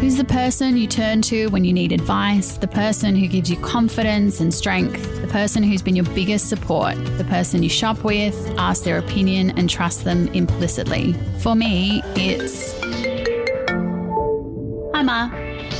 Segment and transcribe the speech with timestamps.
[0.00, 2.56] Who's the person you turn to when you need advice?
[2.56, 5.20] The person who gives you confidence and strength?
[5.20, 6.94] The person who's been your biggest support?
[7.18, 11.14] The person you shop with, ask their opinion, and trust them implicitly?
[11.40, 12.72] For me, it's.
[14.94, 15.28] Hi, Ma.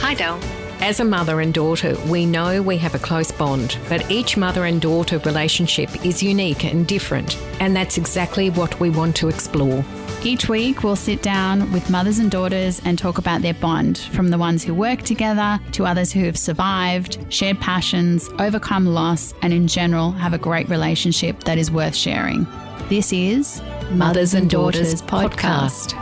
[0.03, 0.39] Hi, Del.
[0.83, 4.67] As a mother and daughter, we know we have a close bond, but each mother
[4.67, 9.83] and daughter relationship is unique and different, and that's exactly what we want to explore.
[10.23, 14.29] Each week, we'll sit down with mothers and daughters and talk about their bond, from
[14.29, 19.51] the ones who work together to others who have survived, shared passions, overcome loss, and
[19.55, 22.47] in general have a great relationship that is worth sharing.
[22.91, 25.93] This is Mothers and Daughters podcast.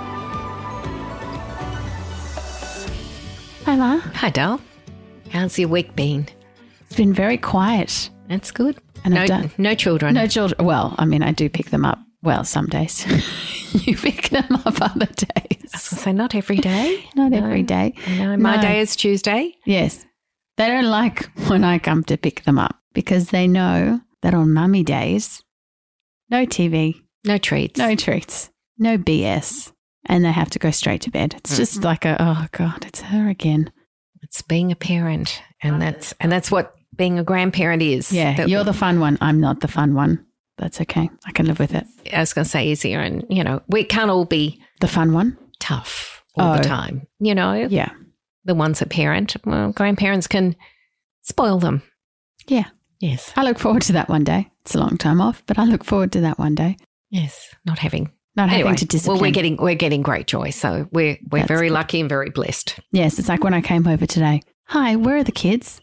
[3.67, 3.99] Hi, Ma.
[3.99, 4.61] Hi, Del.
[5.31, 6.27] How's your week been?
[6.87, 8.11] It's been very quiet.
[8.29, 8.79] That's good.
[9.05, 10.15] And no, I've done- no children.
[10.15, 10.67] No children.
[10.67, 12.01] Well, I mean, I do pick them up.
[12.23, 13.07] Well, some days.
[13.87, 15.71] you pick them up other days.
[15.81, 17.05] So not every day.
[17.15, 17.95] Not every day.
[18.19, 18.63] No, my No.
[18.63, 19.55] day is Tuesday.
[19.67, 20.05] Yes.
[20.57, 24.53] They don't like when I come to pick them up because they know that on
[24.53, 25.43] mummy days,
[26.31, 26.95] no TV,
[27.25, 27.79] No treats.
[27.79, 29.73] no treats, no BS,
[30.07, 31.35] and they have to go straight to bed.
[31.37, 33.71] It's just like a, oh God, it's her again.
[34.23, 38.11] It's being a parent, and that's and that's what being a grandparent is.
[38.13, 39.17] Yeah, you're the fun one.
[39.21, 40.25] I'm not the fun one.
[40.59, 41.09] That's okay.
[41.27, 41.87] I can live with it.
[42.13, 45.13] I was going to say easier, and you know we can't all be The fun
[45.13, 45.37] one?
[45.61, 46.57] tough all Oh.
[46.57, 47.07] the time.
[47.21, 47.91] You know, Yeah.
[48.45, 50.55] the ones that parent, well, grandparents can
[51.23, 51.83] spoil them.
[52.47, 52.67] Yeah.
[53.01, 54.51] Yes, I look forward to that one day.
[54.63, 56.77] It's a long time off, but I look forward to that one day.
[57.11, 58.11] yes, not having.
[58.37, 59.17] Not Anyway, having to discipline.
[59.17, 61.75] well, we're getting we're getting great joy, so we're we're That's very good.
[61.75, 62.79] lucky and very blessed.
[62.93, 64.43] yes, it's like when I came over today.
[64.67, 65.81] Hi, where are the kids?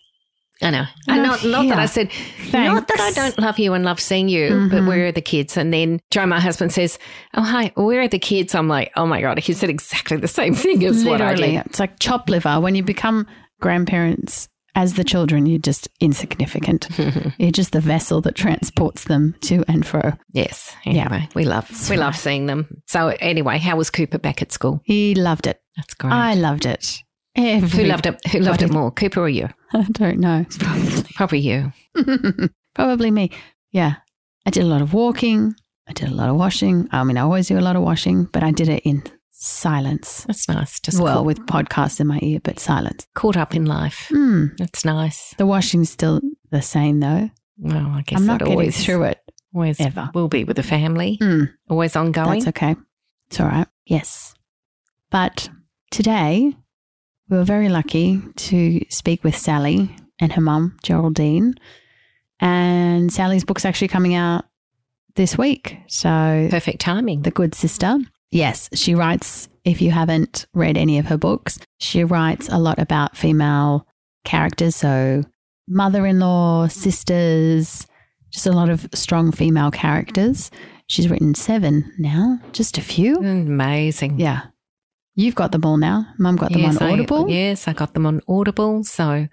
[0.62, 2.10] I know, not not not that I said
[2.54, 4.88] not that I don't love you and love seeing you, but Mhm.
[4.88, 5.58] where are the kids?
[5.58, 6.98] And then Joe, my husband, says,
[7.34, 10.28] "Oh hi, where are the kids?" I'm like, "Oh my god," he said exactly the
[10.30, 11.66] same thing as what I did.
[11.66, 12.60] it's like chop liver.
[12.62, 13.28] When you become
[13.60, 16.88] grandparents as the children, you're just insignificant.
[17.38, 20.14] you're just the vessel that transports them to and fro.
[20.32, 20.74] yes.
[20.86, 21.26] Yeah.
[21.36, 22.82] We love we love seeing them.
[22.88, 24.80] So anyway, how was Cooper back at school?
[24.86, 25.60] He loved it.
[25.76, 26.14] That's great.
[26.14, 27.02] I loved it.
[27.36, 28.20] Every, who loved it?
[28.32, 29.50] Who loved it more, Cooper or you?
[29.74, 30.46] I don't know.
[30.58, 31.74] Probably, Probably you.
[32.74, 33.32] probably me.
[33.72, 33.96] Yeah.
[34.46, 35.56] I did a lot of walking.
[35.88, 36.88] I did a lot of washing.
[36.92, 40.24] I mean, I always do a lot of washing, but I did it in silence.
[40.26, 40.80] That's nice.
[40.80, 43.06] Just well, caught, with podcasts in my ear, but silence.
[43.16, 44.08] caught up in life.
[44.10, 44.48] Hmm.
[44.58, 45.36] That's nice.
[45.38, 46.22] The washing's still
[46.52, 47.30] the same, though.
[47.58, 49.20] Well, I guess I'm not getting always through it.
[49.54, 50.10] always ever.
[50.14, 51.18] will be with the family.
[51.22, 51.44] Hmm.
[51.70, 52.40] Always ongoing.
[52.40, 52.76] That's okay.
[53.28, 53.68] It's all right.
[53.86, 54.34] Yes.
[55.12, 55.50] But
[55.92, 56.56] today,
[57.30, 61.56] we were very lucky to speak with Sally and her mum, Geraldine.
[62.40, 64.46] And Sally's book's actually coming out
[65.16, 65.78] this week.
[65.88, 67.22] So, Perfect timing.
[67.22, 67.98] The Good Sister.
[68.32, 72.80] Yes, she writes, if you haven't read any of her books, she writes a lot
[72.80, 73.88] about female
[74.26, 74.76] characters.
[74.76, 75.24] So,
[75.68, 77.88] mother in law, sisters,
[78.32, 80.52] just a lot of strong female characters.
[80.88, 83.18] She's written seven now, just a few.
[83.18, 84.20] Amazing.
[84.20, 84.42] Yeah.
[85.16, 86.06] You've got them all now.
[86.18, 87.26] Mum got them yes, on Audible.
[87.26, 88.84] I, yes, I got them on Audible.
[88.84, 89.28] So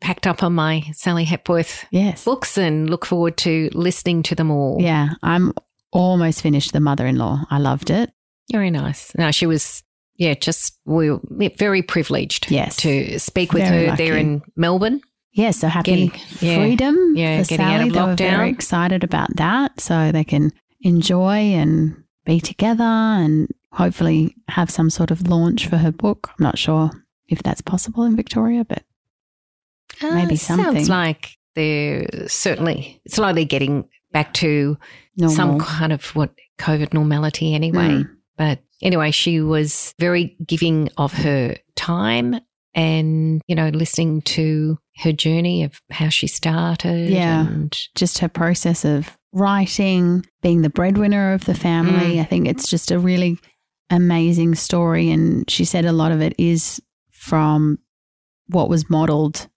[0.00, 2.24] packed up on my Sally Hepworth Yes.
[2.24, 4.78] books and look forward to listening to them all.
[4.80, 5.10] Yeah.
[5.22, 5.52] I'm
[5.92, 7.44] almost finished The Mother in Law.
[7.50, 8.10] I loved it.
[8.50, 9.12] Very nice.
[9.16, 9.82] No, she was,
[10.16, 11.20] yeah, just we were
[11.58, 12.76] very privileged Yes.
[12.78, 15.00] to speak with Very her there in Melbourne.
[15.34, 17.88] Yeah, so happy Getting- freedom yeah, for getting out Sally.
[17.88, 18.16] of They were lockdown.
[18.16, 24.90] very excited about that, so they can enjoy and be together and hopefully have some
[24.90, 26.30] sort of launch for her book.
[26.30, 26.90] I'm not sure
[27.28, 28.82] if that's possible in Victoria, but
[30.02, 30.74] Maybe Uh, something.
[30.74, 34.78] Sounds like they're certainly slowly getting back to
[35.16, 35.36] normal.
[35.36, 37.88] some kind of what COVID normality anyway.
[37.88, 38.10] Mm.
[38.36, 42.40] But anyway, she was very giving of her time
[42.74, 47.10] and, you know, listening to her journey of how she started.
[47.10, 47.46] Yeah.
[47.46, 52.16] And just her process of writing, being the breadwinner of the family.
[52.16, 52.20] Mm.
[52.20, 53.38] I think it's just a really
[53.92, 55.10] amazing story.
[55.10, 57.78] And she said a lot of it is from
[58.46, 59.48] what was modeled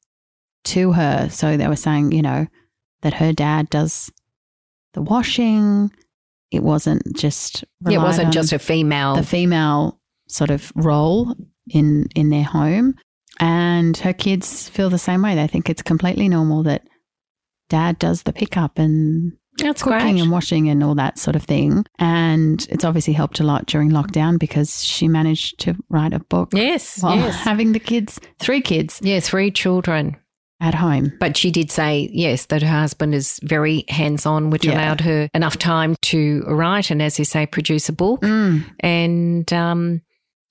[0.66, 1.30] to her.
[1.30, 2.48] So they were saying, you know,
[3.02, 4.12] that her dad does
[4.94, 5.92] the washing.
[6.52, 9.16] It wasn't just it wasn't just a female.
[9.16, 11.36] the female sort of role
[11.70, 12.96] in in their home
[13.40, 16.88] and her kids feel the same way they think it's completely normal that
[17.70, 20.22] dad does the pickup and That's cooking great.
[20.22, 23.90] and washing and all that sort of thing and it's obviously helped a lot during
[23.92, 27.00] lockdown because she managed to write a book yes.
[27.04, 27.36] yes.
[27.44, 30.18] having the kids three kids Yeah, three children.
[30.62, 34.66] at home But she did say, yes, that her husband is very hands on, which
[34.66, 34.74] Yeah.
[34.76, 38.22] allowed her enough time to write and, as you say, produce a book.
[38.22, 40.02] Mm, And um,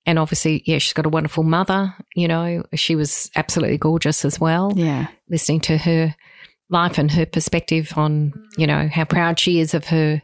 [0.07, 1.93] And obviously, yeah, she's got a wonderful mother.
[2.15, 4.71] You know, she was absolutely gorgeous as well.
[4.75, 5.07] Yeah.
[5.29, 6.15] Listening to her
[6.69, 10.21] life and her perspective on, you know, how proud she is of her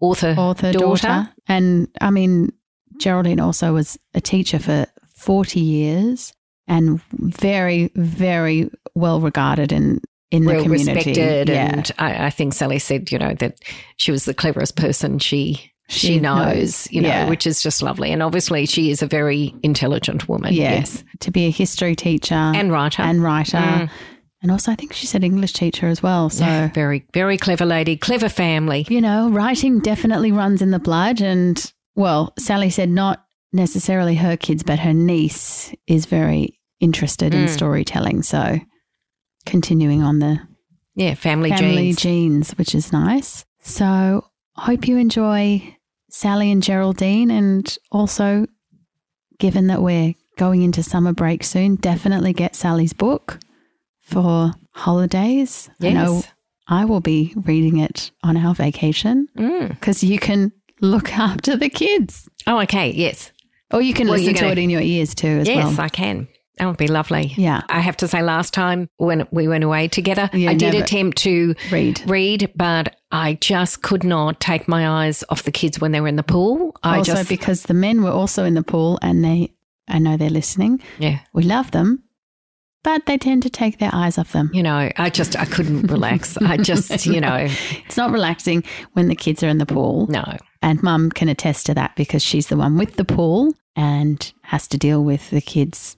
[0.00, 1.06] author, Author, daughter.
[1.06, 1.30] daughter.
[1.48, 2.50] And I mean,
[2.98, 4.86] Geraldine also was a teacher for
[5.16, 6.32] 40 years
[6.68, 10.92] and very, very well regarded in, in the community.
[10.94, 11.48] respected.
[11.48, 11.72] Yeah.
[11.72, 13.58] And I, I think Sally said, you know, that
[13.96, 15.68] she was the cleverest person she.
[15.88, 17.28] She, She knows, knows, you know, yeah.
[17.28, 18.12] which is just lovely.
[18.12, 20.54] And obviously, she is a very intelligent woman.
[20.54, 20.74] Yeah.
[20.76, 21.04] Yes.
[21.20, 23.02] To be a history teacher And writer.
[23.02, 23.58] and writer.
[23.58, 23.90] Mm.
[24.42, 26.28] And also, I think she said English teacher as well.
[26.28, 28.84] So, Yeah, very, very clever lady, clever family.
[28.90, 31.20] you know, writing definitely runs in the blood.
[31.20, 37.44] And, well, Sally said not necessarily her kids, but her niece is very interested in
[37.44, 37.48] Mm.
[37.50, 38.22] storytelling.
[38.22, 38.58] So,
[39.46, 40.40] continuing on the
[40.96, 41.96] Yeah, family, family genes.
[41.96, 43.44] genes, which is nice.
[43.62, 44.24] So,
[44.56, 45.76] hope you enjoy
[46.10, 47.30] Sally and Geraldine.
[47.30, 48.46] And also,
[49.38, 53.38] given that we're going into summer break soon, definitely get Sally's book
[54.12, 55.70] for holidays.
[55.80, 56.22] I know
[56.68, 59.68] I will be reading it on our vacation Mm.
[59.70, 62.28] because you can look after the kids.
[62.46, 62.90] Oh, okay.
[62.92, 63.32] Yes.
[63.72, 65.56] Or you can Well, listen you're to gonna- it in your ears too as yes,
[65.56, 65.70] well.
[65.70, 66.28] Yes, I can.
[66.58, 67.32] That would be lovely.
[67.36, 67.62] Yeah.
[67.70, 71.16] I have to say, last time when we went away together, Yeah, I did attempt
[71.18, 72.02] to Read.
[72.06, 76.08] read, but I just could not take my eyes off the kids when they were
[76.08, 76.76] in the pool.
[76.82, 79.52] I also just, because the men were also in the pool and they
[79.88, 80.80] I know they're listening.
[80.98, 82.02] yeah, We love them,
[82.84, 84.50] but they tend to take their eyes off them.
[84.52, 86.36] you know, I just, I couldn't relax.
[86.38, 87.48] I just, you know,
[87.86, 90.06] It's not relaxing when the kids are in the pool.
[90.08, 90.36] no.
[90.64, 94.68] And mum can attest to that because she's the one with the pool and has
[94.68, 95.96] to deal with the kids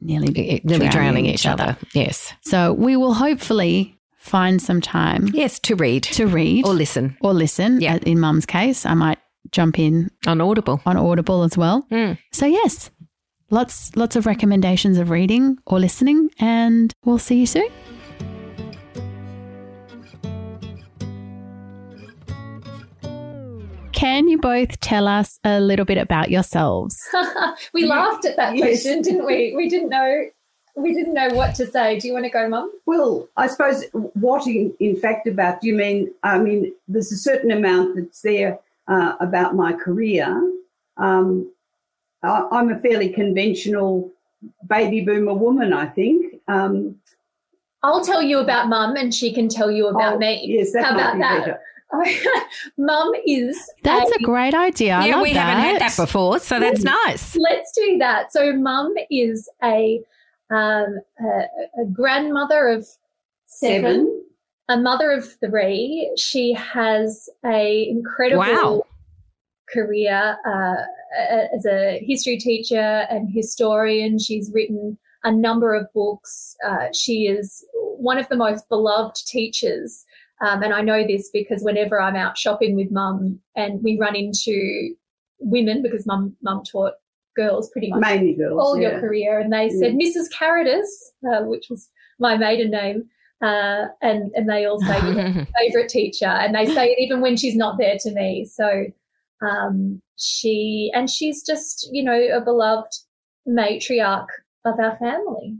[0.00, 1.76] nearly, It- They'll be drowning each other.
[1.94, 2.32] Yes.
[2.42, 7.34] So we will hopefully find some time Yes, to read to read or listen or
[7.34, 7.80] listen.
[7.80, 7.94] Yeah.
[7.96, 9.18] Uh, In mum's case, I might
[9.50, 10.80] jump in on Audible.
[10.86, 11.84] on Audible as well.
[11.90, 12.16] Mm.
[12.32, 12.90] So yes,
[13.50, 17.68] lots lots of recommendations of reading or listening, and we'll see you soon.
[23.92, 26.96] Can you both tell us a little bit about yourselves?
[27.72, 28.82] we laughed at that Yes.
[28.82, 29.54] question, didn't we?
[29.56, 30.24] We didn't know.
[30.76, 32.00] We didn't know what to say.
[32.00, 32.70] Do you want to go, Mum?
[32.86, 36.12] Well, I suppose what in, in fact about do you mean?
[36.24, 38.58] I mean, there's a certain amount that's there
[38.88, 40.26] uh, about my career.
[40.96, 41.50] Um,
[42.24, 44.10] I, I'm a fairly conventional
[44.68, 46.34] baby boomer woman, I think.
[46.48, 46.96] Um,
[47.82, 50.42] I'll tell you about Mum, and she can tell you about oh, me.
[50.46, 51.38] Yes, that How might about be that?
[51.40, 51.60] better.
[52.78, 53.70] Mum is.
[53.82, 54.94] That's a great idea.
[54.94, 55.40] I yeah, love we that.
[55.40, 57.36] haven't had that before, so that's nice.
[57.36, 58.32] Let's do that.
[58.32, 60.00] So, Mum is a
[60.50, 62.86] um, a, a grandmother of
[63.46, 64.24] seven, Seven.
[64.68, 66.12] a mother of three.
[66.16, 68.82] She has a incredible Wow.
[69.72, 70.86] career uh, a-
[71.54, 74.18] as a history teacher and historian.
[74.18, 76.56] She's written a number of books.
[76.66, 80.04] Uh, she is one of the most beloved teachers.
[80.40, 84.16] Um, and I know this because whenever I'm out shopping with mum and we run
[84.16, 84.94] into
[85.38, 86.94] women, because mum, mum taught
[87.34, 88.60] girls pretty much Mainly girls.
[88.60, 88.92] all yeah.
[88.92, 90.32] your career, and they said Mrs.
[90.32, 90.86] Carrodus,
[91.28, 91.88] uh, which was
[92.18, 93.04] my maiden name,
[93.42, 97.36] uh, and and they all say you're favorite teacher, and they say it even when
[97.36, 98.44] she's not there to me.
[98.44, 98.86] So
[99.42, 102.92] um, she and she's just you know a beloved
[103.48, 104.26] matriarch
[104.64, 105.56] of our family.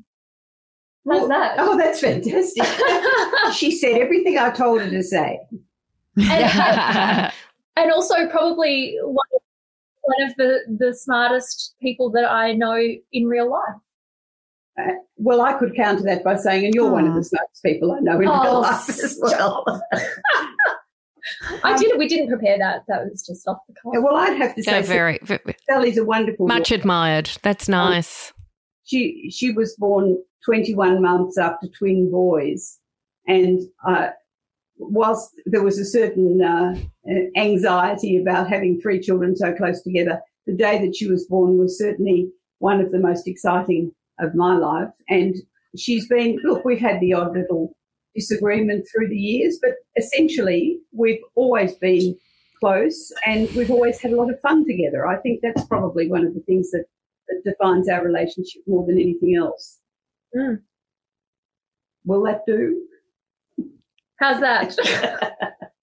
[1.06, 1.56] How's Well, that?
[1.58, 2.64] Oh, that's fantastic.
[3.54, 5.38] she said everything I told her to say.
[6.16, 7.32] and,
[7.76, 9.40] and also probably one of,
[10.02, 12.76] one of the the smartest people that I know
[13.12, 13.76] in real life.
[14.80, 17.16] Uh, well, I could counter that by saying, and you're one of Oh.
[17.18, 19.64] the smartest people I know in Oh, real life as well.
[21.62, 21.98] I Um, did.
[21.98, 22.82] We didn't prepare that.
[22.88, 23.92] That was just off the cuff.
[23.94, 26.80] Yeah, well, I'd have to so say very, very Sally's a wonderful much woman.
[26.80, 27.30] admired.
[27.42, 28.32] That's nice.
[28.84, 32.78] She she was born 21 months after twin boys,
[33.26, 34.08] and uh,
[34.78, 36.74] whilst there was a certain uh,
[37.36, 41.78] anxiety about having three children so close together, the day that she was born was
[41.78, 42.28] certainly
[42.58, 44.90] one of the most exciting of my life.
[45.08, 45.34] And
[45.76, 47.74] she's been look, we've had the odd little
[48.14, 52.16] disagreement through the years, but essentially we've always been
[52.61, 55.06] close and we've always had a lot of fun together.
[55.06, 56.85] I think that's probably one of the things that,
[57.28, 59.78] that defines our relationship more than anything else.
[60.37, 60.61] Mm.
[62.04, 62.83] Will that do?
[64.21, 64.76] How's that?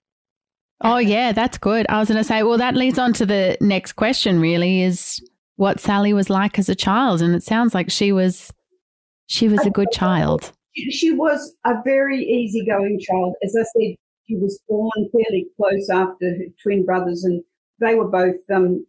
[0.84, 1.86] Oh yeah, that's good.
[1.88, 4.40] I was going to say, well, that leads on to the next question.
[4.40, 5.22] Really, is
[5.56, 8.52] what Sally was like as a child, and it sounds like she was
[9.26, 10.52] she was a good child.
[10.74, 13.34] She- was a very easygoing child.
[13.42, 17.42] As I said, she was born fairly close after her twin brothers, and
[17.80, 18.86] they were both um,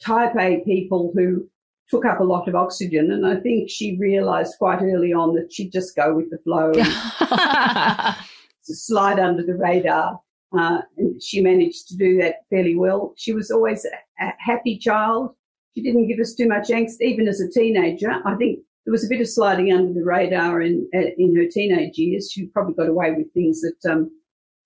[0.00, 1.48] type A people who
[1.88, 3.10] took up a lot of oxygen.
[3.10, 6.72] And I think she realized quite early on that she'd just go with the flow
[6.72, 8.16] and
[8.62, 10.20] slide under the radar.
[10.56, 13.12] Uh, and she managed to do that fairly well.
[13.16, 15.34] She was always a, a happy child.
[15.74, 18.22] She didn't give us too much angst, even as a teenager.
[18.24, 21.96] I think there was a bit of sliding under the radar in in her teenage
[21.98, 22.30] years.
[22.30, 24.10] She probably got away with things that um,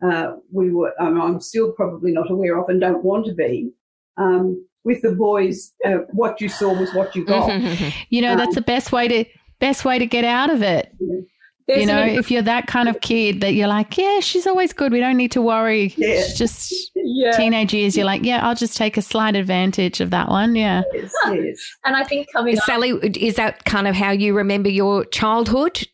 [0.03, 0.93] uh, we were.
[1.01, 3.71] Um, I'm still probably not aware of and don't want to be.
[4.17, 7.53] Um, with the boys, uh, what you saw was what you got.
[8.09, 9.25] you know, that's the best way to
[9.61, 10.93] best way to get out of it.
[11.69, 14.91] you know, if you're that kind of kid that you're like, yeah, she's always good.
[14.93, 15.95] We don't need to worry.
[15.97, 16.25] Yeah.
[16.35, 16.73] just
[17.09, 17.33] yeah.
[17.33, 17.97] teenage years.
[17.97, 20.55] You're like, yeah, I'll just take a slight advantage of that one.
[20.55, 20.83] Yeah.
[20.93, 21.77] Yes, yes.
[21.85, 25.87] And I think coming Sally, up- is that kind of how you remember your childhood?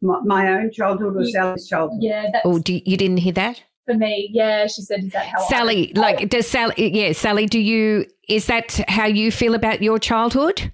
[0.00, 1.98] My, my own childhood or Sally's childhood?
[2.02, 2.40] Yeah.
[2.44, 3.62] oh, do, you didn't hear that?
[3.86, 6.24] For me, yeah, she said, "Is that how?" Sally, like, oh.
[6.24, 6.74] does Sally?
[6.78, 8.06] Yeah, Sally, do you?
[8.30, 10.72] Is that how you feel about your childhood?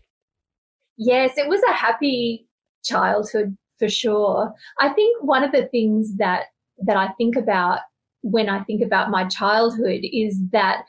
[0.96, 2.46] Yes, it was a happy
[2.84, 4.52] childhood for sure.
[4.78, 6.44] I think one of the things that
[6.86, 7.80] that I think about
[8.22, 10.82] when I think about my childhood is that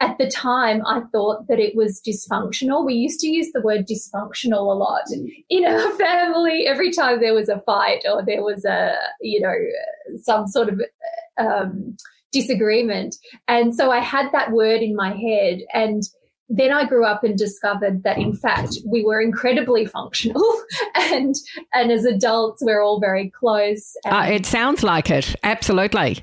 [0.00, 2.84] at the time I thought that it was dysfunctional.
[2.84, 5.04] We used to use the word dysfunctional a lot
[5.48, 9.54] in our family every time there was a fight or there was a, you know,
[10.22, 10.80] some sort of
[11.38, 11.96] um,
[12.30, 13.16] disagreement.
[13.48, 16.02] And so I had that word in my head and
[16.48, 20.44] then I grew up and discovered that in fact we were incredibly functional
[20.94, 21.34] and
[21.74, 23.96] and as adults we're all very close.
[24.04, 25.34] Uh, it sounds like it.
[25.42, 26.22] Absolutely.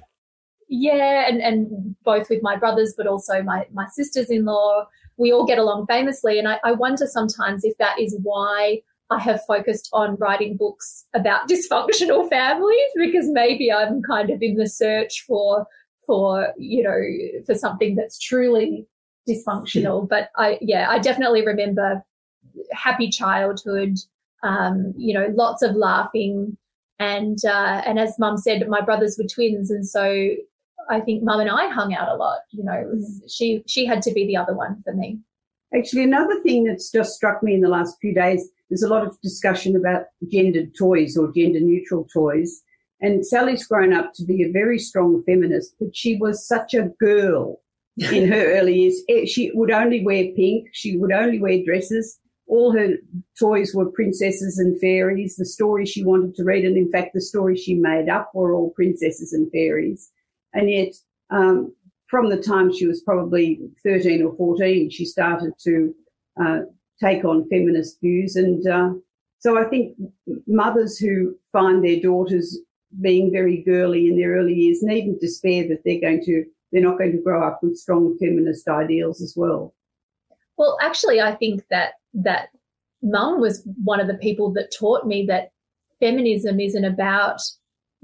[0.75, 4.87] Yeah, and, and both with my brothers but also my, my sisters in law,
[5.17, 6.39] we all get along famously.
[6.39, 11.05] And I, I wonder sometimes if that is why I have focused on writing books
[11.13, 15.67] about dysfunctional families because maybe I'm kind of in the search for
[16.07, 18.87] for you know for something that's truly
[19.29, 20.09] dysfunctional.
[20.09, 22.03] But I, yeah, I definitely remember
[22.71, 23.99] happy childhood.
[24.41, 26.57] Um, you know, lots of laughing,
[26.97, 30.31] and uh, and as Mum said, my brothers were twins, and so
[30.89, 32.39] I think Mum and I hung out a lot.
[32.51, 33.31] You know, was, mm.
[33.31, 35.19] she she had to be the other one for me.
[35.75, 39.05] Actually, another thing that's just struck me in the last few days, there's a lot
[39.05, 42.61] of discussion about gendered toys or gender neutral toys.
[43.01, 46.89] And Sally's grown up to be a very strong feminist, but she was such a
[46.99, 47.59] girl
[47.97, 49.01] in her early years.
[49.09, 50.69] Eh, she would only wear pink.
[50.71, 52.19] She would only wear dresses.
[52.47, 52.95] All her
[53.39, 56.65] toys were princesses and fairies, the stories she wanted to read.
[56.65, 60.09] And in fact, the stories she made up were all princesses and fairies.
[60.53, 60.93] And yet,
[61.29, 61.73] um,
[62.07, 65.95] from the time she was probably 13 or 14, she started to
[66.39, 66.59] uh,
[67.01, 68.35] take on feminist views.
[68.35, 68.91] And uh,
[69.39, 69.97] so I think
[70.47, 72.59] mothers who find their daughters
[73.01, 76.97] being very girly in their early years needn't despair that they're going to they're not
[76.97, 79.75] going to grow up with strong feminist ideals as well.
[80.57, 82.49] Well, actually, I think that that
[83.03, 85.51] mum was one of the people that taught me that
[85.99, 87.39] feminism isn't about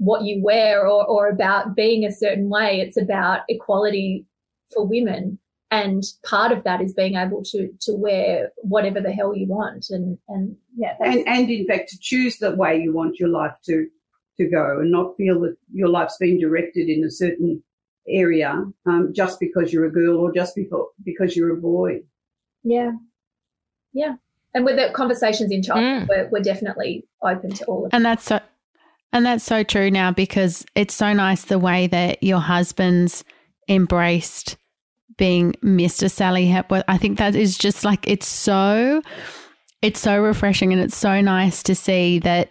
[0.00, 2.80] what you wear or, or about being a certain way.
[2.80, 4.24] It's about equality
[4.72, 5.38] for women.
[5.70, 9.86] And part of that is being able to to wear whatever the hell you want.
[9.90, 10.96] And and yeah.
[10.98, 13.86] And and in fact to choose the way you want your life to
[14.38, 17.62] to go and not feel that your life's been directed in a certain
[18.08, 22.00] area um, just because you're a girl or just before, because you're a boy.
[22.64, 22.92] Yeah.
[23.92, 24.14] Yeah.
[24.54, 26.08] And with the conversations in childhood, mm.
[26.08, 28.40] we're, we're definitely open to all of And that's so,
[29.12, 33.24] and that's so true now because it's so nice the way that your husband's
[33.68, 34.56] embraced
[35.16, 36.10] being Mr.
[36.10, 36.84] Sally Hepworth.
[36.88, 39.02] I think that is just like, it's so,
[39.82, 42.50] it's so refreshing and it's so nice to see that,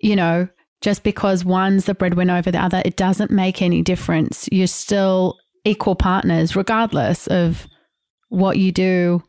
[0.00, 0.48] you know,
[0.80, 4.48] just because one's the breadwinner over the other, it doesn't make any difference.
[4.50, 7.68] You're still equal partners, regardless of
[8.28, 9.22] what you do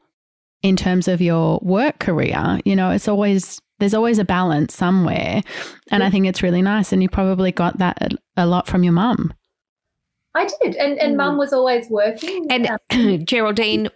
[0.63, 2.59] in terms of your work career.
[2.65, 5.41] You know, it's always, there's always a balance somewhere.
[5.91, 6.07] And yeah.
[6.07, 6.91] I think it's really nice.
[6.91, 9.33] And you probably got that a lot from your mum.
[10.35, 10.75] I did.
[10.75, 11.17] And, and mm.
[11.17, 12.47] mum was always working.
[12.49, 13.89] And um, Geraldine,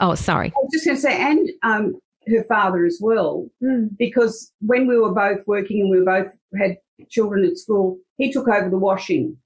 [0.00, 0.48] oh, sorry.
[0.48, 3.88] I was just going to say, and um, her father as well, mm.
[3.98, 6.76] because when we were both working and we both had
[7.10, 9.36] children at school, he took over the washing.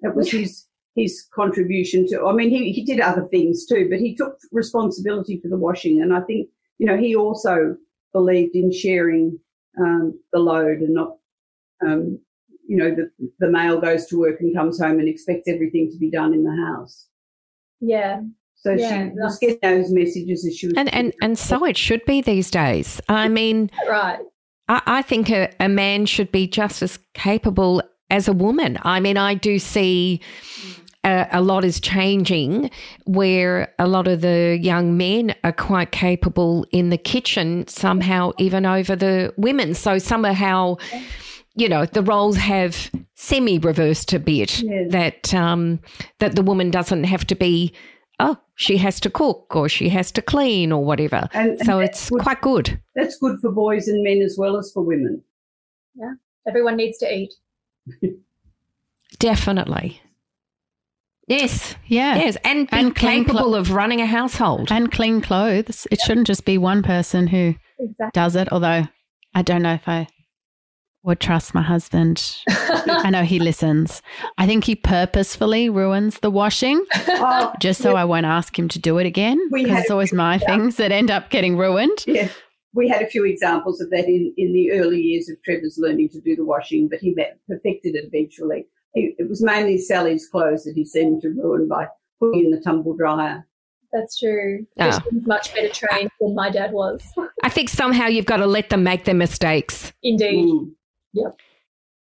[0.00, 0.64] That was his
[0.94, 2.26] his contribution to.
[2.26, 6.00] I mean, he he did other things too, but he took responsibility for the washing,
[6.00, 7.76] and I think you know he also
[8.12, 9.38] believed in sharing
[9.80, 11.16] um, the load and not.
[11.86, 12.20] Um,
[12.66, 15.96] you know, the, the male goes to work and comes home and expects everything to
[15.96, 17.06] be done in the house.
[17.80, 18.20] Yeah,
[18.60, 20.74] so yeah, she was getting those messages as she was.
[20.76, 23.00] And, and, and so it should be these days.
[23.08, 24.18] I mean, right.
[24.68, 28.78] I, I think a, a, man should be just as capable as a woman.
[28.82, 30.20] I mean, I do see
[31.04, 32.70] a, a, lot is changing
[33.04, 38.66] where a lot of the young men are quite capable in the kitchen, somehow even
[38.66, 39.74] over the women.
[39.74, 40.76] So somehow,
[41.54, 44.90] you know, the roles have semi reversed a bit yes.
[44.90, 45.80] that, um,
[46.18, 47.72] that the woman doesn't have to be,
[48.18, 51.28] oh, she has to cook or she has to clean or whatever.
[51.32, 52.22] And, and so it's good.
[52.22, 52.80] quite good.
[52.96, 55.22] That's good for boys and men as well as for women.
[55.94, 56.14] Yeah.
[56.46, 57.34] Everyone needs to eat.
[59.18, 60.00] Definitely.
[61.28, 61.76] Yes.
[61.86, 62.16] Yeah.
[62.16, 62.36] Yes.
[62.42, 64.72] And be and capable of running a household.
[64.72, 65.86] And clean clothes.
[65.90, 68.10] It shouldn't just be one person who exactly.
[68.14, 68.88] does it, although
[69.34, 70.08] I don't know if I
[71.02, 72.36] would trust my husband.
[72.48, 74.02] I know he listens.
[74.38, 78.02] I think he purposefully ruins the washing oh, just so yeah.
[78.02, 79.38] I won't ask him to do it again.
[79.52, 82.04] Because it's always my things that end up getting ruined.
[82.06, 82.28] Yeah.
[82.74, 86.10] We had a few examples of that in, in the early years of Trevor's learning
[86.10, 87.14] to do the washing, but he
[87.48, 91.86] perfected it eventually it was mainly Sally's clothes that he seemed to ruin by
[92.18, 93.46] putting in the tumble dryer.
[93.92, 94.66] That's true.
[94.78, 94.98] Oh.
[95.26, 97.02] much better trained than my dad was.
[97.42, 99.92] I think somehow you've got to let them make their mistakes.
[100.02, 100.44] Indeed.
[100.46, 100.72] Mm.
[101.14, 101.36] Yep.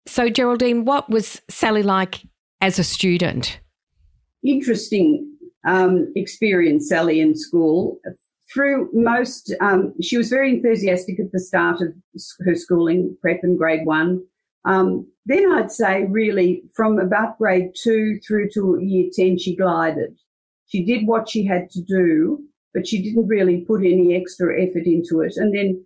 [0.07, 2.23] So, Geraldine, what was Sally like
[2.61, 3.61] as a student?
[4.45, 7.99] Interesting um, experience, Sally, in school.
[8.55, 11.93] Through most, um, she was very enthusiastic at the start of
[12.47, 14.23] her schooling, prep and grade one.
[14.67, 20.17] Um, then I'd say really from about grade two through to year 10, she glided.
[20.67, 22.41] She did what she had to do,
[22.75, 25.35] but she didn't really put any extra effort into it.
[25.37, 25.85] And then,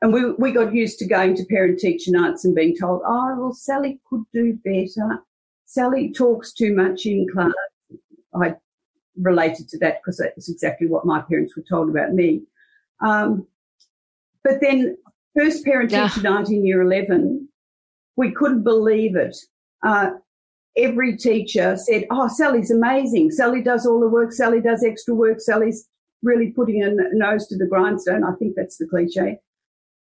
[0.00, 3.34] and we, we got used to going to parent teacher nights and being told, oh,
[3.36, 5.18] well, Sally could do better.
[5.66, 7.52] Sally talks too much in class.
[8.40, 8.54] I
[9.20, 12.42] related to that because that was exactly what my parents were told about me.
[13.00, 13.46] Um,
[14.44, 14.96] but then
[15.36, 16.30] first parent teacher yeah.
[16.30, 17.48] night in year 11,
[18.20, 19.34] we couldn't believe it.
[19.82, 20.10] Uh,
[20.76, 23.30] every teacher said, Oh, Sally's amazing.
[23.30, 24.32] Sally does all the work.
[24.32, 25.40] Sally does extra work.
[25.40, 25.88] Sally's
[26.22, 28.22] really putting a nose to the grindstone.
[28.22, 29.38] I think that's the cliche.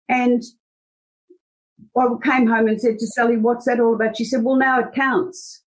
[0.09, 0.42] And
[1.94, 4.16] I came home and said to Sally, What's that all about?
[4.16, 5.62] She said, Well, now it counts.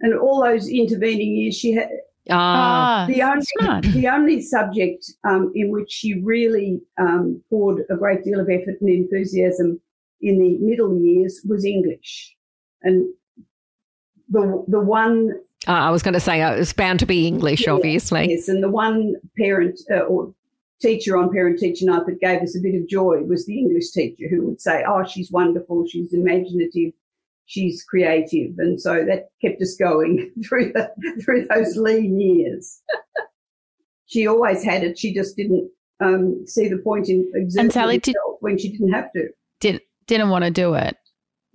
[0.00, 1.90] and all those intervening years, she had.
[2.30, 3.84] Ah, the only smart.
[3.84, 8.80] the only subject um, in which she really um, poured a great deal of effort
[8.80, 9.80] and enthusiasm
[10.26, 12.34] in the middle years was English.
[12.82, 13.06] And
[14.28, 15.30] the, the one.
[15.68, 18.30] Uh, I was going to say uh, it was bound to be English, yeah, obviously.
[18.30, 18.48] Yes.
[18.48, 20.34] And the one parent uh, or
[20.80, 23.90] teacher on parent teacher night that gave us a bit of joy was the English
[23.90, 25.86] teacher who would say, Oh, she's wonderful.
[25.88, 26.92] She's imaginative.
[27.46, 28.58] She's creative.
[28.58, 30.90] And so that kept us going through the,
[31.24, 32.82] through those lean years.
[34.06, 34.98] she always had it.
[34.98, 38.92] She just didn't um, see the point in exerting and Sally, did, when she didn't
[38.92, 39.28] have to.
[39.60, 40.96] Did didn't want to do it.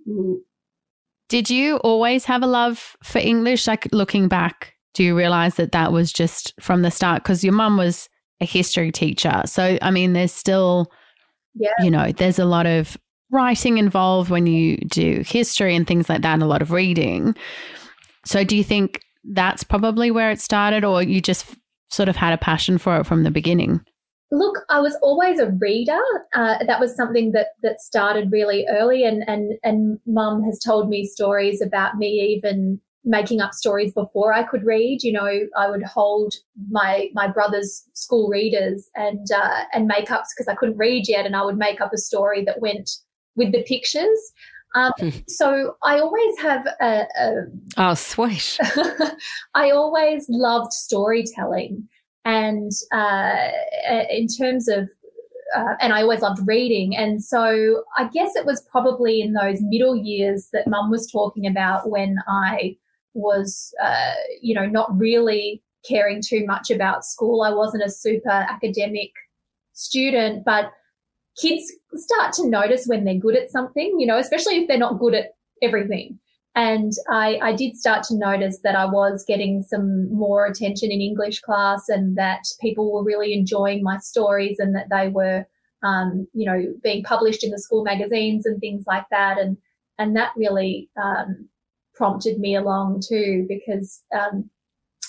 [0.08, 0.36] Mm.
[1.28, 3.66] Did you always have a love for English?
[3.66, 7.22] Like looking back, do you realize that that was just from the start?
[7.22, 8.08] Because your mum was
[8.40, 9.42] a history teacher.
[9.46, 10.92] So, I mean, there's still,
[11.54, 11.70] yeah.
[11.80, 12.98] you know, there's a lot of
[13.30, 17.34] writing involved when you do history and things like that, and a lot of reading.
[18.26, 21.46] So, do you think that's probably where it started, or you just
[21.88, 23.80] sort of had a passion for it from the beginning?
[24.32, 26.00] Look, I was always a reader.
[26.34, 30.88] Uh, that was something that that started really early, and and and Mum has told
[30.88, 35.02] me stories about me even making up stories before I could read.
[35.02, 36.32] You know, I would hold
[36.70, 41.26] my my brother's school readers and uh, and make up because I couldn't read yet,
[41.26, 42.88] and I would make up a story that went
[43.36, 44.32] with the pictures.
[44.74, 44.92] Um,
[45.28, 47.32] so I always have a, a
[47.76, 48.58] oh sweet.
[49.54, 51.86] I always loved storytelling.
[52.24, 53.48] And uh,
[54.10, 54.88] in terms of,
[55.56, 56.96] uh, and I always loved reading.
[56.96, 61.46] And so I guess it was probably in those middle years that mum was talking
[61.46, 62.76] about when I
[63.14, 67.42] was, uh, you know, not really caring too much about school.
[67.42, 69.10] I wasn't a super academic
[69.72, 70.72] student, but
[71.40, 74.98] kids start to notice when they're good at something, you know, especially if they're not
[74.98, 76.18] good at everything.
[76.54, 81.00] And I, I did start to notice that I was getting some more attention in
[81.00, 85.46] English class and that people were really enjoying my stories and that they were,
[85.82, 89.38] um, you know, being published in the school magazines and things like that.
[89.38, 89.56] And,
[89.98, 91.48] and that really, um,
[91.94, 94.50] prompted me along too, because, um,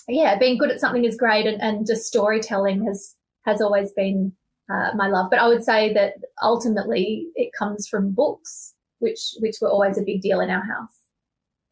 [0.08, 4.32] yeah, being good at something is great and, and just storytelling has, has always been,
[4.73, 5.29] uh, my love.
[5.29, 10.03] But I would say that ultimately it comes from books, which, which were always a
[10.03, 11.02] big deal in our house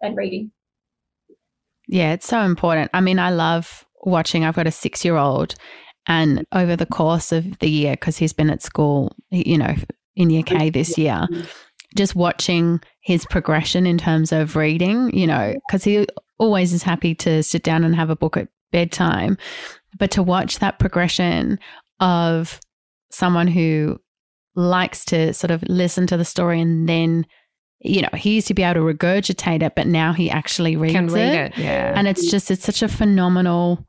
[0.02, 0.52] and reading.
[1.88, 2.90] Yeah, it's so important.
[2.94, 4.46] I mean, I love watching.
[4.46, 5.56] I've got a six year old,
[6.08, 9.76] and over the course of the year, because he's been at school, you know,
[10.16, 11.28] in year K this year,
[11.96, 17.14] just watching his progression in terms of reading, you know, because he always is happy
[17.16, 19.38] to sit down and have a book at bedtime.
[19.98, 21.60] But to watch that progression
[22.00, 22.60] of
[23.12, 24.00] someone who
[24.56, 27.26] likes to sort of listen to the story and then
[27.84, 30.94] you know he used to be able to regurgitate it but now he actually reads
[30.94, 31.52] Can read it.
[31.54, 31.58] it.
[31.58, 31.94] Yeah.
[31.96, 33.86] and it's just it's such a phenomenal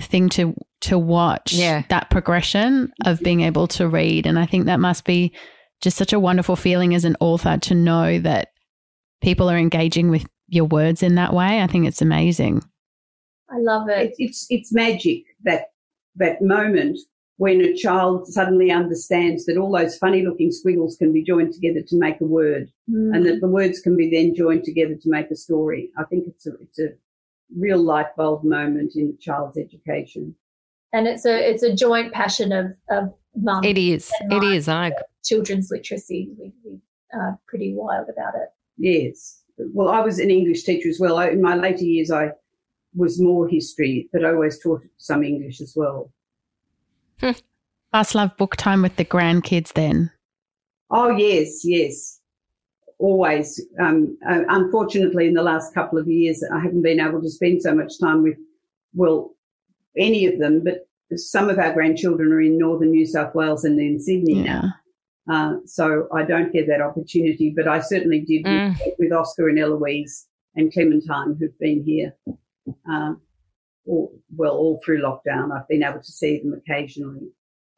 [0.00, 1.82] thing to to watch Yeah.
[1.90, 5.32] that progression of being able to read and i think that must be
[5.80, 8.48] just such a wonderful feeling as an author to know that
[9.22, 12.62] people are engaging with your words in that way i think it's amazing
[13.52, 13.98] I love it.
[14.10, 15.62] It's, it's it's magic that
[16.14, 17.00] that moment
[17.44, 21.80] when a child suddenly understands that all those funny looking squiggles can be joined together
[21.88, 23.14] to make a word, Mm.
[23.14, 25.82] and that the words can be then joined together to make a story.
[25.96, 26.88] I think it's a it's a
[27.64, 30.34] real light bulb moment in a child's education.
[30.92, 33.04] and it's a it's a joint passion of of
[33.48, 34.10] mum it is.
[34.20, 34.54] and It mine.
[34.56, 34.68] is.
[34.68, 34.92] I
[35.30, 36.20] children's literacy.
[36.38, 36.72] We, we
[37.20, 38.48] are pretty wild about it.
[38.76, 39.16] Yes.
[39.76, 41.16] Well, I was an English teacher as well.
[41.22, 42.24] I, in my later years, I
[43.02, 46.00] was more history, but I always taught some English as well.
[47.92, 50.10] must love book time with the grandkids then
[50.90, 52.20] Oh, yes, yes.
[52.98, 53.60] Always.
[53.80, 57.62] Um, uh, unfortunately, in the last couple of years, I haven't been able to spend
[57.62, 58.36] so much time with,
[58.94, 59.34] well,
[59.96, 63.78] any of them, but some of our grandchildren are in northern New South Wales and
[63.80, 64.74] in Sydney now.
[65.30, 68.76] Uh, so I don't get that opportunity, but I certainly did Mm.
[68.84, 72.14] with, with Oscar and Eloise and Clementine, who've been here,
[72.90, 73.14] uh,
[73.90, 75.50] all, well, all through lockdown.
[75.56, 77.28] I've been able to see them occasionally.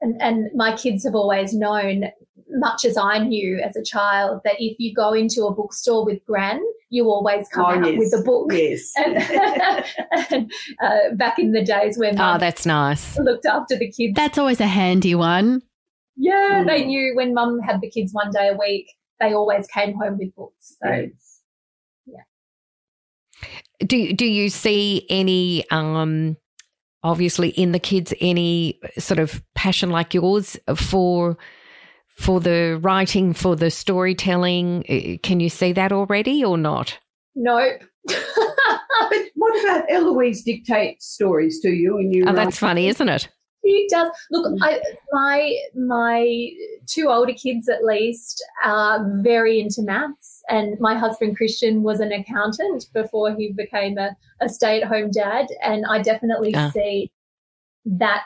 [0.00, 2.04] And, and my kids have always known,
[2.50, 6.18] much as I knew as a child, that if you go into a bookstore with
[6.26, 7.98] Gran, you always come Oh, out yes.
[7.98, 8.50] with a book.
[8.52, 8.92] Yes.
[8.96, 9.16] And,
[10.32, 13.16] and, uh, back in the days when Oh, that's nice.
[13.18, 15.62] looked after the kids, that's always a handy one
[16.16, 16.86] yeah, they Mm.
[16.88, 18.86] knew when mum had the kids one day a week,
[19.18, 20.76] they always came home with books.
[20.82, 21.31] So Yes.
[23.86, 26.36] Do do you see any um
[27.02, 31.36] obviously in the kids any sort of passion like yours for
[32.08, 34.84] for the writing for the storytelling?
[34.88, 36.98] Uh, can you see that already or not?
[37.34, 37.72] No.
[38.06, 38.16] But
[39.34, 43.28] what about Eloise dictates stories to you and you oh write- that's funny isn't it
[43.62, 44.10] He does.
[44.30, 44.80] Look, I,
[45.12, 46.48] my my
[46.86, 50.42] two older kids, at least, are very into maths.
[50.48, 55.10] And my husband Christian was an accountant before he became a, a stay at home
[55.12, 55.46] dad.
[55.62, 56.70] And I definitely Ah.
[56.74, 57.12] see
[57.84, 58.22] that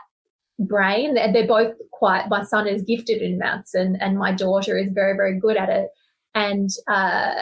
[0.59, 1.15] brain.
[1.15, 2.29] They're they're both quite.
[2.31, 5.69] My son is gifted in maths, and and my daughter is very very good at
[5.69, 5.89] it.
[6.35, 7.35] And uh,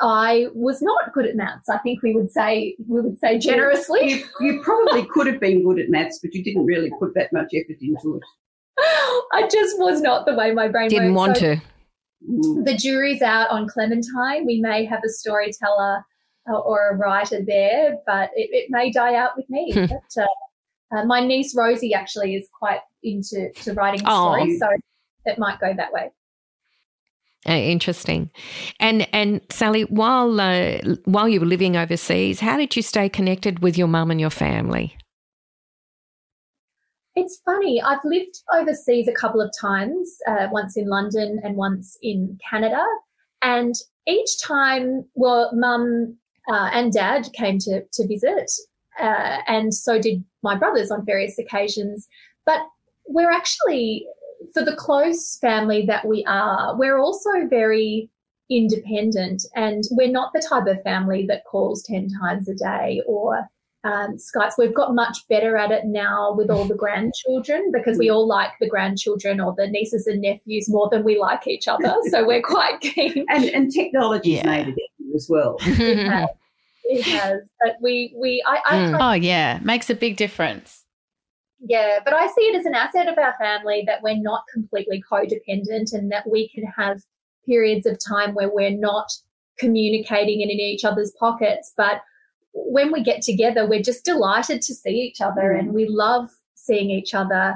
[0.00, 1.68] I was not good at maths.
[1.68, 4.10] I think we would say we would say generously.
[4.10, 7.32] You, you probably could have been good at maths, but you didn't really put that
[7.32, 8.22] much effort into it.
[9.32, 11.16] I just was not the way my brain didn't works.
[11.16, 11.60] want So to
[12.28, 12.64] Mm.
[12.64, 14.46] The jury's out on Clementine.
[14.46, 16.02] We may have a storyteller
[16.50, 19.72] uh, or a writer there, but it, it may die out with me.
[19.74, 20.26] But, uh,
[20.96, 24.32] uh, my niece Rosie actually is quite into to writing Oh.
[24.32, 24.68] stories, so
[25.24, 26.10] it might go that way.
[27.48, 28.28] Uh, interesting
[28.80, 33.60] and and sally while uh, while you were living overseas how did you stay connected
[33.60, 34.96] with your mum and your family
[37.16, 37.80] It's funny.
[37.80, 42.84] I've lived overseas a couple of times, uh, once in London and once in Canada.
[43.42, 43.74] And
[44.06, 48.50] each time, well, mum uh, and dad came to, to visit,
[49.00, 52.06] uh, and so did my brothers on various occasions.
[52.44, 52.60] But
[53.08, 54.06] we're actually,
[54.54, 58.10] for the close family that we are, we're also very
[58.50, 63.48] independent and we're not the type of family that calls 10 times a day or
[63.84, 64.52] um, Skypes.
[64.58, 68.50] We've got much better at it now with all the grandchildren because we all like
[68.60, 71.94] the grandchildren or the nieces and nephews more than we like each other.
[72.10, 73.24] So we're quite keen.
[73.28, 74.46] And, and technology's Yeah.
[74.64, 75.56] made it easier as well.
[75.60, 76.28] It has.
[76.88, 77.40] It has.
[77.64, 78.98] But we, we I, I Mm.
[79.00, 80.84] oh yeah makes a big difference
[81.68, 85.02] Yeah, but I see it as an asset of our family that we're not completely
[85.10, 87.02] codependent and that we can have
[87.44, 89.10] periods of time where we're not
[89.58, 91.72] communicating and in each other's pockets.
[91.76, 92.02] But
[92.52, 96.90] when we get together, we're just delighted to see each other and we love seeing
[96.90, 97.54] each other.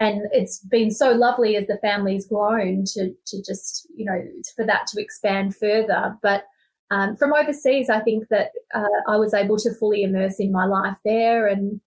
[0.00, 4.20] And it's been so lovely as the family's grown to, to just, you know,
[4.56, 6.16] for that to expand further.
[6.22, 6.44] But
[6.90, 10.66] um, from overseas, I think that uh, I was able to fully immerse in my
[10.66, 11.80] life there and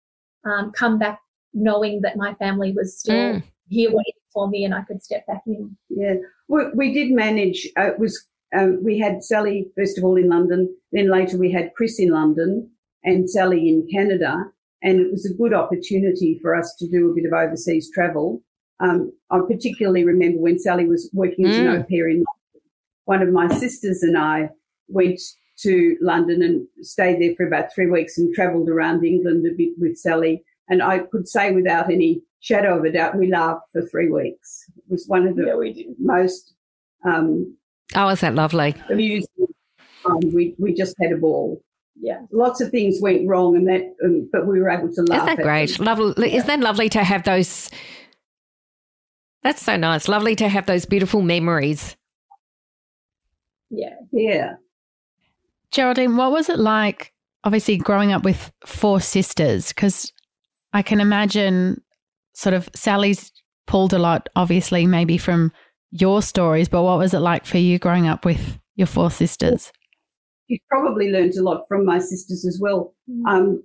[0.45, 1.19] um, come back
[1.53, 3.43] knowing that my family was still Mm.
[3.69, 5.75] here waiting for me and I could step back in.
[5.89, 6.15] Yeah,
[6.47, 7.67] we, we did manage.
[7.77, 11.51] Uh, it was um, we had Sally first of all in London, then later we
[11.51, 12.69] had Chris in London
[13.03, 14.45] and Sally in Canada,
[14.81, 18.41] and it was a good opportunity for us to do a bit of overseas travel.
[18.79, 21.79] Um, I particularly remember when Sally was working as an Mm.
[21.79, 22.62] au pair in London.
[23.05, 24.49] One of my sisters and I
[24.88, 25.19] went
[25.63, 29.73] to London and stayed there for about three weeks and travelled around England a bit
[29.79, 30.43] with Sally.
[30.69, 34.65] And I could say without any shadow of a doubt, we laughed for three weeks.
[34.77, 36.53] It was one of the yeah, most
[37.06, 37.56] um,
[37.95, 38.75] oh, is that lovely?
[38.89, 39.27] Amusing.
[40.06, 41.62] Um, we we just had a ball.
[41.99, 45.23] Yeah, lots of things went wrong, and that, um, but we were able to laugh.
[45.23, 45.77] Isn't that great?
[45.77, 45.86] Them.
[45.86, 46.30] Lovely.
[46.30, 46.38] Yeah.
[46.38, 47.69] Isn't that lovely to have those?
[49.43, 50.08] That's so nice.
[50.08, 51.95] Lovely to have those beautiful memories.
[53.69, 54.56] Yeah, yeah.
[55.71, 57.13] Geraldine, what was it like?
[57.43, 60.12] Obviously, growing up with four sisters, because
[60.73, 61.82] I can imagine
[62.34, 63.32] sort of Sally's
[63.65, 65.51] pulled a lot, obviously, maybe from
[65.91, 69.71] your stories, but what was it like for you growing up with your four sisters?
[70.47, 72.93] You probably learned a lot from my sisters as well.
[73.10, 73.27] Mm.
[73.27, 73.63] Um,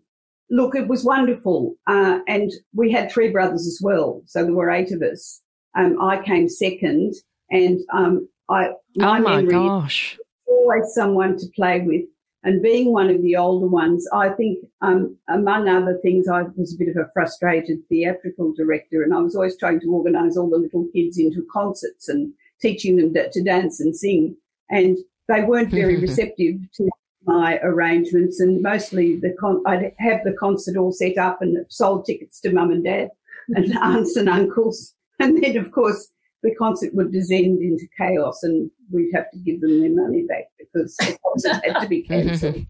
[0.50, 1.74] look, it was wonderful.
[1.86, 4.22] Uh, and we had three brothers as well.
[4.26, 5.40] So there were eight of us.
[5.76, 7.14] Um, I came second
[7.50, 10.18] and um, I, my, oh my gosh.
[10.46, 12.04] always someone to play with.
[12.44, 16.74] And being one of the older ones, I think, um, among other things, I was
[16.74, 20.50] a bit of a frustrated theatrical director, and I was always trying to organise all
[20.50, 24.36] the little kids into concerts and teaching them to dance and sing.
[24.70, 26.90] And they weren't very receptive to
[27.24, 32.06] my arrangements, and mostly the con- I'd have the concert all set up and sold
[32.06, 33.10] tickets to mum and dad
[33.50, 36.08] and aunts and uncles, and then of course
[36.42, 40.44] the concert would descend into chaos and we'd have to give them their money back
[40.58, 42.66] because the concert had to be cancelled.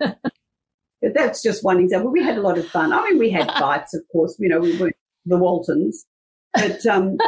[0.00, 2.10] but that's just one example.
[2.10, 2.92] We had a lot of fun.
[2.92, 4.36] I mean, we had fights, of course.
[4.38, 4.92] You know, we were
[5.26, 6.06] the Waltons,
[6.54, 7.18] but um,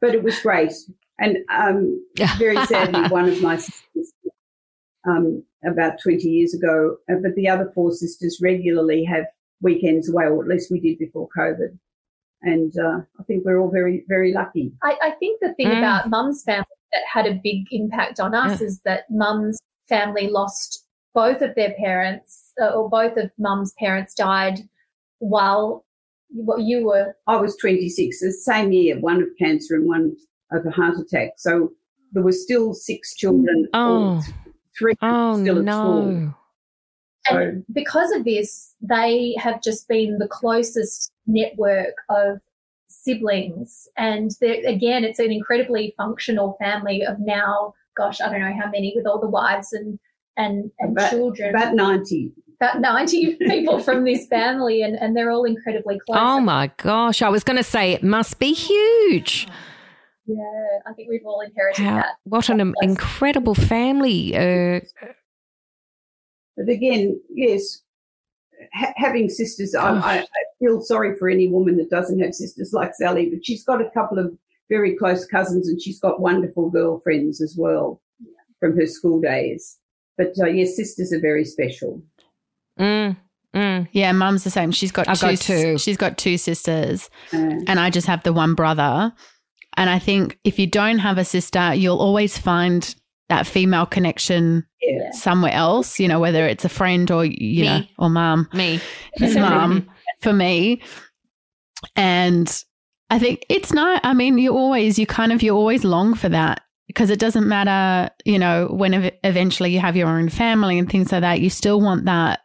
[0.00, 0.72] but it was great.
[1.18, 2.04] And um,
[2.38, 4.12] very sadly, one of my sisters,
[5.06, 9.26] um, about 20 years ago, uh, but the other four sisters regularly have
[9.60, 11.78] weekends away, or at least we did before COVID
[12.42, 14.72] and uh, I think we're all very, very lucky.
[14.82, 15.78] I, I think the thing mm.
[15.78, 18.66] about mum's family that had a big impact on us yeah.
[18.66, 24.14] is that mum's family lost both of their parents, uh, or both of mum's parents
[24.14, 24.60] died
[25.18, 25.84] while
[26.30, 27.14] you were.
[27.26, 30.16] I was 26, the same year, one of cancer and one
[30.50, 31.32] of a heart attack.
[31.36, 31.72] So
[32.12, 34.22] there were still six children, oh.
[34.78, 35.72] three oh, still at no.
[35.72, 36.34] school.
[37.28, 42.40] And because of this, they have just been the closest network of
[42.88, 43.88] siblings.
[43.96, 48.92] And again, it's an incredibly functional family of now, gosh, I don't know how many
[48.96, 49.98] with all the wives and,
[50.36, 51.54] and, and about, children.
[51.54, 52.32] About 90.
[52.60, 56.18] About 90 people from this family, and, and they're all incredibly close.
[56.20, 57.22] Oh my gosh.
[57.22, 59.48] I was going to say it must be huge.
[60.26, 60.38] Yeah,
[60.86, 62.06] I think we've all inherited how, that.
[62.24, 64.36] What an incredible family.
[64.36, 64.80] Uh,
[66.56, 67.82] but again, yes,
[68.74, 70.26] ha- having sisters, I, I, I,
[70.58, 73.90] feel sorry for any woman that doesn't have sisters like Sally, but she's got a
[73.90, 74.32] couple of
[74.68, 78.00] very close cousins and she's got wonderful girlfriends as well
[78.60, 79.78] from her school days.
[80.16, 82.02] But uh, yes, sisters are very special.
[82.78, 83.16] Mm,
[83.54, 83.88] mm.
[83.92, 84.70] Yeah, mum's the same.
[84.70, 85.26] She's got I've two.
[85.26, 85.78] Got two.
[85.78, 89.12] She's got two sisters, uh, and I just have the one brother.
[89.76, 92.94] And I think if you don't have a sister, you'll always find
[93.32, 95.10] that female connection yeah.
[95.12, 97.66] somewhere else, you know, whether it's a friend or, you me.
[97.66, 98.48] know, or mom.
[98.52, 98.78] Me.
[99.14, 99.88] It's mom
[100.20, 100.82] for me.
[101.96, 102.64] And
[103.08, 106.28] I think it's not, I mean, you always, you kind of, you always long for
[106.28, 110.78] that because it doesn't matter, you know, when ev- eventually you have your own family
[110.78, 112.40] and things like that, you still want that,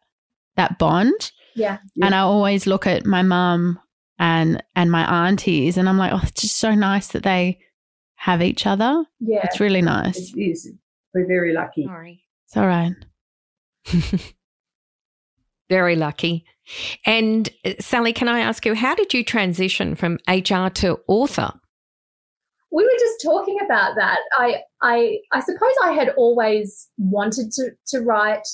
[0.55, 1.31] that bond.
[1.53, 1.79] Yeah.
[2.01, 3.77] And I always look at my mum
[4.19, 7.59] and, and my aunties and I'm like, oh, it's just so nice that they,
[8.17, 9.05] have each other.
[9.19, 9.41] Yeah.
[9.43, 10.33] It's really nice.
[10.35, 10.71] It is.
[11.13, 11.85] We're very lucky.
[11.85, 12.23] Sorry.
[12.45, 12.93] It's all right.
[15.69, 16.45] very lucky.
[17.05, 21.51] And uh, Sally, can I ask you, how did you transition from HR to author?
[22.71, 24.19] We were just talking about that.
[24.37, 28.45] I, I, I suppose I had always wanted to, to write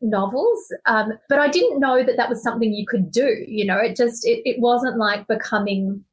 [0.00, 3.44] novels, um, but I didn't know that that was something you could do.
[3.46, 6.04] You know, it just it, it wasn't like becoming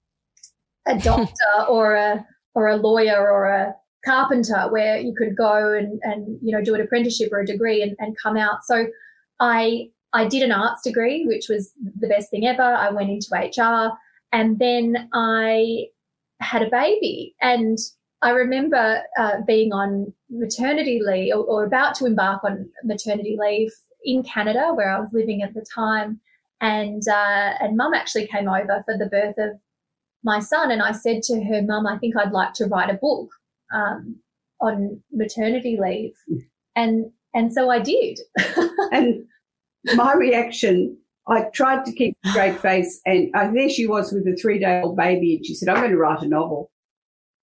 [0.88, 3.74] a doctor or a or a lawyer or a
[4.06, 7.82] carpenter where you could go and, and you know do an apprenticeship or a degree
[7.82, 8.63] and, and come out.
[8.66, 8.88] So
[9.39, 12.62] I I did an arts degree, which was the best thing ever.
[12.62, 13.98] I went into HR
[14.32, 15.88] and then I
[16.39, 17.36] had a baby.
[17.42, 17.78] And
[18.22, 23.72] I remember uh, being on maternity leave or, or, about to embark on maternity leave
[24.06, 26.20] in Canada, where I was living at the time.
[26.62, 29.60] And uh, and mum actually came over for the birth of
[30.24, 32.96] my son and I said to her, Mum, I think I'd like to write a
[32.96, 33.30] book
[33.74, 34.18] um,
[34.62, 36.14] on maternity leave.
[36.76, 38.20] And and so I did.
[38.92, 39.26] and
[39.94, 44.26] my reaction, I tried to keep a straight face, and uh, there she was with
[44.28, 46.72] a three day old baby, and she said, I'm going to write a novel.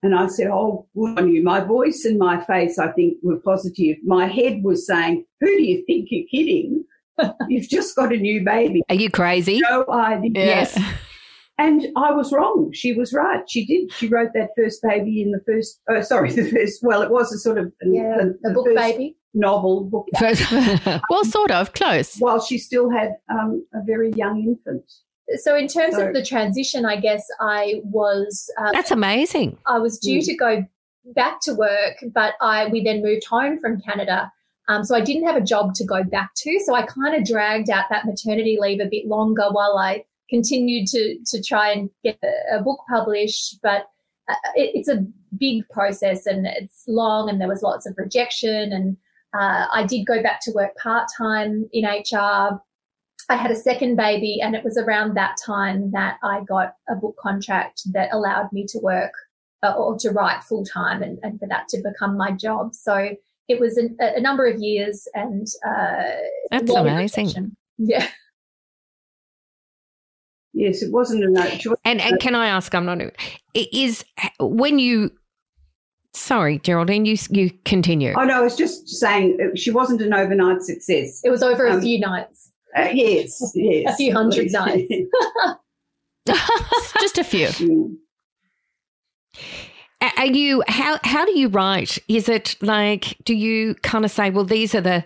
[0.02, 1.42] And I said, Oh, good on you.
[1.42, 3.98] My voice and my face, I think, were positive.
[4.02, 6.84] My head was saying, Who do you think you're kidding?
[7.48, 8.82] You've just got a new baby.
[8.88, 9.60] Are you crazy?
[9.60, 10.30] No idea.
[10.34, 10.78] Yes.
[11.60, 12.70] And I was wrong.
[12.72, 13.42] She was right.
[13.46, 13.92] She did.
[13.92, 17.30] She wrote that first baby in the first, oh, sorry, the first, well, it was
[17.34, 20.08] a sort of yeah, the, the book baby novel book.
[21.10, 22.16] well, sort of close.
[22.16, 24.90] While she still had um, a very young infant.
[25.36, 28.50] So, in terms so, of the transition, I guess I was.
[28.58, 29.58] Um, That's amazing.
[29.66, 30.24] I was due mm.
[30.24, 30.64] to go
[31.14, 34.32] back to work, but I we then moved home from Canada.
[34.68, 36.60] Um, so I didn't have a job to go back to.
[36.64, 40.86] So I kind of dragged out that maternity leave a bit longer while I continued
[40.88, 42.18] to to try and get
[42.52, 43.86] a, book published, but
[44.28, 45.04] uh, it, it's a
[45.38, 48.72] big process and it's long, and there was lots of rejection.
[48.72, 48.96] And
[49.34, 52.60] uh, I did go back to work part time in HR.
[53.28, 56.94] I had a second baby, and it was around that time that I got a
[56.94, 59.12] book contract that allowed me to work
[59.62, 62.74] uh, or to write full time, and, and for that to become my job.
[62.74, 63.10] So
[63.48, 66.16] it was a, a number of years, and uh,
[66.50, 67.56] that's amazing.
[67.82, 68.06] Yeah.
[70.52, 71.64] Yes, it wasn't a note.
[71.84, 72.74] And, and can I ask?
[72.74, 73.00] I'm not.
[73.54, 74.04] Is
[74.38, 75.12] when you.
[76.12, 78.14] Sorry, Geraldine, you you continue.
[78.16, 81.20] Oh no, I was just saying she wasn't an overnight success.
[81.22, 82.50] It was over um, a few nights.
[82.76, 84.92] Uh, yes, yes, a few hundred nights.
[87.00, 87.46] just a few.
[87.46, 87.96] Mm.
[90.16, 91.98] Are you how how do you write?
[92.08, 95.04] Is it like do you kind of say, well, these are the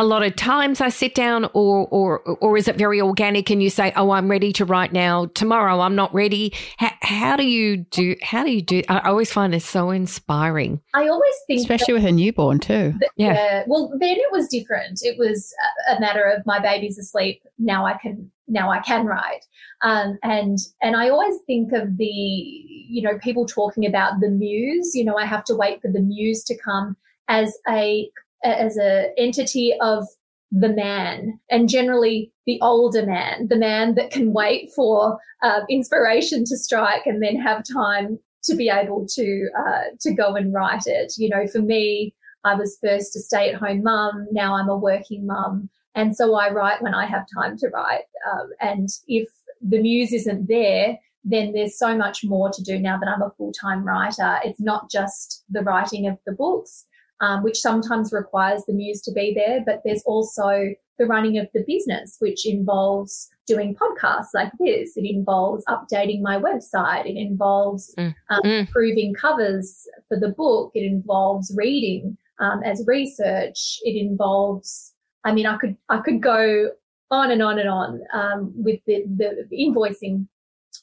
[0.00, 3.62] a lot of times I sit down, or or or is it very organic and
[3.62, 5.26] you say, "Oh, I'm ready to write now.
[5.26, 8.16] Tomorrow, I'm not ready." How, how do you do?
[8.22, 8.82] How do you do?
[8.88, 10.80] I always find this so inspiring.
[10.94, 12.94] I always think, especially with a newborn too.
[12.98, 13.34] That, yeah.
[13.34, 13.64] yeah.
[13.66, 15.00] Well, then it was different.
[15.02, 15.54] It was
[15.94, 17.42] a matter of my baby's asleep.
[17.58, 19.44] Now I can now I can write.
[19.82, 24.94] Um, and and I always think of the you know people talking about the muse.
[24.94, 26.96] You know, I have to wait for the muse to come
[27.28, 28.10] as a
[28.44, 30.06] as a entity of
[30.52, 36.44] the man and generally the older man, the man that can wait for uh, inspiration
[36.44, 40.86] to strike and then have time to be able to uh, to go and write
[40.86, 41.14] it.
[41.18, 44.26] You know, for me, I was first a stay at home mum.
[44.32, 48.04] Now I'm a working mum, and so I write when I have time to write.
[48.32, 49.28] Um, and if
[49.60, 53.30] the muse isn't there, then there's so much more to do now that I'm a
[53.36, 54.38] full time writer.
[54.42, 56.86] It's not just the writing of the books
[57.20, 59.62] um, which sometimes requires the muse to be there.
[59.64, 64.96] But there's also the running of the business, which involves doing podcasts like this.
[64.96, 67.06] It involves updating my website.
[67.06, 68.14] It involves mm.
[68.28, 68.60] Um, mm.
[68.60, 70.72] improving covers for the book.
[70.74, 73.78] It involves reading um, as research.
[73.82, 76.70] It involves, I mean, I could I could go
[77.10, 80.26] on and on and on um, with the, the invoicing.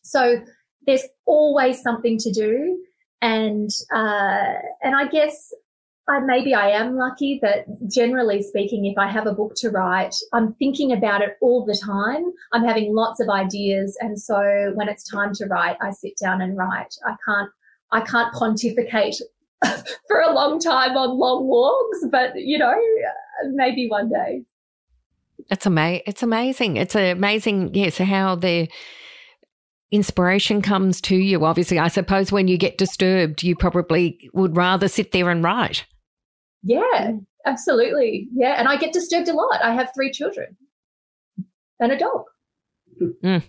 [0.04, 0.42] So
[0.86, 2.84] there's always something to do,
[3.22, 5.54] and uh, and I guess
[6.10, 10.16] I, maybe I am lucky that generally speaking, if I have a book to write,
[10.32, 12.32] I'm thinking about it all the time.
[12.54, 13.98] I'm having lots of ideas.
[14.00, 16.96] And so when it's time to write, I sit down and write.
[17.06, 17.50] I can't,
[17.92, 19.16] I can't pontificate
[20.08, 22.74] for a long time on long walks, but you know,
[23.52, 24.44] maybe one day.
[25.50, 26.04] It's amazing.
[26.08, 26.78] It's amazing.
[26.78, 27.74] It's amazing.
[27.74, 27.98] Yes.
[27.98, 28.70] How the,
[29.92, 31.46] inspiration comes to you.
[31.46, 35.86] Obviously, I suppose when you get disturbed, you probably would rather sit there and write.
[36.68, 37.12] Yeah,
[37.46, 38.28] absolutely.
[38.34, 38.60] Yeah.
[38.60, 39.64] And I get disturbed a lot.
[39.64, 40.58] I have three children
[41.80, 42.24] and a dog.
[43.24, 43.44] Mm.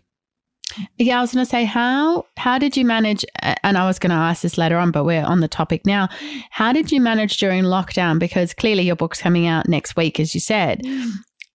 [0.99, 3.25] Yeah, I was going to say how how did you manage?
[3.43, 6.09] And I was going to ask this later on, but we're on the topic now.
[6.51, 8.19] How did you manage during lockdown?
[8.19, 10.83] Because clearly your book's coming out next week, as you said.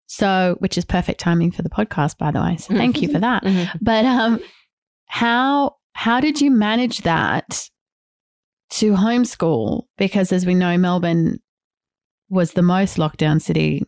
[0.07, 2.57] So, which is perfect timing for the podcast, by the way.
[2.57, 3.43] So, thank you for that.
[3.53, 3.77] Mm-hmm.
[3.81, 4.39] But um,
[5.05, 7.69] how how did you manage that
[8.71, 9.83] to homeschool?
[9.97, 11.39] Because as we know, Melbourne
[12.29, 13.83] was the most lockdown city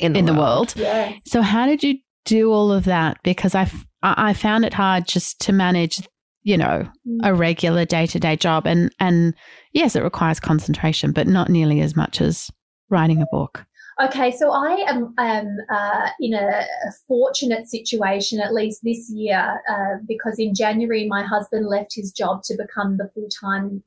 [0.00, 0.36] in the in world.
[0.36, 0.74] The world.
[0.76, 1.12] Yeah.
[1.26, 3.18] So how did you do all of that?
[3.22, 3.70] Because I,
[4.02, 6.06] I found it hard just to manage,
[6.42, 7.18] you know, mm.
[7.22, 8.66] a regular day to day job.
[8.66, 9.34] And, and
[9.72, 12.50] yes, it requires concentration, but not nearly as much as
[12.88, 13.64] writing a book.
[14.02, 16.66] Okay, so I am um, uh, in a,
[17.08, 22.42] fortunate situation, at least this year, uh, because in January my husband left his job
[22.44, 23.82] to become the full time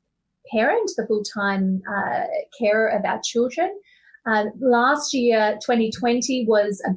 [0.50, 2.24] parent, the full time uh,
[2.58, 3.70] carer of our children.
[4.26, 6.94] Uh, last year, 2020, was a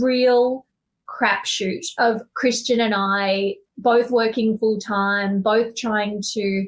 [0.00, 0.66] real
[1.08, 6.66] crapshoot of Christian and I both working full time, both trying to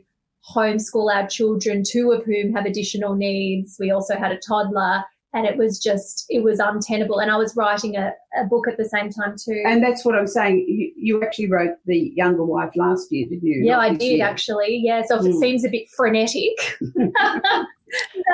[0.55, 3.77] homeschool our children, two of whom have additional needs.
[3.81, 7.55] We also had a toddler and it was just it was untenable and i was
[7.57, 10.65] writing a, a book at the same time too And that's what I'm saying.
[10.69, 13.63] You, you actually wrote the younger wife last year, didn't you?
[13.65, 14.27] yeah Not i did year.
[14.27, 15.41] actually yeah so if it Mm.
[15.41, 16.57] seems a bit frenetic
[16.95, 17.67] that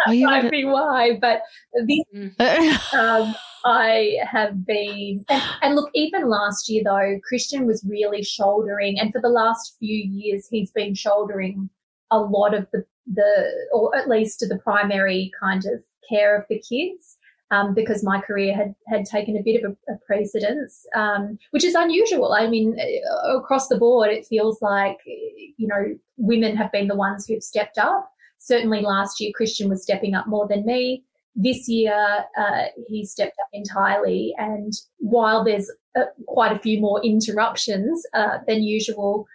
[0.07, 1.43] Oh, you might gotta- be why but
[1.87, 2.03] this
[2.93, 3.35] um,
[3.65, 9.13] I have been, and, and look, even last year though, Christian was really shouldering, and
[9.13, 11.71] for the last few years, he's been shouldering
[12.11, 16.59] a lot of the, the or at least the primary kind of care of the
[16.59, 17.19] kids.
[17.51, 21.65] Um, because my career had, had taken a bit of a, a precedence, um, which
[21.65, 22.33] is unusual.
[22.33, 26.97] I mean, uh, across the board, it feels like, you know, women have been the
[26.97, 28.11] ones who've stepped up.
[28.39, 33.37] Certainly last year, Christian was stepping up more than me this year uh, he stepped
[33.41, 39.27] up entirely and while there's uh, quite a few more interruptions uh, than usual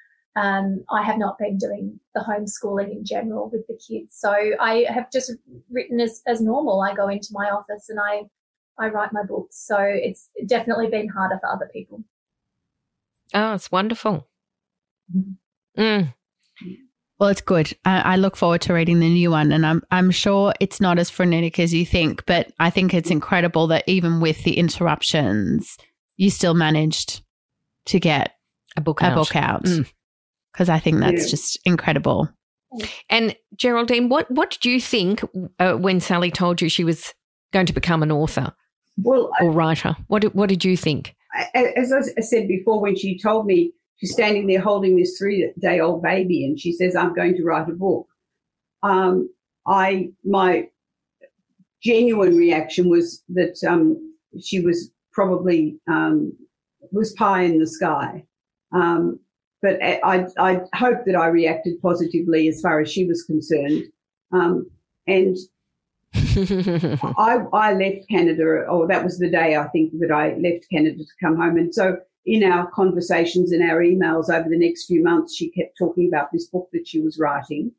[0.41, 4.85] um, i have not been doing the homeschooling in general with the kids so i
[4.95, 5.31] have just
[5.71, 8.21] written as, as normal i go into my office and i
[8.77, 12.03] i write my books so it's definitely been harder for other people
[13.33, 14.25] Oh, it's wonderful.
[15.13, 15.35] Mhm.
[15.77, 16.13] Mm.
[17.19, 17.73] Well, it's good.
[17.83, 20.97] I, I look forward to reading the new one, and I'm I'm sure it's not
[20.97, 22.25] as frenetic as you think.
[22.25, 25.77] But I think it's incredible that even with the interruptions,
[26.15, 27.21] you still managed
[27.87, 28.35] to get
[28.77, 29.15] A book a out.
[29.15, 29.63] book out.
[29.65, 29.91] Mm.
[30.57, 31.29] Because I think that's Yeah.
[31.29, 32.29] just incredible.
[33.11, 35.21] And Geraldine, what what did you think
[35.59, 37.13] uh, when Sally told you she was
[37.53, 38.53] going to become an author
[38.97, 39.95] Well, I- or writer?
[40.07, 41.13] What did, what did you think?
[41.53, 46.01] I- as I said before, when she told me she's standing there holding this three-day-old
[46.01, 48.07] baby, and she says, "I'm going to write a book,"
[48.81, 49.29] um,
[49.67, 50.69] I my
[51.83, 53.95] genuine reaction was that um,
[54.41, 56.33] she was probably um,
[56.91, 58.25] was pie in the sky.
[58.73, 59.19] Um,
[59.61, 63.85] but I, I, hope that I reacted positively as far as she was concerned.
[64.31, 64.69] Um,
[65.07, 65.35] and
[66.13, 70.99] I, I left Canada, or that was the day I think that I left Canada
[70.99, 71.57] to come home.
[71.57, 75.77] And so in our conversations and our emails over the next few months, she kept
[75.77, 77.71] talking about this book that she was writing.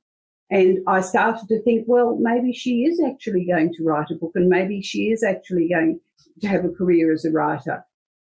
[0.50, 4.32] And I started to think, well, maybe she is actually going to write a book
[4.34, 6.00] and maybe she is actually going
[6.40, 7.84] to have a career as a writer.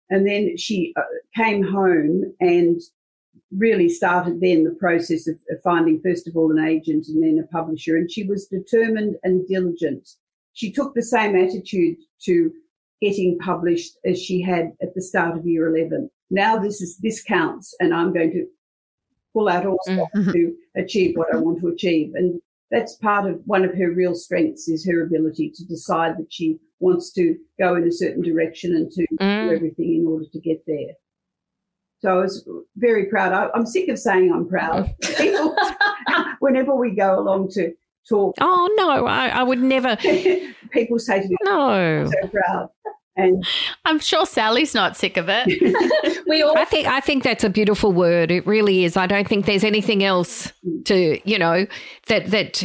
[0.09, 1.01] And then she uh,
[1.35, 2.81] came home and
[3.51, 7.43] really started then the process of, of finding, first of all, an agent and then
[7.43, 7.97] a publisher.
[7.97, 10.07] And she was determined and diligent.
[10.53, 12.51] She took the same attitude to
[13.01, 16.09] getting published as she had at the start of year 11.
[16.29, 18.45] Now this is, this counts and I'm going to
[19.33, 20.33] pull out all stops Mhm.
[20.33, 22.13] to achieve what I want to achieve.
[22.15, 22.41] And
[22.71, 26.59] that's part of one of her real strengths is her ability to decide that she
[26.79, 29.55] wants to go in a certain direction and to do Mm.
[29.55, 30.93] everything in order to get there.
[32.01, 32.47] So I was
[32.77, 33.33] very proud.
[33.33, 34.93] I, I'm sick of saying I'm proud.
[35.17, 35.55] People,
[36.39, 37.73] whenever we go along to
[38.07, 39.95] talk, Oh no, I, I would never.
[40.71, 42.69] people say to me, No, I'm so proud.
[43.15, 43.45] And
[43.83, 46.23] I'm sure Sally's not sick of it.
[46.27, 48.31] we all I think I think that's a beautiful word.
[48.31, 48.95] It really is.
[48.95, 50.53] I don't think there's anything else
[50.85, 51.67] to you know
[52.07, 52.63] that that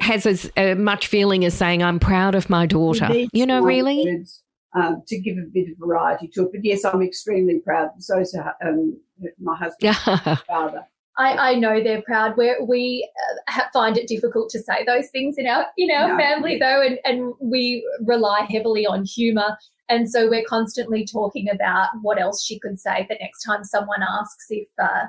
[0.00, 3.08] has as uh, much feeling as saying I'm proud of my daughter.
[3.32, 4.04] You know, really.
[4.04, 4.39] words,
[4.74, 6.50] um, to give a bit of variety to it.
[6.52, 7.90] But yes, I'm extremely proud.
[7.98, 8.98] So is um,
[9.40, 10.36] my husband, Yeah.
[10.46, 10.86] father.
[11.18, 12.36] I, I know they're proud.
[12.36, 13.08] Where we
[13.48, 16.16] uh, find it difficult to say those things in our in our No.
[16.16, 19.58] family, though, and, and we rely heavily on humour,
[19.88, 24.02] and so we're constantly talking about what else she could say the next time someone
[24.02, 25.06] asks if uh,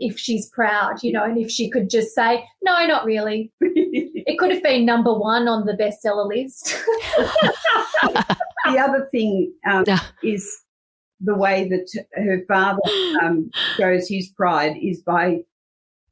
[0.00, 3.52] if she's proud, you know, and if she could just say, "No, not really."
[4.32, 6.76] It could have been number one on the bestseller list.
[8.64, 10.00] the other thing um, Yeah.
[10.22, 10.48] is
[11.20, 12.80] the way that her father
[13.22, 15.40] um, shows his pride is by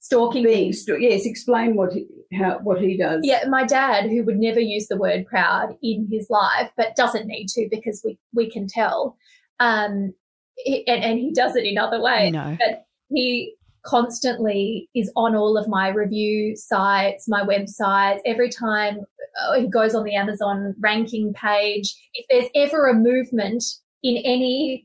[0.01, 0.73] Stalking being me.
[0.73, 1.27] st- yes.
[1.27, 3.21] Explain what he, how what he does.
[3.25, 7.27] Yeah, my dad, who would never use the word proud in his life, but doesn't
[7.27, 9.17] need to because we, we can tell.
[9.61, 10.15] Um,
[10.57, 12.33] he- and, and he does it in other I ways.
[12.33, 12.57] know.
[12.59, 13.55] But he
[13.85, 18.19] constantly is on all of my review sites, my websites.
[18.27, 19.01] Every time
[19.43, 23.63] uh, he goes on the Amazon ranking page, if there's ever a movement
[24.03, 24.85] in any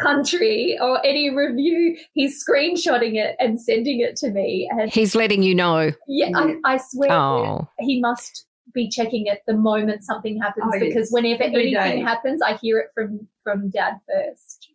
[0.00, 4.68] country or any review, he's screenshotting it and sending it to me.
[4.72, 5.92] And He's letting you know.
[6.08, 7.68] yeah, I, I swear Oh.
[7.80, 10.84] he must be checking it the moment something happens Oh, yes.
[10.84, 12.02] because whenever Every anything day.
[12.04, 14.68] happens, I hear it from from dad first.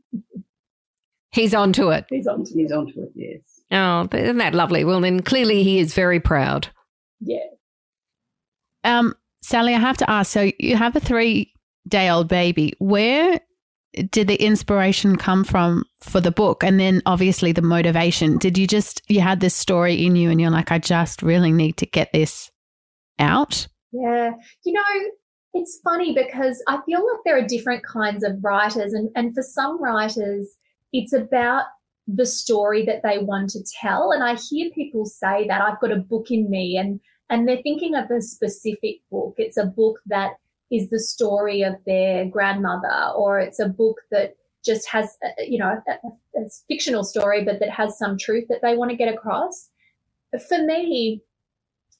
[1.31, 2.05] He's on to it.
[2.09, 3.11] he's on he's onto it.
[3.15, 3.54] Yes.
[3.75, 4.85] Oh, isn't that lovely?
[4.85, 6.69] Well, then clearly he is very proud.
[7.19, 7.39] Yeah.
[8.85, 9.13] Um,
[9.43, 10.31] Sally, I have to ask.
[10.31, 12.73] So you have a three-day-old baby.
[12.79, 13.41] Where
[14.09, 18.37] did the inspiration come from for the book, and then obviously the motivation?
[18.37, 21.51] Did you just you had this story in you, and you're like, I just really
[21.51, 22.49] need to get this
[23.19, 23.67] out?
[23.91, 24.31] Yeah.
[24.63, 25.09] You know,
[25.53, 29.43] it's funny because I feel like there are different kinds of writers, and, and for
[29.43, 30.47] some writers,
[30.93, 31.65] it's about
[32.07, 34.11] the story that they want to tell.
[34.11, 36.99] And I hear people say that I've got a book in me, and
[37.29, 39.35] and they're thinking of a specific book.
[39.37, 40.33] It's a book that
[40.71, 45.81] is the story of their grandmother, or it's a book that just has, you know,
[45.87, 49.13] a, a, a fictional story, but that has some truth that they want to get
[49.13, 49.69] across.
[50.47, 51.21] For me,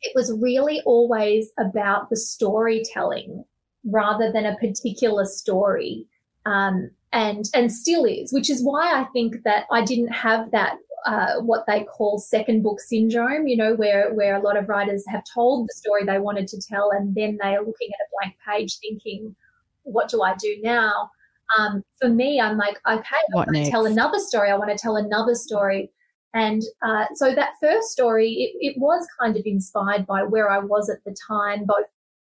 [0.01, 3.45] it was really always about the storytelling
[3.85, 6.07] rather than a particular story.
[6.45, 10.75] Um, and, and still is, which is why I think that I didn't have that
[11.05, 15.03] uh, what they call second book syndrome, you know, where, where a lot of writers
[15.07, 18.09] have told the story they wanted to tell and then they are looking at a
[18.19, 19.35] blank page thinking,
[19.83, 21.09] what do I do now?
[21.57, 24.49] Um, for me, I'm like, okay, I want to tell another story.
[24.49, 25.91] I want to tell another story.
[26.33, 30.57] And uh, so that first story, it, it was kind of inspired by where I
[30.57, 31.85] was at the time, both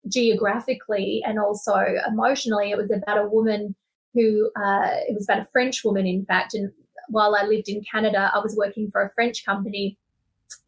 [0.10, 1.76] geographically and also
[2.08, 2.72] emotionally.
[2.72, 3.76] It was about a woman
[4.14, 6.72] who, uh, it was about a French woman, in fact, and
[7.10, 9.98] while I lived in Canada, I was working for a French company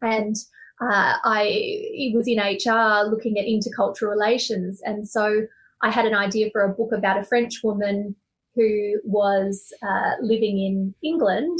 [0.02, 0.36] and
[0.80, 4.80] uh, I was in HR looking at intercultural relations.
[4.84, 5.46] And so
[5.82, 8.14] I had an idea for a book about a French woman
[8.54, 11.58] who was uh, living in England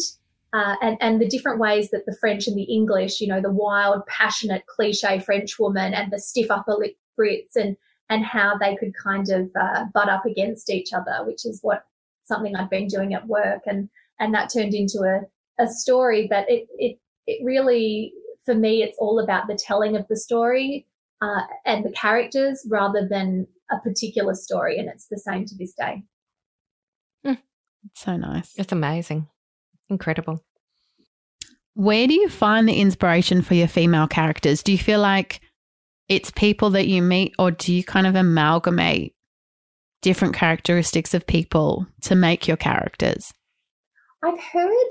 [0.52, 3.50] uh, and, and the different ways that the French and the English, you know, the
[3.52, 7.76] wild, passionate, cliche French woman and the stiff upper lip Brits and,
[8.08, 11.84] and how they could kind of uh, butt up against each other, which is what
[12.24, 13.62] something I'd been doing at work.
[13.66, 13.88] And
[14.18, 16.26] and that turned into a, a story.
[16.28, 18.12] But it, it, it really,
[18.44, 20.86] for me, it's all about the telling of the story
[21.20, 24.78] uh, and the characters rather than a particular story.
[24.78, 26.02] And it's the same to this day.
[27.26, 27.38] Mm.
[27.94, 28.54] So nice.
[28.56, 29.28] It's amazing.
[29.88, 30.42] Incredible.
[31.74, 34.62] Where do you find the inspiration for your female characters?
[34.62, 35.40] Do you feel like
[36.08, 39.14] it's people that you meet, or do you kind of amalgamate
[40.02, 43.32] different characteristics of people to make your characters?
[44.22, 44.88] I've heard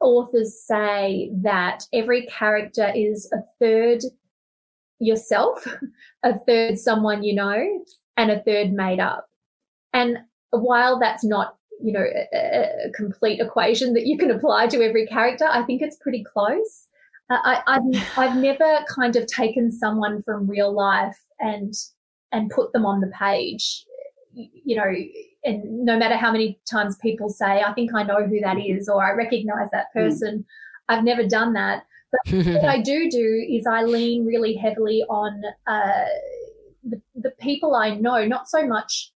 [0.00, 4.02] authors say that every character is a third
[4.98, 5.66] yourself,
[6.22, 7.84] a third someone you know,
[8.16, 9.28] and a third made up.
[9.92, 10.18] And
[10.50, 15.06] while that's not, you know, a, a complete equation that you can apply to every
[15.06, 16.88] character, I think it's pretty close.
[17.44, 21.74] I, I've, I've never kind of taken someone from real life and
[22.32, 23.84] and put them on the page.
[24.34, 24.94] You know,
[25.44, 28.88] and no matter how many times people say, I think I know who that is,
[28.88, 30.00] or I recognize that hmm.
[30.00, 30.44] person, mm.
[30.88, 31.84] I've never done that.
[32.10, 36.04] But what I do do is I lean really heavily on uh,
[36.82, 39.12] the, the people I know, not so much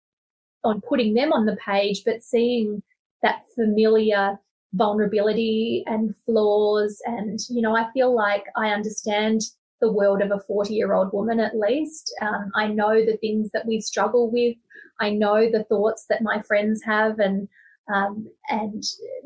[0.64, 2.84] on putting them on the page, but seeing
[3.22, 4.40] that familiar
[4.76, 7.02] vulnerability and flaws.
[7.06, 9.42] And, you know, I feel like I understand
[9.82, 12.14] the world of a 40 year old woman at least.
[12.22, 14.56] Um, I know the things that we struggle with.
[15.00, 17.48] I know the thoughts that my friends have and
[17.94, 18.84] um, and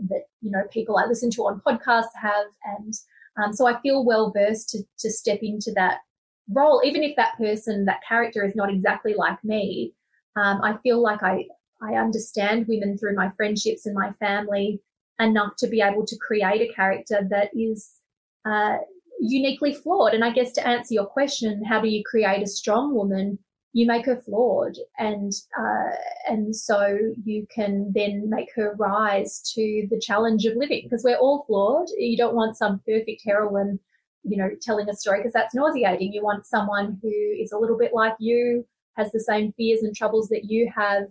[0.09, 2.93] that you know people I listen to on podcasts have, and
[3.41, 5.99] um, so I feel well versed to to step into that
[6.51, 9.93] role, even if that person, that character, is not exactly like me.
[10.35, 11.45] Um, I feel like I
[11.81, 14.81] I understand women through my friendships and my family
[15.19, 17.91] enough to be able to create a character that is
[18.45, 18.77] uh,
[19.19, 20.13] uniquely flawed.
[20.13, 23.39] And I guess to answer your question, how do you create a strong woman?
[23.73, 25.91] you make her flawed and uh,
[26.27, 31.17] and so you can then make her rise to the challenge of living because we're
[31.17, 33.79] all flawed you don't want some perfect heroine
[34.23, 37.77] you know telling a story because that's nauseating you want someone who is a little
[37.77, 38.65] bit like you
[38.95, 41.03] has the same fears and troubles that you have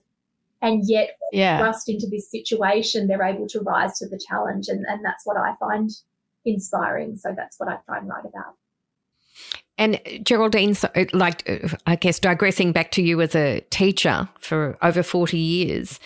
[0.61, 1.59] and yet yeah.
[1.59, 5.37] thrust into this situation they're able to rise to the challenge and, and that's what
[5.37, 5.91] i find
[6.45, 8.55] inspiring so that's what i try and write about
[9.79, 14.77] and Geraldine, uh, like, uh, I guess digressing back to you as a teacher for
[14.83, 16.01] over 40 years,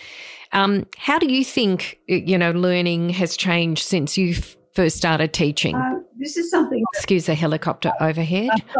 [0.51, 4.35] um, how do you think, uh, you know, learning has changed since you
[4.75, 5.75] first started teaching?
[5.75, 6.83] Uh, this is something.
[6.93, 8.51] Excuse the helicopter overhead.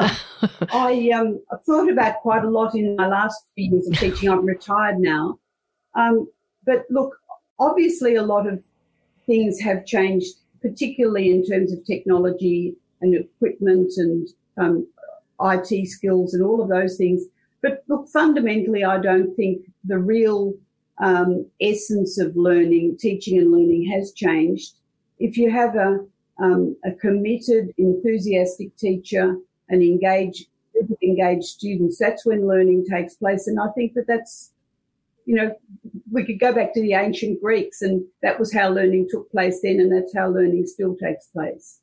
[0.71, 4.29] I um, thought about quite a lot in my last few years of teaching.
[4.29, 5.39] I'm retired now.
[5.95, 6.29] Um,
[6.65, 7.19] but look,
[7.59, 8.63] obviously, a lot of
[9.25, 14.27] things have changed, particularly in terms of technology and equipment and
[14.57, 14.87] um,
[15.41, 17.23] IT skills and all of those things.
[17.61, 20.53] But look, fundamentally, I don't think the real
[20.99, 24.75] um, essence of learning, teaching and learning has changed.
[25.19, 25.99] If you have a,
[26.41, 29.37] um, a committed, enthusiastic teacher
[29.69, 30.47] and engaged,
[31.01, 33.47] engaged students, that's when learning takes place.
[33.47, 34.51] And I think that that's,
[35.25, 35.53] you know,
[36.11, 39.59] we could go back to the ancient Greeks and that was how learning took place
[39.63, 41.79] then and that's how learning still takes place.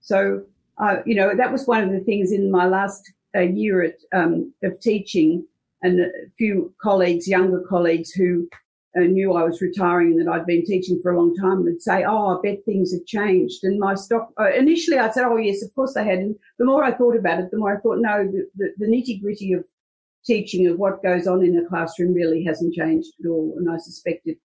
[0.00, 0.44] So
[0.78, 3.96] uh, you know, that was one of the things in my last uh, year at,
[4.12, 5.44] um, of teaching
[5.82, 8.48] and a few colleagues, younger colleagues who
[8.96, 11.82] uh, knew I was retiring and that I'd been teaching for a long time would
[11.82, 15.36] say, "Oh, I bet things have changed." And my stock uh, initially, I said, "Oh,
[15.36, 17.80] yes, of course they had." And the more I thought about it, the more I
[17.80, 19.64] thought, "No, the, the, the nitty gritty of
[20.28, 23.78] teaching of what goes on in a classroom really hasn't changed at all." And I
[23.78, 24.36] suspected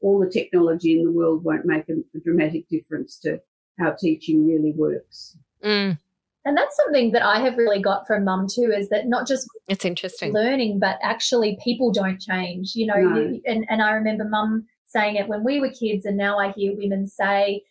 [0.00, 3.40] all the technology in the world won't make a, a dramatic difference to
[3.78, 5.36] how teaching really works.
[5.62, 5.98] Mm.
[6.46, 9.48] And that's something that I have really got from mum too is that not just
[9.66, 12.74] it's interesting learning, but actually people don't change.
[12.74, 13.40] You know, No.
[13.46, 16.72] and, and I remember mum saying it when we were kids, and now I hear
[16.76, 17.62] women say,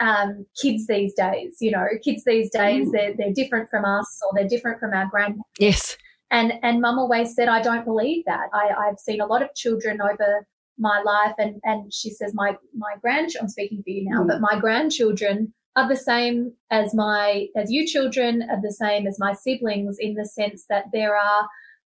[0.00, 2.92] um, kids these days, you know, kids these days, Mm.
[2.92, 5.44] they're, they're different from us or they're different from our grandparents.
[5.60, 5.96] yes
[6.38, 8.46] And and mum always said, I don't believe that.
[8.52, 10.30] I, I've seen a lot of children over
[10.76, 12.50] my life and, and she says my
[12.84, 14.28] my grand I'm speaking for you now, Mm.
[14.30, 19.16] but my grandchildren are the same as my as you children are the same as
[19.18, 21.42] my siblings in the sense that there are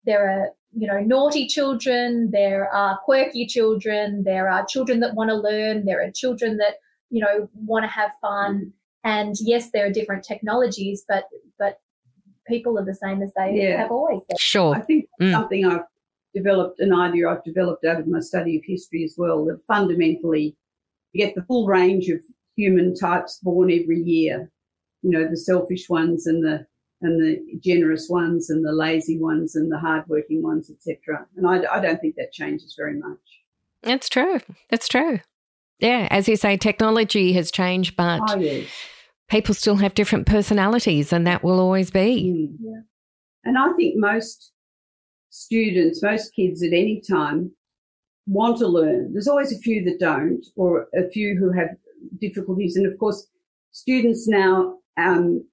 [0.05, 0.49] there are
[0.81, 5.85] you know naughty children there are quirky children there are children that want to learn
[5.85, 6.75] there are children that
[7.11, 8.73] you know want to have fun
[9.05, 11.25] and yes there are different technologies but
[11.59, 11.75] but
[12.47, 13.83] people are the same as they Yeah.
[13.83, 14.75] have always been Sure.
[14.75, 15.33] I think Mm.
[15.33, 15.85] something I've
[16.35, 20.57] developed, an idea I've developed out of my study of history as well, that fundamentally
[21.13, 22.21] you get the full range of
[22.57, 24.51] human types born every year.
[25.03, 26.67] You know, the selfish ones and the
[27.05, 31.27] and the generous ones and the lazy ones and the hardworking ones, etc.
[31.37, 33.19] And I, I don't think that changes very much.
[33.83, 34.39] that's true
[34.71, 35.19] that's true
[35.81, 38.69] yeah as you say technology has changed but Oh yes.
[39.29, 42.57] People still have different personalities and that will always be Mm.
[42.61, 42.81] Yeah.
[43.45, 44.53] And I think most
[45.31, 47.53] students, most kids at any time
[48.27, 49.13] want to learn.
[49.13, 51.71] There's always a few that don't, or a few who have
[52.21, 52.77] difficulties.
[52.77, 53.27] And of course,
[53.73, 55.45] students now, um,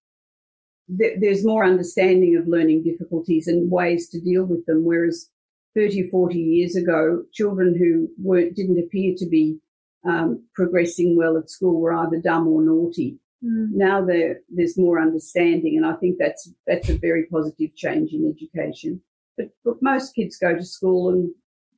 [0.97, 4.83] th- there's more understanding of learning difficulties and ways to deal with them.
[4.85, 5.29] Whereas
[5.75, 9.57] 30, 40 years ago, children who weren't, didn't appear to be
[10.05, 13.69] um, progressing well at school were either dumb or naughty Mm.
[13.71, 18.33] now there there's more understanding, and I think that's that's a very positive change in
[18.35, 19.01] education.
[19.37, 21.29] But, but most kids go to school and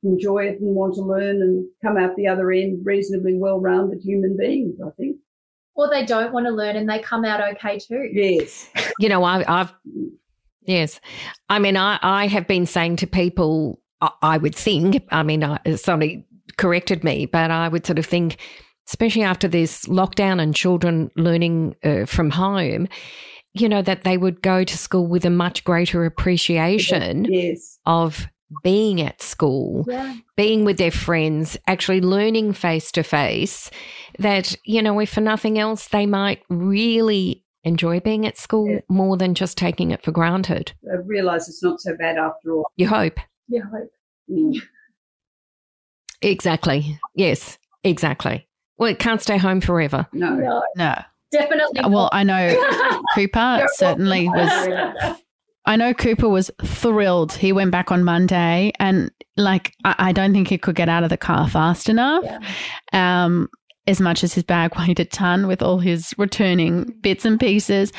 [0.02, 4.36] enjoy it and want to learn and come out the other end reasonably well-rounded human
[4.36, 4.74] beings.
[4.84, 5.16] I think.
[5.76, 8.68] or they don't want to learn and they come out okay too Yes.
[8.98, 9.72] you know I, i've
[10.66, 11.00] yes
[11.48, 15.42] i mean i i have been saying to people i, I would think i mean
[15.44, 16.26] I, somebody
[16.58, 18.36] corrected me but i would sort of think
[18.88, 22.88] especially after this lockdown and children learning uh, from home
[23.54, 27.78] you know that they would go to school with a much greater appreciation Yes.
[27.86, 28.26] of
[28.62, 33.70] being at school yeah being with their friends, actually learning face to face,
[34.18, 38.80] that, you know, if for nothing else, they might really enjoy being at school Yeah.
[38.88, 40.72] more than just taking it for granted.
[40.90, 42.66] I realise it's not so bad after all.
[42.76, 43.20] You hope.
[43.54, 43.90] I hope.
[44.30, 44.62] Mm.
[46.22, 46.98] Exactly.
[47.14, 48.48] Yes, exactly.
[48.78, 50.06] Well, it can't stay home forever.
[50.12, 50.34] No.
[50.34, 50.94] no No.
[51.30, 54.48] definitely Well, I know Cooper certainly was.
[54.68, 55.16] was
[55.64, 57.32] I know Cooper was thrilled.
[57.32, 61.04] He went back on Monday, and like I, I don't think he could get out
[61.04, 62.24] of the car fast enough.
[62.24, 63.24] Yeah.
[63.24, 63.48] Um,
[63.86, 67.92] as much as his bag weighed a ton with all his returning bits and pieces.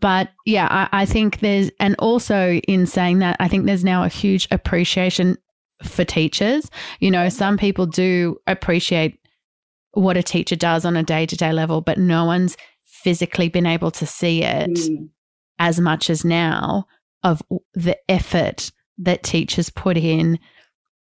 [0.00, 4.02] But yeah, I, I think there's, and also in saying that, I think there's now
[4.02, 5.36] a huge appreciation
[5.82, 6.70] for teachers.
[6.98, 9.18] You know, some people do appreciate
[9.96, 13.66] what a teacher does on a day to day level, but no one's physically been
[13.66, 15.08] able to see it Mm.
[15.58, 16.86] as much as now
[17.22, 17.42] of
[17.74, 20.38] the effort that teachers put in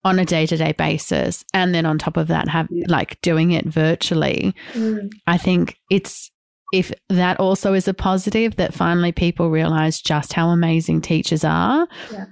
[0.03, 2.85] on a day-to-day basis and then on top of that have Yeah.
[2.87, 5.09] like doing it virtually Mm.
[5.25, 6.31] i think it's
[6.73, 11.87] if that also is a positive that finally people realize just how amazing teachers are
[12.11, 12.25] Yeah.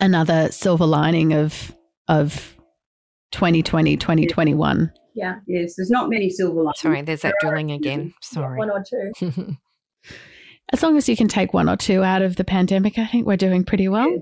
[0.00, 1.72] another silver lining of
[2.08, 2.56] of
[3.34, 5.74] 2020 2021 yeah Yes.
[5.76, 6.80] There's not many silver linings.
[6.80, 8.14] Sorry, there's that drilling again.
[8.22, 8.58] Sorry.
[8.58, 9.12] one or two
[10.72, 13.26] as long as you can take one or two out of the pandemic i think
[13.26, 14.18] we're doing pretty well Yeah.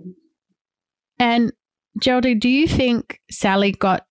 [1.18, 1.52] And
[2.00, 4.06] Geraldine, do you think Sally got,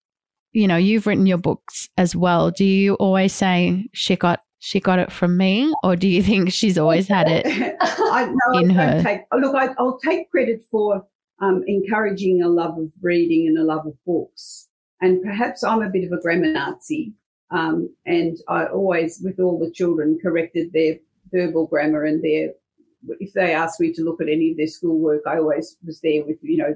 [0.53, 2.51] you know, you've written your books as well.
[2.51, 6.53] Do you always say she got she got it from me, or do you think
[6.53, 7.45] she's always had it?
[7.81, 9.03] I, no, in I her.
[9.03, 11.03] Take, look, I, I'll take credit for
[11.41, 14.69] um, encouraging a love of reading and a love of books.
[15.01, 17.13] And perhaps I'm a bit of a grammar Nazi.
[17.49, 20.95] Um, and I always, with all the children, corrected their
[21.33, 22.51] verbal grammar and their,
[23.19, 26.23] if they asked me to look at any of their schoolwork, I always was there
[26.23, 26.75] with, you know,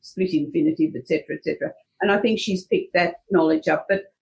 [0.00, 1.72] split infinitive, etc., etc.
[2.00, 3.86] And I think she's picked that knowledge up.
[3.88, 4.12] But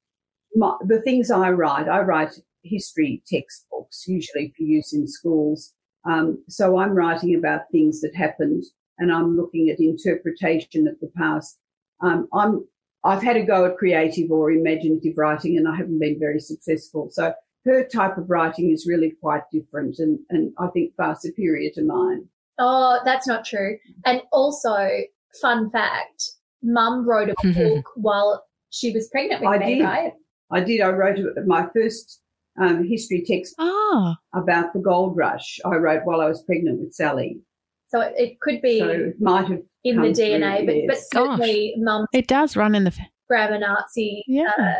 [0.55, 5.73] my, the things I write, I write history textbooks, usually for use in schools.
[6.05, 8.65] Um, so I'm writing about things that happened
[8.99, 11.59] and I'm looking at interpretation of the past.
[12.01, 12.67] Um, I'm
[13.05, 17.09] I've had a go at creative or imaginative writing, and I haven't been very successful.
[17.11, 17.33] So
[17.65, 21.85] her type of writing is really quite different, and and I think far superior to
[21.85, 22.27] mine.
[22.59, 23.77] Oh, that's not true.
[24.05, 24.89] And also,
[25.41, 26.31] fun fact:
[26.63, 29.85] Mum wrote a book while she was pregnant with I me, did.
[29.85, 30.13] right?
[30.51, 30.81] I did.
[30.81, 32.21] I wrote my first
[32.61, 35.59] um, history text Oh, about the gold rush.
[35.65, 37.41] I wrote while I was pregnant with Sally.
[37.89, 41.74] So it, it could be So it might have in the DNA, but, but certainly
[41.78, 42.93] Mum's it does run in the.
[43.28, 44.51] grammar Nazi Yeah.
[44.59, 44.74] uh, uh,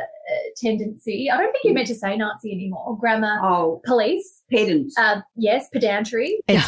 [0.57, 1.31] tendency.
[1.31, 2.97] I don't think you're meant to say Nazi anymore.
[2.99, 4.93] Grammar oh police, pedant.
[4.99, 6.67] uh, yes, pedantry okay.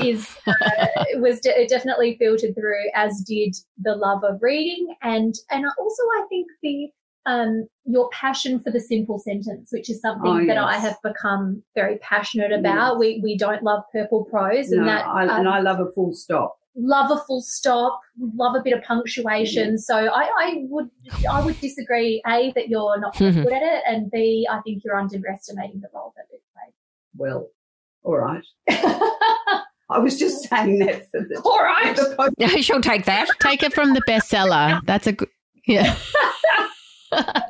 [0.10, 0.86] is uh,
[1.16, 6.26] was de- definitely filtered through, as did the love of reading, and and also I
[6.28, 6.88] think the
[7.26, 11.62] um, your passion for the simple sentence, which is something Oh, that I have become
[11.74, 12.98] very passionate about.
[12.98, 16.12] We we don't love purple prose, and that I, um, and I love a full
[16.12, 16.58] stop.
[16.76, 19.70] Love a full stop, love a bit of punctuation.
[19.70, 19.76] Mm-hmm.
[19.76, 20.90] So I, I would
[21.28, 22.22] I would disagree.
[22.26, 25.88] A that you're not very good at it, and B I think you're underestimating the
[25.94, 26.74] role that it plays.
[27.16, 27.50] Well,
[28.02, 28.44] all right.
[29.90, 31.40] I was just saying that for the.
[31.44, 31.96] All right.
[31.96, 32.48] for the.
[32.62, 33.28] She'll take that.
[33.40, 34.80] Take it from the bestseller.
[34.86, 35.28] That's a good.
[35.66, 35.96] Yeah.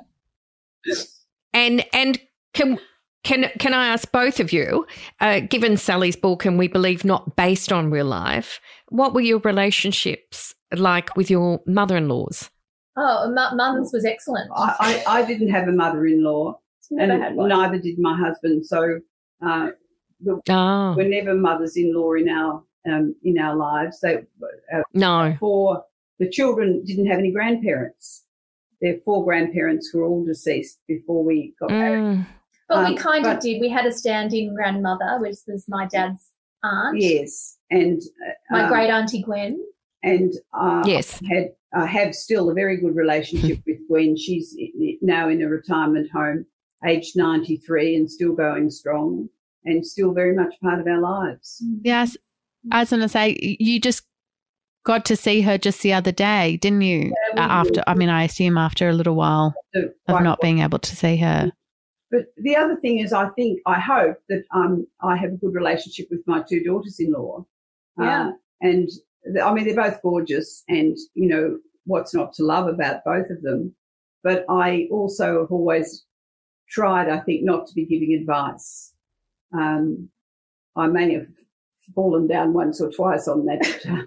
[1.55, 2.21] And and
[2.53, 2.79] can
[3.25, 4.87] can can I ask both of you,
[5.21, 9.41] uh, given Sally's book and we believe not based on real life, what were your
[9.41, 12.51] relationships like with your mother-in-laws?
[12.97, 14.51] oh, mu- mum's was excellent.
[14.55, 16.59] I, I, I didn't have a mother-in-law,
[16.91, 18.67] and neither did my husband.
[18.67, 19.01] So
[19.45, 19.71] uh,
[20.21, 24.01] the, Oh we're never mothers-in-law in our um, in our lives.
[24.01, 24.17] They
[24.73, 25.85] uh, no, for
[26.19, 28.25] the children didn't have any grandparents.
[28.81, 32.03] Their four grandparents were all deceased before we got married.
[32.03, 32.27] Mm.
[32.69, 33.61] But we um, kind of did.
[33.61, 36.31] We had a stand-in grandmother, which was my dad's
[36.63, 39.61] aunt, Yes, and uh, my um, great auntie Gwen.
[40.03, 41.21] and uh, yes.
[41.31, 44.17] had I have still a very good relationship with Gwen.
[44.17, 46.47] She's i- i- now in a retirement home,
[46.87, 49.29] aged ninety three, and still going strong,
[49.65, 51.63] and still very much part of our lives.
[51.83, 52.17] Yes.
[52.73, 54.05] I was going to say, you just
[54.87, 57.13] got to see her just the other day, didn't you?
[57.35, 57.85] we Uh, after, did.
[57.87, 60.39] I mean, I assume after a little while of not well.
[60.41, 61.53] being able to see her.
[62.15, 65.53] But the other thing is, I think, I hope that um, I have a good
[65.53, 67.45] relationship with my two daughters-in-law.
[67.99, 68.29] Yeah.
[68.29, 68.89] Uh, and
[69.25, 73.31] th- I mean, they're both gorgeous, and you know what's not to love about both
[73.31, 73.75] of them.
[74.23, 76.05] But I also have always
[76.69, 78.95] tried, I think, not to be giving advice.
[79.53, 80.09] Um,
[80.77, 81.27] I may have
[81.97, 84.07] fallen down once or twice on that.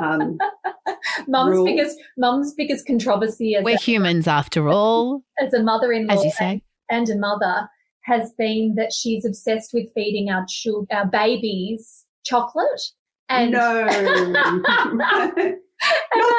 [0.00, 0.38] um,
[1.26, 1.64] Mum's Rule.
[1.64, 6.30] biggest mum's biggest controversy as We're a, humans after all, as a mother-in-law as you
[6.30, 6.62] say.
[6.94, 7.68] And a mother
[8.02, 12.80] has been that she's obsessed with feeding our chil- our babies chocolate.
[13.30, 13.84] And no,
[14.94, 15.34] not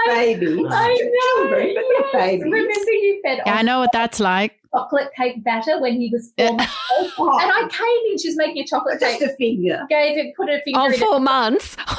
[0.08, 2.44] babies, I know, children, but not babies.
[2.44, 4.60] Remember you fed Yeah, I know what that's like.
[4.74, 7.12] chocolate cake batter when he was four months old?
[7.18, 9.30] Oh, And I came in, she was making a chocolate just cake.
[9.30, 9.86] a finger.
[9.90, 11.00] Gave it, put a finger Oh, in it.
[11.06, 11.76] four months.
[11.80, 11.90] I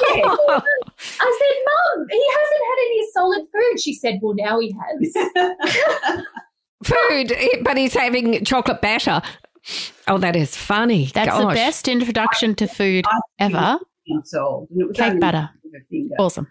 [1.39, 3.79] said, Mum, he hasn't had any solid food.
[3.81, 5.13] She said, Well, now he has.
[6.83, 9.21] Food, eh, but he's having chocolate batter.
[10.07, 11.07] Oh, that is funny.
[11.07, 13.05] That's the best introduction to food
[13.39, 13.79] ever.
[14.07, 14.69] months old.
[14.71, 15.49] And it was Cake batter.
[15.63, 16.15] with a finger.
[16.19, 16.47] Awesome.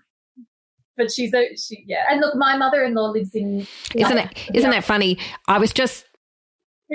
[0.97, 2.05] But she's a, she, yeah.
[2.11, 3.67] And look, my mother in law lives in.
[3.95, 4.51] Isn't it?
[4.55, 5.19] Isn't that funny?
[5.47, 6.07] I was just.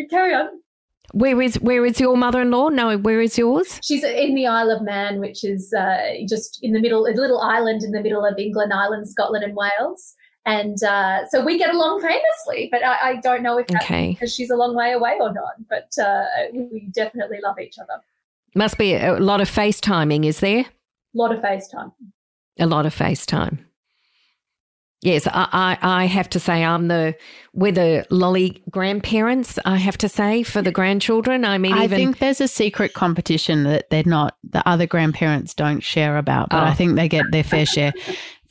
[0.09, 0.47] Carry on.
[1.13, 2.69] Where is where is your mother-in-law?
[2.69, 3.79] No, where is yours?
[3.83, 7.41] She's in the Isle of Man, which is uh, just in the middle, a little
[7.41, 10.15] island in the middle of England, Ireland, Scotland, and Wales.
[10.45, 14.11] And uh, so we get along famously, but I, I don't know if that's Okay,
[14.13, 15.53] because she's a long way away or not.
[15.69, 16.23] But uh,
[16.53, 18.01] we definitely love each other.
[18.55, 20.25] must be a lot of FaceTiming.
[20.25, 20.65] Is there A
[21.13, 21.91] lot of FaceTime.
[22.59, 23.59] a lot of FaceTime?
[25.03, 25.47] Yes, I,
[25.81, 27.15] I, I have to say I'm the
[27.53, 29.57] we're the lolly grandparents.
[29.65, 31.43] I have to say for the grandchildren.
[31.43, 35.55] I mean, I even think there's a secret competition that they're not, the other grandparents
[35.55, 36.67] don't share about, but Oh.
[36.67, 37.93] I think they get their fair share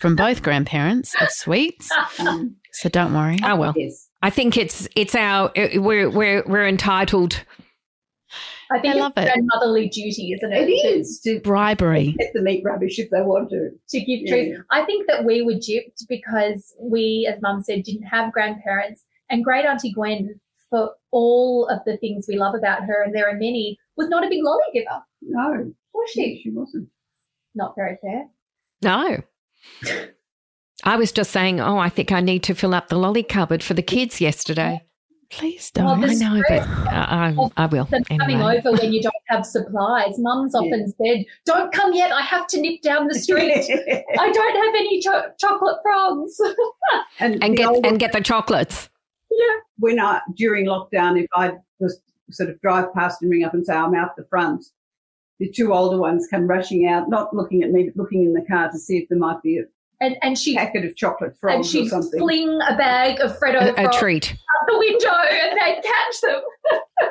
[0.00, 1.88] from both grandparents of sweets.
[2.72, 3.36] So don't worry.
[3.42, 3.74] oh well.
[3.76, 4.08] yes.
[4.22, 7.42] I think it's it's our uh, we're we're we're entitled.
[8.70, 9.24] I think I it's love it.
[9.24, 10.68] grandmotherly duty, isn't it?
[10.68, 12.14] It is to Bribery.
[12.20, 13.70] let the eat rubbish if they want to.
[13.88, 14.30] to give Yeah.
[14.54, 14.64] truth.
[14.70, 19.04] I think that we were duped because we, as Mum said, didn't have grandparents.
[19.28, 20.38] And great Auntie Gwen,
[20.70, 24.24] for all of the things we love about her, and there are many, was not
[24.24, 25.02] a big lolly giver.
[25.22, 26.40] No, Was she?
[26.40, 26.88] she wasn't.
[27.56, 28.26] Not very fair.
[28.80, 29.22] No.
[30.84, 33.62] I was just saying, oh, I think I need to fill up the lolly cupboard
[33.62, 34.82] for the kids yesterday.
[35.28, 36.00] Please don't.
[36.00, 37.84] the I know, but I, I, uh, I will.
[37.86, 38.58] coming Anyway.
[38.58, 40.14] over when you don't have supplies.
[40.18, 42.10] Mum's often said, "Don't come yet.
[42.10, 43.52] I have to nip down the street.
[44.18, 46.36] I don't have any cho- chocolate frogs."
[47.20, 48.88] and And get older- and get the chocolates.
[49.30, 52.00] yeah, when I during lockdown, if I just
[52.32, 54.64] sort of drive past and ring up and say I'm out the front,
[55.40, 58.44] the two older ones come rushing out, not looking at me, but looking in the
[58.48, 59.62] car to see if there might be a
[60.02, 62.20] and and she packet of chocolate frogs or she'd something.
[62.20, 64.32] fling a bag of Freddo A, a treat.
[64.32, 66.40] out the window, and they'd catch them.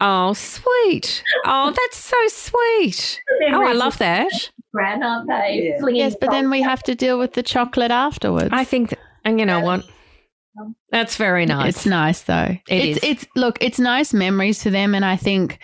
[0.00, 1.24] Oh, sweet.
[1.44, 3.20] Oh, that's so sweet.
[3.52, 4.30] Oh, I love that.
[4.72, 5.70] Gran, aren't they?
[5.72, 5.80] Yeah.
[5.80, 8.50] Flinging Yes, but then we have to deal with the chocolate afterwards.
[8.52, 9.84] I think, th- and you know what?
[10.90, 11.78] That's very nice.
[11.78, 12.56] It's nice though.
[12.68, 13.10] It it's, is.
[13.10, 15.58] It's look, it's nice memories for them, and I think,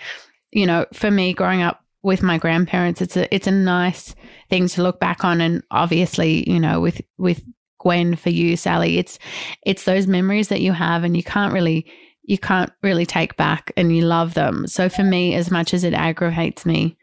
[0.51, 4.13] you know, for me growing up with my grandparents, it's a it's a nice
[4.47, 7.43] thing to look back on, and obviously, you know, with with
[7.79, 9.17] Gwen for you, Sally, it's
[9.65, 11.91] it's those memories that you have, and you can't really
[12.21, 14.67] you can't really take back, and you love them.
[14.67, 16.95] So for me, as much as it aggravates me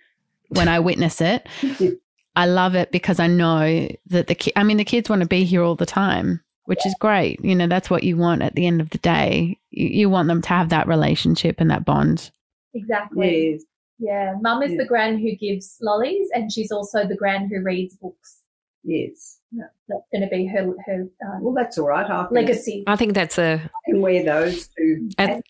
[0.50, 1.48] when I witness it,
[2.36, 5.28] I love it because I know that the ki- I mean the kids want to
[5.28, 7.44] be here all the time, which is great.
[7.44, 9.58] You know, that's what you want at the end of the day.
[9.72, 12.30] You, you want them to have that relationship and that bond.
[12.72, 13.54] exactly.
[13.54, 13.62] Yes.
[13.98, 14.78] Yeah, Mum is Yeah.
[14.78, 18.40] the gran who gives lollies, and she's also the gran who reads books.
[18.84, 19.38] Yes.
[19.88, 22.04] That's going to be her her um, Well, that's all right.
[22.10, 22.84] I can, legacy.
[22.86, 25.08] I think that's a I can wear those too.
[25.18, 25.42] At-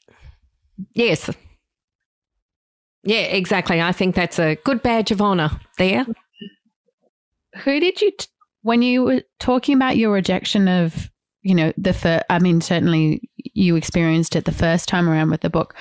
[0.95, 1.31] yes.
[3.05, 3.81] Yeah, exactly.
[3.81, 6.05] I think that's a good badge of honor there.
[7.65, 8.27] Who did you, t-
[8.63, 11.11] when you were talking about your rejection of,
[11.43, 15.41] you know, the first, I mean, certainly you experienced it the first time around with
[15.41, 15.75] the book.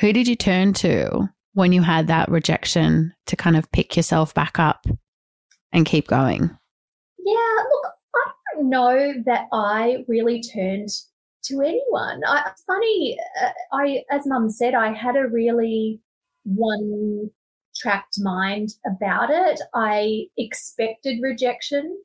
[0.00, 4.34] Who did you turn to when you had that rejection to kind of pick yourself
[4.34, 4.86] back up
[5.72, 6.42] and keep going?
[7.18, 10.88] Yeah, look, I don't know that I really turned
[11.44, 12.22] to anyone.
[12.26, 16.00] I, funny, uh, I as Mum said, I had a really
[16.44, 17.30] one
[17.76, 19.60] tracked mind about it.
[19.74, 21.98] I expected rejection.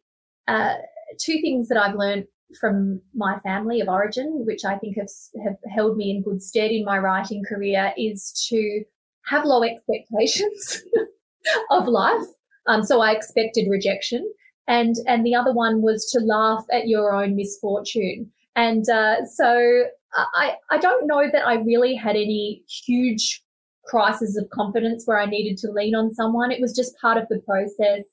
[0.48, 0.76] Uh,
[1.20, 2.26] two things that I've learned
[2.60, 5.10] from my family of origin, which I think have,
[5.44, 8.84] have held me in good stead in my writing career, is to
[9.28, 10.84] have low expectations
[11.72, 12.26] of life.
[12.68, 14.28] Um, so I expected rejection
[14.68, 18.32] and and the other one was to laugh at your own misfortune.
[18.56, 19.86] And uh, so
[20.34, 23.42] I I don't know that I really had any huge
[23.86, 26.52] crisis of confidence where I needed to lean on someone.
[26.52, 28.06] It was just part of the process.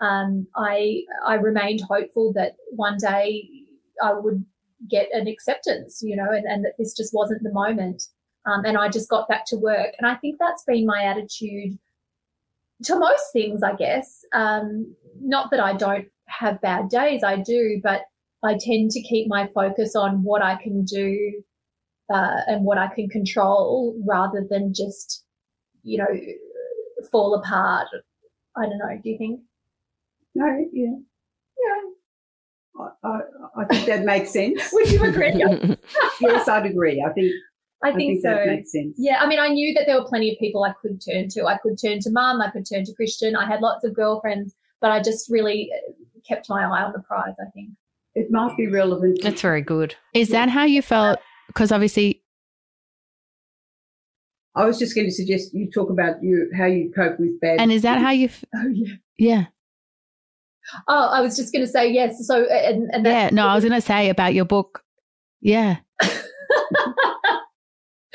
[0.00, 3.48] Um, I I remained hopeful that one day
[4.02, 4.44] I would
[4.90, 8.02] get an acceptance, you know, and, and that this just wasn't the moment.
[8.46, 9.94] Um, and I just got back to work.
[9.98, 11.78] And I think that's been my attitude
[12.84, 14.24] to most things, I guess.
[14.32, 18.02] Um, not that I don't have bad days, I do, but
[18.44, 21.42] I tend to keep my focus on what I can do
[22.12, 25.24] uh, and what I can control rather than just,
[25.82, 26.06] you know,
[27.10, 27.88] fall apart.
[28.56, 29.00] I don't know.
[29.02, 29.40] Do you think?
[30.34, 30.96] No, yeah.
[31.58, 32.84] Yeah.
[33.02, 33.20] I, I,
[33.62, 34.68] I think that makes sense.
[34.72, 35.32] Would you agree?
[36.20, 37.04] yes, I'd agree.
[37.06, 37.32] I think
[37.84, 38.30] I I think, think so.
[38.30, 38.94] that makes sense.
[38.98, 41.44] Yeah, I mean, I knew that there were plenty of people I could turn to.
[41.46, 43.36] I could turn to mum, I could turn to Christian.
[43.36, 45.92] I had lots of girlfriends, but I just really uh,
[46.26, 47.70] kept my eye on the prize, I think.
[48.14, 49.18] It might be relevant.
[49.22, 49.94] That's very good.
[50.14, 51.18] Is that how you felt?
[51.48, 52.22] Because obviously,
[54.54, 57.60] I was just going to suggest you talk about you how you cope with bad.
[57.60, 58.94] and is that how you, f- Oh, yeah.
[59.18, 59.44] yeah.
[60.88, 62.26] Oh, I was just going to say yes.
[62.26, 63.12] So, uh, and, and Yeah.
[63.24, 64.82] that's No, I was going to say about your book.
[65.42, 65.76] Yeah.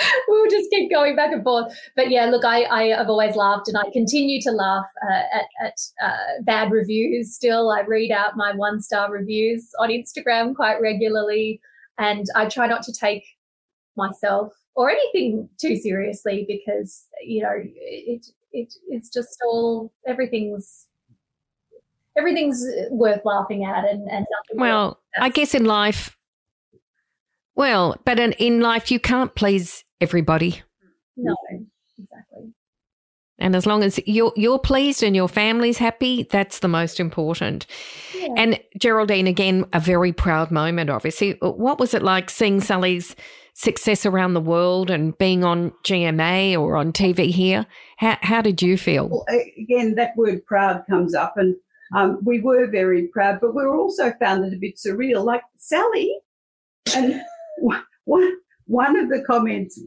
[0.28, 1.74] we'll just keep going back and forth.
[1.96, 5.46] But yeah, look, I, I have always laughed and I continue to laugh uh, at,
[5.66, 7.72] at uh, bad reviews still.
[7.72, 11.62] I read out my one star reviews on Instagram quite regularly.
[11.98, 13.24] And I try not to take
[13.96, 20.88] myself or anything too seriously because, you know, it, it, it's just all, everything's,
[22.18, 24.26] everything's worth laughing at and, and
[24.56, 26.18] Well, I guess in life,
[27.56, 30.62] well, but in, in life, you can't please everybody.
[31.16, 31.36] no,
[31.98, 32.54] exactly.
[33.40, 37.66] And as long as you're you're pleased and your family's happy, that's the most important.
[38.16, 38.28] Yeah.
[38.38, 41.38] And Geraldine, again, a very proud moment, obviously.
[41.42, 43.16] What was it like seeing Sally's
[43.56, 47.66] success around the world and being on GMA or on TV here?
[47.98, 49.10] How, how did you feel?
[49.10, 49.26] Well,
[49.58, 51.56] again, that word proud comes up, and
[51.96, 55.26] um, we were very proud, but we were also found it a bit surreal.
[55.26, 56.16] Like Sally,
[56.96, 57.20] and
[58.06, 59.80] one- one one of the comments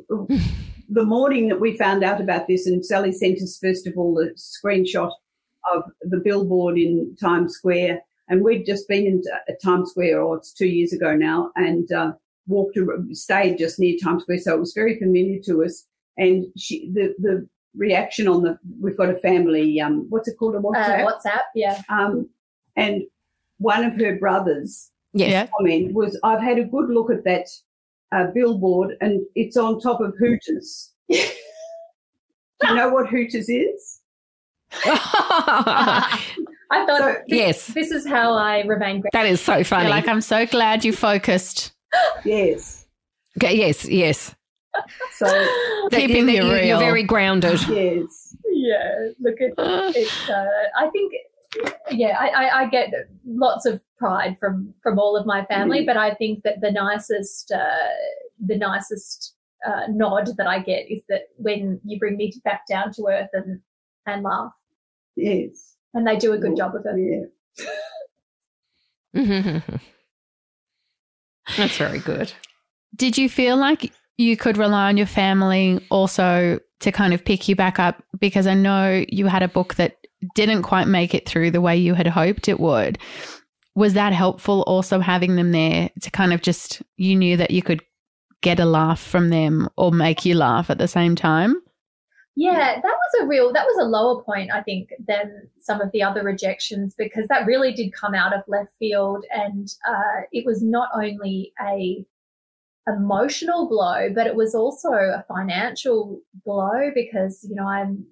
[0.88, 4.18] the morning that we found out about this, and Sally sent us first of all
[4.18, 5.10] a screenshot
[5.74, 10.36] of the billboard in Times Square, and we'd just been in uh, Times Square, or
[10.36, 12.12] it's two years ago now, and uh,
[12.46, 12.78] walked,
[13.12, 15.86] stayed just near Times Square, so it was very familiar to us.
[16.16, 20.54] And she, the the reaction on the we've got a family um what's it called
[20.54, 21.04] a WhatsApp?
[21.04, 21.82] Uh, WhatsApp, yeah.
[21.88, 22.28] Um,
[22.76, 23.02] and
[23.58, 25.30] one of her brothers Yes.
[25.30, 25.46] Yeah.
[25.56, 27.46] comment was, "I've had a good look at that
[28.14, 34.00] uh, billboard, and it's on top of Hooters." Do you know what Hooters is?
[36.70, 37.66] I thought So- this, yes.
[37.68, 39.12] this is how I remain great.
[39.12, 39.88] That is so You're funny.
[39.88, 41.72] like, I'm so glad you focused.
[42.24, 42.86] Yes.
[43.38, 44.34] Okay, yes, yes.
[45.12, 45.26] So
[45.90, 47.60] Keeping that it you- You're very grounded.
[47.68, 49.52] yes, yeah, look at
[49.96, 50.28] it's.
[50.28, 50.46] Uh,
[50.78, 51.12] I think,
[51.90, 52.92] yeah, I, I, I get
[53.26, 55.86] lots of pride from from all of my family, Mm.
[55.86, 57.88] but I think that the nicest, uh,
[58.44, 59.34] the nicest
[59.66, 63.30] uh, nod that I get is that when you bring me back down to earth
[63.32, 63.60] and
[64.06, 64.52] and laugh,
[65.16, 67.30] yes, and they do a good job of it.
[69.14, 69.60] Yeah.
[71.56, 72.32] That's very good.
[72.96, 77.48] Did you feel like you could rely on your family also to kind of pick
[77.48, 78.02] you back up?
[78.18, 79.96] Because I know you had a book that
[80.34, 82.98] didn't quite make it through the way you had hoped it would.
[83.74, 87.62] Was that helpful also having them there to kind of just, you knew that you
[87.62, 87.82] could
[88.40, 91.60] get a laugh from them or make you laugh at the same time?
[92.36, 95.92] Yeah, that was a real, that was a lower point, I think, than some of
[95.92, 99.24] the other rejections because that really did come out of left field.
[99.30, 102.04] And uh, it was not only a
[102.86, 108.04] emotional blow, but it was also a financial blow because, you know, I'm,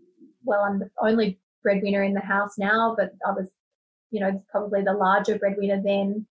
[0.45, 3.51] well, I'm the only breadwinner in the house now, but I was,
[4.11, 6.27] you know, probably the larger breadwinner then.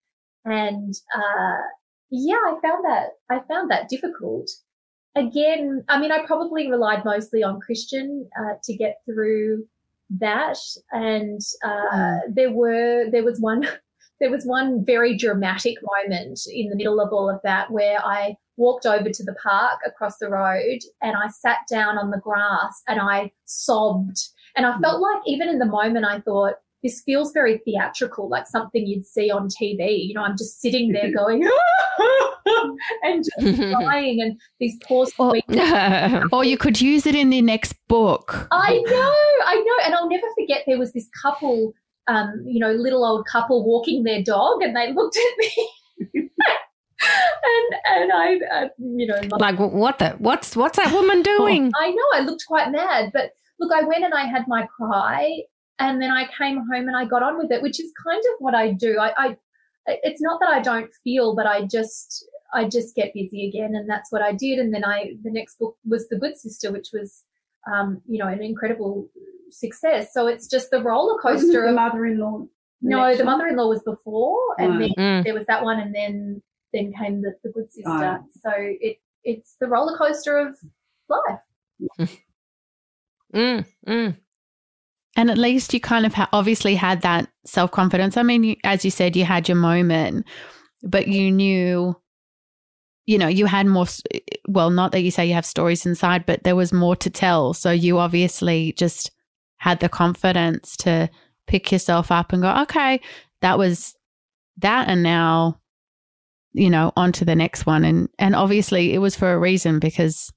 [0.46, 1.62] And, uh,
[2.10, 4.50] yeah, I found that, I found that difficult.
[5.16, 9.66] Again, I mean, I probably relied mostly on Christian uh, to get through
[10.20, 10.58] that,
[10.92, 13.68] and uh, there were there was one
[14.20, 18.36] there was one very dramatic moment in the middle of all of that where I
[18.58, 22.84] walked over to the park across the road and I sat down on the grass
[22.88, 24.20] and I sobbed,
[24.56, 26.56] and I felt like even in the moment I thought.
[26.84, 30.04] This feels very theatrical, like something you'd see on TV.
[30.08, 31.48] You know, I'm just sitting there going,
[33.04, 35.46] and just crying, and these poor sweet
[36.34, 38.48] Or you could use it in the next book.
[38.52, 39.14] I know,
[39.46, 40.64] I know, and I'll never forget.
[40.66, 41.74] There was this couple,
[42.08, 46.32] um, you know, little old couple walking their dog, and they looked at me,
[47.04, 51.72] and and I, uh, you know, my- like what the what's what's that woman doing?
[51.80, 55.44] I know I looked quite mad, but look, I went and I had my cry,
[55.80, 58.36] and then I came home and I got on with it, which is kind of
[58.40, 58.98] what I do.
[59.00, 59.38] I, I
[59.88, 63.90] it's not that I don't feel, but I just I just get busy again, and
[63.90, 64.60] that's what I did.
[64.60, 67.24] And then I the next book was The Good Sister, which was,
[67.72, 69.08] um, you know, an incredible
[69.52, 70.14] success.
[70.14, 72.46] So it's just the roller Wasn't coaster the of mother-in-law?
[72.82, 74.92] no, next the mother-in-law was before, and Right.
[74.98, 75.24] then Mm.
[75.24, 76.42] there was that one, and then
[76.74, 77.90] then came the, the good sister.
[77.90, 78.20] Right.
[78.42, 80.58] So it it's the roller coaster of
[81.10, 82.10] life.
[83.34, 84.18] Mm, mm.
[85.18, 88.18] And at least you kind of ha- obviously had that self confidence.
[88.18, 90.26] I mean, you, as you said, you had your moment,
[90.84, 91.96] but you knew,
[93.06, 93.88] you know, you had more.
[94.48, 97.54] Well, not that you say you have stories inside, but there was more to tell.
[97.54, 99.12] So you obviously just
[99.58, 101.10] had the confidence to
[101.46, 103.00] pick yourself up and go, okay,
[103.42, 103.94] that was
[104.58, 104.88] that.
[104.88, 105.60] And now,
[106.54, 107.84] you know, on to the next one.
[107.84, 110.32] And, and obviously it was for a reason because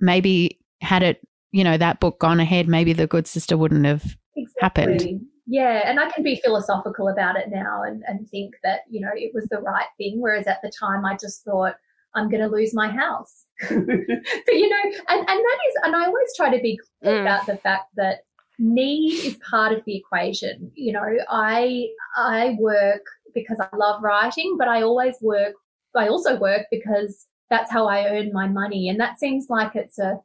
[0.00, 1.20] maybe had it,
[1.52, 4.16] you know, that book gone ahead, maybe the good sister wouldn't have
[4.60, 5.20] happened.
[5.46, 9.10] Yeah, and I can be philosophical about it now and, and think that, you know,
[9.14, 10.20] it was the right thing.
[10.20, 11.74] Whereas at the time I just thought,
[12.14, 13.46] I'm going to lose my house.
[13.60, 17.22] but, you know, and, and that is, and I always try to be clear Mm.
[17.22, 18.20] about the fact that
[18.58, 20.70] need is part of the equation.
[20.74, 23.02] You know, I, I work
[23.34, 25.54] because I love writing, but I always work,
[25.94, 28.88] I also work because that's how I earn my money.
[28.88, 30.18] And that seems like it's a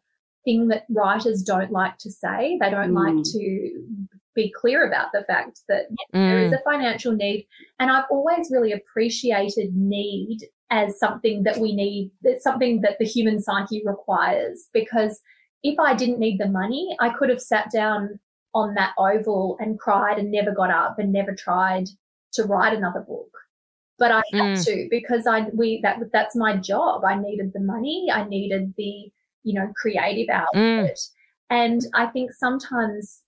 [0.45, 2.57] thing that writers don't like to say.
[2.59, 3.31] They don't like Mm.
[3.33, 3.87] to
[4.35, 6.59] be clear about the fact that there is Mm.
[6.59, 7.47] a financial need.
[7.79, 10.39] And I've always really appreciated need
[10.71, 14.69] as something that we need, it's something that the human psyche requires.
[14.73, 15.21] Because
[15.61, 18.19] if I didn't need the money, I could have sat down
[18.55, 21.87] on that oval and cried and never got up and never tried
[22.33, 23.29] to write another book.
[23.99, 24.65] But I had Mm.
[24.65, 27.05] to because I we that that's my job.
[27.05, 28.09] I needed the money.
[28.11, 29.11] I needed the
[29.43, 30.97] you know creative output.
[31.49, 33.21] And I think sometimes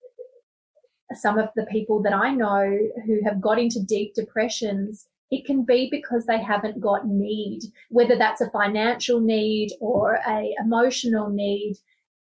[1.14, 5.64] some of the people that I know who have got into deep depressions, it can
[5.64, 11.76] be because they haven't got need, whether that's a financial need or a emotional need.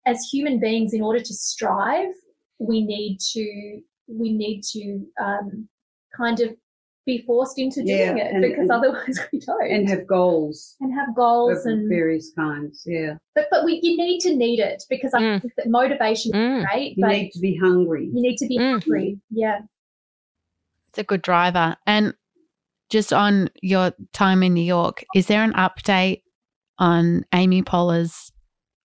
[0.06, 2.14] As human beings, in order to strive,
[2.58, 5.68] we need to we need to um,
[6.16, 6.56] kind of
[7.06, 9.70] be forced into doing Yeah, it and- because and- otherwise we don't.
[9.70, 12.82] and have goals and have goals and various kinds.
[12.86, 15.40] Yeah, but but we you need to need it because I Mm.
[15.42, 16.58] think that motivation Mm.
[16.60, 18.10] is great, you but need to be hungry.
[18.12, 18.70] you need to be Mm.
[18.72, 19.18] hungry.
[19.30, 19.60] Yeah.
[20.88, 21.76] It's a good driver.
[21.86, 22.14] And
[22.90, 26.22] just on your time in New York, is there an update
[26.78, 28.32] on Amy Poehler's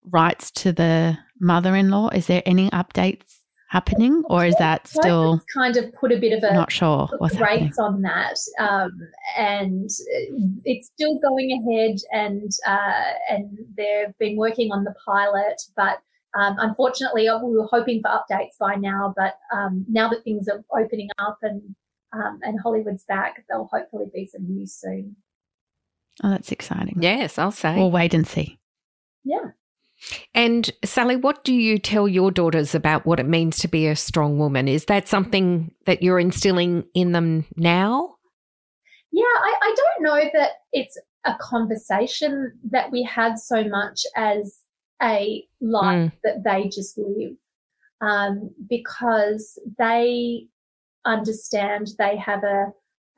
[0.04, 2.10] rights to the mother in law?
[2.10, 3.40] Is there any updates
[3.76, 7.08] happening or is that So still kind of put a bit of a not sure
[7.10, 7.64] put what's happening?
[7.66, 8.92] brakes on that, um,
[9.38, 13.46] and uh, it's still going ahead, and uh, and
[13.78, 15.98] they've been working on the pilot, but.
[16.38, 20.50] Um, unfortunately, uh, we were hoping for updates by now, but um, now that things
[20.50, 21.62] are opening up and
[22.12, 25.16] um, and Hollywood's back, there'll hopefully be some news soon.
[26.24, 26.98] Oh, that's exciting.
[27.00, 27.78] Yes, I'll say.
[27.78, 28.58] We'll wait and see.
[29.24, 29.52] Yeah.
[30.34, 33.96] And Sally, what do you tell your daughters about what it means to be a
[33.96, 34.68] strong woman?
[34.68, 38.16] Is that something that you're instilling in them now?
[39.12, 44.60] Yeah, I, I don't know that it's a conversation that we have so much as
[45.02, 47.36] a life that they just live
[48.02, 50.48] um, because they
[51.06, 52.68] understand they have a,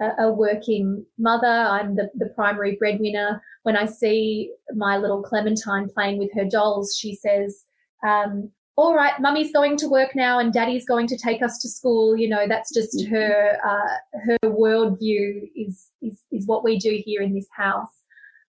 [0.01, 1.47] a, a working mother.
[1.47, 3.41] I'm the, the primary breadwinner.
[3.63, 7.63] When I see my little Clementine playing with her dolls, she says,
[8.05, 11.67] um, all right, mummy's going to work now and daddy's going to take us to
[11.67, 12.15] school.
[12.15, 17.21] You know, that's just her, uh, her worldview is, is, is what we do here
[17.21, 17.89] in this house.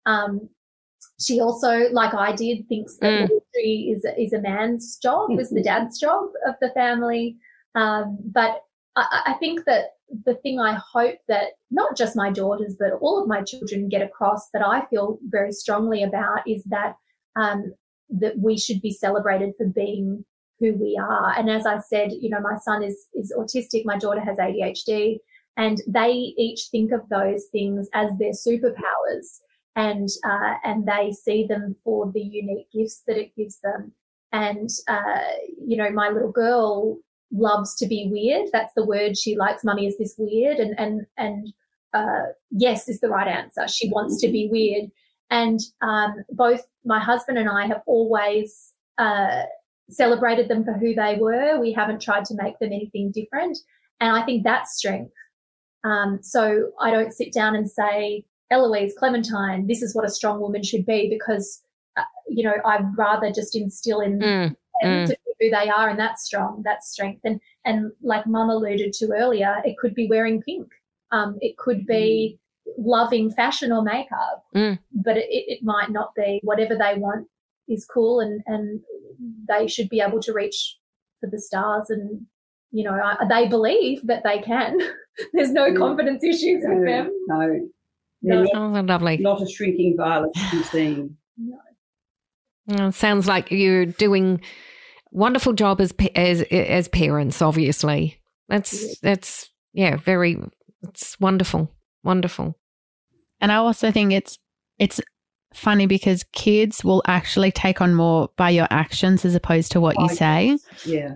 [0.04, 0.48] Um,
[1.18, 3.20] she also, like I did, thinks that Mm.
[3.30, 7.38] laundry is, a- is a man's job, is the dad's job of the family.
[7.74, 8.64] Um, but
[8.96, 9.94] I, I think that
[10.24, 14.02] the thing I hope that not just my daughters, but all of my children get
[14.02, 16.94] across that I feel very strongly about is that
[17.36, 17.72] um,
[18.10, 20.24] that we should be celebrated for being
[20.60, 21.34] who we are.
[21.38, 25.18] And as I said, you know, my son is is autistic, my daughter has ADHD,
[25.56, 29.40] and they each think of those things as their superpowers,
[29.76, 33.92] and uh, and they see them for the unique gifts that it gives them.
[34.32, 35.32] And uh,
[35.64, 36.98] you know, my little girl
[37.32, 38.48] loves to be weird.
[38.52, 39.64] That's the word she likes.
[39.64, 41.52] Mummy is this weird, and and and
[41.94, 43.66] uh, yes is the right answer.
[43.68, 44.90] She wants to be weird,
[45.30, 49.42] and um, both my husband and I have always uh,
[49.90, 51.60] celebrated them for who they were.
[51.60, 53.58] We haven't tried to make them anything different,
[54.00, 55.12] and I think that's strength.
[55.84, 60.40] Um, so I don't sit down and say, Eloise, Clementine, this is what a strong
[60.40, 61.62] woman should be, because
[61.96, 65.06] uh, you know I'd rather just instill in Mm, them Mm.
[65.06, 67.20] to who they are, and that's strong, that's strength.
[67.24, 70.68] And and like Mum alluded to earlier, it could be wearing pink.
[71.10, 72.38] Um, it could be
[72.76, 74.78] loving fashion or makeup, Mm.
[74.92, 76.40] but it, it it might not be.
[76.42, 77.26] Whatever they want
[77.68, 78.80] is cool, and and
[79.48, 80.76] they should be able to reach
[81.20, 81.88] for the stars.
[81.90, 82.26] And
[82.70, 84.78] you know, I, they believe that they can.
[85.32, 85.78] There's no Mm.
[85.78, 87.10] confidence issues with them.
[87.26, 87.48] no,
[88.22, 88.48] they're No.
[88.54, 89.16] Oh, lovely.
[89.16, 91.16] not, not a shrinking violet to be seen.
[92.70, 94.40] Oh, sounds like you're doing
[95.12, 97.40] wonderful job as as as parents.
[97.42, 100.38] Obviously, that's that's yeah, very.
[100.82, 101.70] It's wonderful,
[102.04, 102.56] wonderful.
[103.40, 104.38] And I also think it's
[104.78, 105.00] it's
[105.52, 109.98] funny because kids will actually take on more by your actions as opposed to what
[109.98, 110.58] you Oh, say.
[110.84, 111.14] Yeah.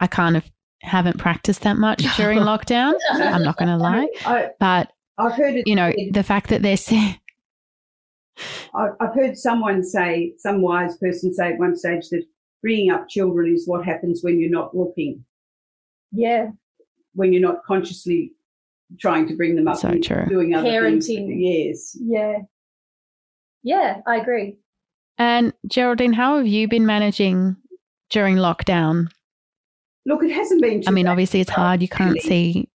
[0.00, 0.44] I kind of
[0.82, 2.94] haven't practiced that much during lockdown.
[3.10, 5.66] I'm not going to lie, I, but I've heard it.
[5.66, 7.18] you know, the fact that they're saying,
[8.74, 12.24] I've heard someone say, some wise person say at one stage that
[12.64, 15.22] bringing up children is what happens when you're not looking,
[16.10, 16.48] Yeah,
[17.14, 18.32] when you're not consciously
[18.98, 20.24] trying to bring them up, So and true.
[20.28, 21.06] doing other things.
[21.08, 21.36] Parenting.
[21.38, 21.94] Yes.
[22.00, 22.38] yeah,
[23.62, 24.00] yeah.
[24.06, 24.56] I agree.
[25.18, 27.54] and Geraldine, how have you been managing
[28.08, 29.08] during lockdown?
[30.06, 30.80] Look, it hasn't been.
[30.80, 31.82] Too I mean, obviously it's hard.
[31.82, 32.68] You can't see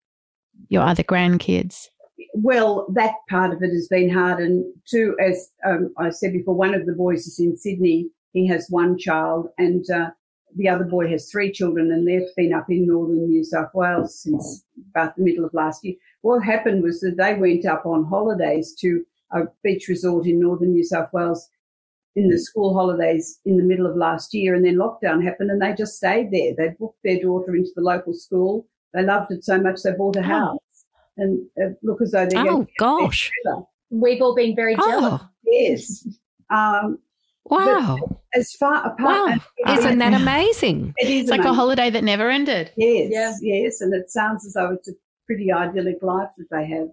[0.68, 1.88] your other grandkids.
[2.34, 4.40] Well, that part of it has been hard.
[4.40, 8.10] And two, as um, I said before, one of the boys is in Sydney.
[8.36, 10.10] He has one child, and uh,
[10.56, 14.20] the other boy has three children, and they've been up in northern New South Wales
[14.20, 15.94] since about the middle of last year.
[16.20, 19.02] What happened was that they went up on holidays to
[19.32, 21.48] a beach resort in northern New South Wales
[22.14, 25.62] in the school holidays in the middle of last year, and then lockdown happened, and
[25.62, 26.52] they just stayed there.
[26.54, 28.66] They booked their daughter into the local school.
[28.92, 30.22] They loved it so much they bought a Oh.
[30.24, 30.58] house,
[31.16, 33.30] and uh, look as though they're going Oh to gosh!
[33.88, 35.22] We've all been very jealous.
[35.22, 36.06] Oh Yes.
[36.50, 36.98] Um,
[37.50, 37.98] wow!
[38.34, 39.26] as far apart, Wow!
[39.28, 40.94] and it Isn't that amazing?
[40.98, 42.70] It is It's like a holiday that never ended.
[42.76, 43.32] Yes, Yeah.
[43.40, 44.92] yes, and it sounds as though it's a
[45.26, 46.88] pretty idyllic life that they have.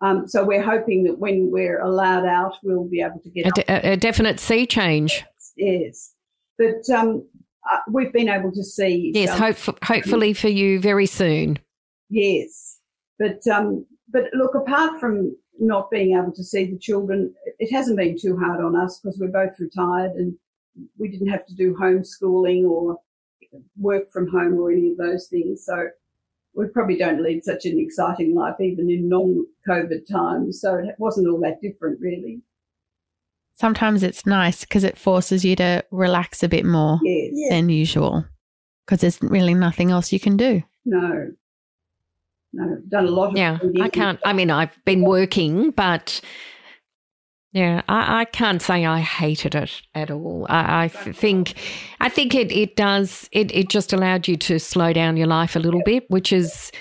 [0.00, 3.50] Um, so we're hoping that when we're allowed out, we'll be able to get A,
[3.52, 5.24] de- a- a definite sea change.
[5.56, 6.12] Yes,
[6.58, 7.24] but um,
[7.72, 9.12] uh, we've been able to see.
[9.14, 11.58] Yes, um, hope, hopefully for you very soon.
[12.10, 12.78] Yes,
[13.18, 17.96] but um, but look, apart from not being able to see the children, it hasn't
[17.96, 20.34] been too hard on us because we're both retired and
[20.98, 22.98] we didn't have to do homeschooling or
[23.78, 25.64] work from home or any of those things.
[25.64, 25.88] So
[26.54, 30.60] we probably don't lead such an exciting life even in non-COVID times.
[30.60, 32.42] So it wasn't all that different, really.
[33.54, 37.50] Sometimes it's nice because it forces you to relax a bit more Yes.
[37.50, 38.24] than usual
[38.84, 40.62] because there's really nothing else you can do.
[40.84, 41.30] No.
[42.52, 42.78] No.
[42.88, 43.58] Done a lot of Yeah.
[43.80, 44.20] I can't.
[44.24, 46.20] I mean, I've been working, but
[47.52, 50.46] yeah, I, I can't say I hated it at all.
[50.48, 51.54] I, I think,
[52.00, 53.28] I think it it does.
[53.32, 56.72] It it just allowed you to slow down your life a little bit, which is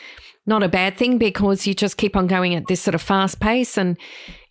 [0.45, 3.39] not a bad thing because you just keep on going at this sort of fast
[3.39, 3.97] pace, and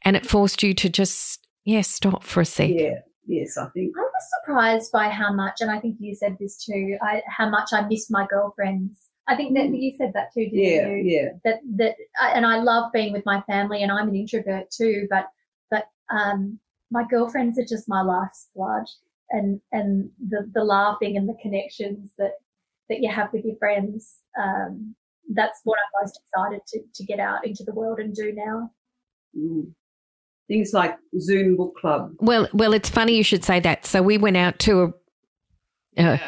[0.05, 2.71] and it forced you to just yeah stop for a sec.
[2.71, 3.01] Yeah.
[3.27, 3.93] Yes, I think.
[3.97, 7.49] I was surprised by how much, and I think you said this too, I, how
[7.49, 9.10] much I missed my girlfriends.
[9.29, 11.03] I think that you said that too, didn't Yeah, you?
[11.05, 11.29] yeah.
[11.45, 11.97] That that,
[12.35, 15.07] and I love being with my family, and I'm an introvert too.
[15.09, 15.29] But
[15.71, 16.59] but um,
[16.91, 18.85] my girlfriends are just my life's blood,
[19.31, 22.33] and and the the laughing and the connections that
[22.89, 24.17] that you have with your friends.
[24.41, 24.95] Um,
[25.33, 28.71] that's what I'm most excited to to get out into the world and do now.
[29.39, 29.73] Mm.
[30.49, 32.15] Things like Zoom book club.
[32.19, 33.87] Well, well, it's funny you should say that.
[33.87, 34.93] So we went out to
[35.97, 36.03] a.
[36.03, 36.19] Uh,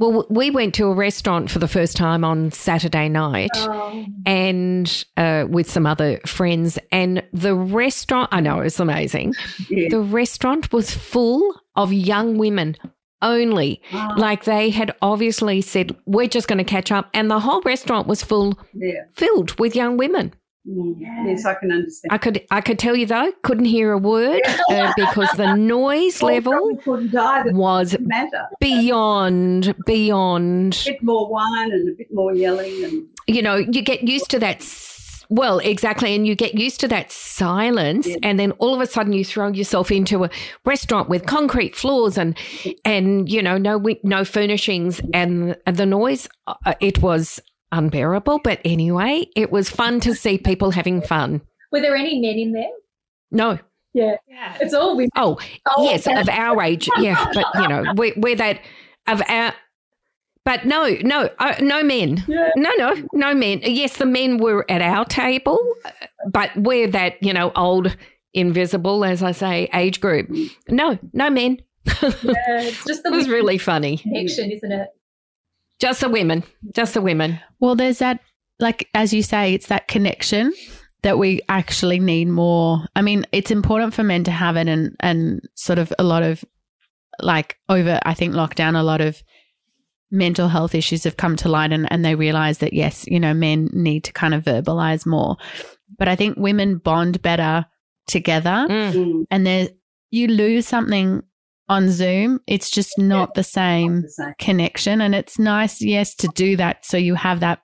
[0.00, 3.50] well, we went to a restaurant for the first time on Saturday night.
[3.54, 6.78] Oh, and uh, with some other friends.
[6.90, 9.34] And the restaurant, I know, it was amazing.
[9.68, 9.88] Yeah.
[9.90, 12.76] The restaurant was full of young women
[13.20, 13.82] only.
[13.92, 17.10] Ah, Like they had obviously said, we're just going to catch up.
[17.12, 19.02] And the whole restaurant was full, yeah.
[19.14, 20.32] filled with young women.
[20.68, 20.96] Mm.
[21.26, 22.12] Yes, I can understand.
[22.12, 26.20] I could, I could tell you though, couldn't hear a word uh, because the noise
[26.22, 26.76] Well, level probably
[27.08, 27.52] couldn't either.
[27.54, 28.46] was matter.
[28.60, 30.82] beyond, beyond.
[30.86, 34.30] A bit more wine and a bit more yelling and you know, you get used
[34.30, 34.66] to that.
[35.32, 36.12] Well, exactly.
[36.16, 38.08] And you get used to that silence.
[38.08, 38.16] Yeah.
[38.24, 40.30] And then all of a sudden you throw yourself into a
[40.64, 42.36] restaurant with concrete floors and,
[42.84, 47.40] and, you know, no, no furnishings and the noise, uh, it was
[47.72, 48.40] unbearable.
[48.42, 51.40] But anyway, it was fun to see people having fun.
[51.72, 52.70] were there any men in there?
[53.30, 53.58] No.
[53.92, 54.16] Yeah,
[54.60, 55.10] it's all women.
[55.16, 56.20] Oh, Oh, yes, okay.
[56.20, 56.88] of our age.
[56.98, 57.26] Yeah.
[57.34, 58.60] But, you know, we're, we're that
[59.08, 59.52] of our,
[60.44, 62.24] but no, no, uh, no men.
[62.28, 62.50] Yeah.
[62.56, 63.60] No, no, no men.
[63.64, 65.58] Yes, the men were at our table,
[66.30, 67.96] but we're that, you know, old,
[68.32, 70.30] invisible, as I say, age group.
[70.68, 71.58] No, no men.
[72.02, 73.96] Yeah, it's just the It was really funny.
[73.98, 74.88] connection, isn't it?
[75.80, 76.44] Just the women.
[76.74, 77.40] Just the women.
[77.58, 78.20] Well, there's that,
[78.58, 80.52] like, as you say, it's that connection
[81.02, 82.84] that we actually need more.
[82.94, 86.22] I mean, it's important for men to have it and, and sort of a lot
[86.22, 86.44] of,
[87.20, 89.22] like, over, I think, lockdown, a lot of
[90.10, 93.32] mental health issues have come to light and, and they realize that, yes, you know,
[93.32, 95.36] men need to kind of verbalize more.
[95.98, 97.64] But I think women bond better
[98.06, 99.24] together Mm.
[99.30, 99.68] and there,
[100.10, 101.22] you lose something
[101.70, 102.40] on Zoom.
[102.46, 104.34] It's just not the same the same.
[104.38, 105.00] connection.
[105.00, 106.84] And it's nice, yes, to do that.
[106.84, 107.60] So you have that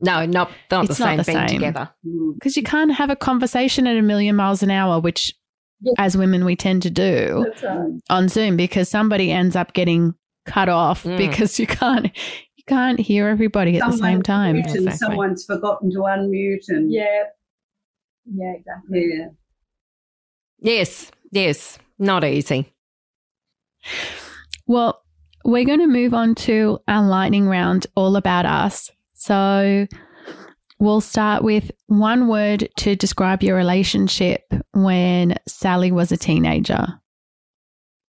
[0.00, 1.48] No, not, not the It's not same the thing same.
[1.48, 1.90] together.
[2.06, 2.34] Mm.
[2.34, 5.34] because you can't have a conversation at a million miles an hour, which
[5.82, 5.92] Yeah.
[5.98, 7.92] as women we tend to do right.
[8.10, 10.14] On Zoom because somebody ends up getting
[10.46, 11.16] cut off Mm.
[11.18, 12.06] because you can't
[12.56, 14.54] you can't hear everybody at the same time.
[14.54, 14.98] mute and Exactly.
[14.98, 17.24] someone's forgotten to unmute and Yeah,
[18.26, 19.04] yeah, exactly.
[19.18, 19.26] yeah.
[20.60, 21.78] Yes, yes.
[21.98, 22.72] Not easy.
[24.66, 25.02] Well,
[25.44, 28.90] we're going to move on to our lightning round all about us.
[29.14, 29.86] So
[30.78, 34.42] we'll start with one word to describe your relationship
[34.72, 36.86] when Sally was a teenager.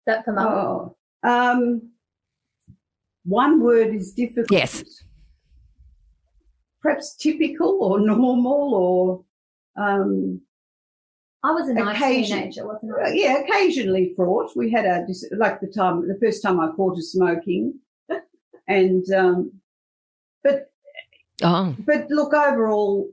[0.06, 0.38] That for.
[0.38, 1.90] Oh, um,
[3.24, 4.52] one word is difficult.
[4.52, 4.84] Yes.
[6.82, 9.24] Perhaps typical or normal or
[9.82, 10.42] um,
[11.44, 13.12] I was a nice occasion- teenager, wasn't I?
[13.12, 14.56] yeah, occasionally fraught.
[14.56, 15.06] We had a
[15.36, 17.74] like the time the first time I caught her smoking,
[18.68, 19.52] and um,
[20.42, 20.70] but
[21.42, 23.10] Oh, but look overall,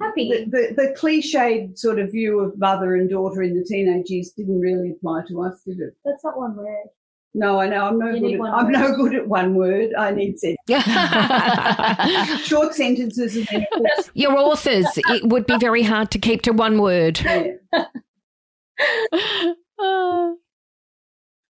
[0.00, 0.28] Happy.
[0.30, 4.30] the, the the cliched sort of view of mother and daughter in the teenage years
[4.36, 5.94] didn't really apply to us, did it?
[6.04, 6.86] That's not one word.
[7.32, 8.32] No, I know I'm no You good.
[8.34, 8.72] At, one I'm word.
[8.72, 9.94] no good at one word.
[9.96, 10.56] I need sen-
[12.42, 13.66] short sentences and then
[14.14, 17.20] your authors, it would be very hard to keep to one word.
[17.20, 17.52] yeah.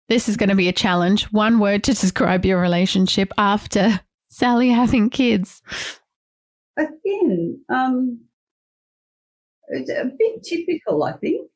[0.08, 1.24] This is going to be a challenge.
[1.32, 4.00] One word to describe your relationship after
[4.30, 5.60] Sally having kids.
[6.78, 8.18] again, um,
[9.68, 11.50] it's a bit typical, I think.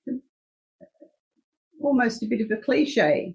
[1.81, 3.35] Almost a bit of a cliche.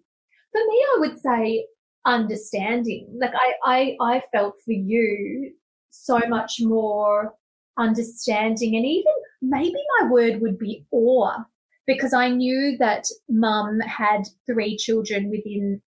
[0.52, 1.66] For me, I would say
[2.06, 3.08] understanding.
[3.20, 5.52] Like I, I, I felt for you
[5.90, 7.34] so much more
[7.78, 11.44] understanding, and even maybe my word would be awe,
[11.86, 15.82] because I knew that mum had three children within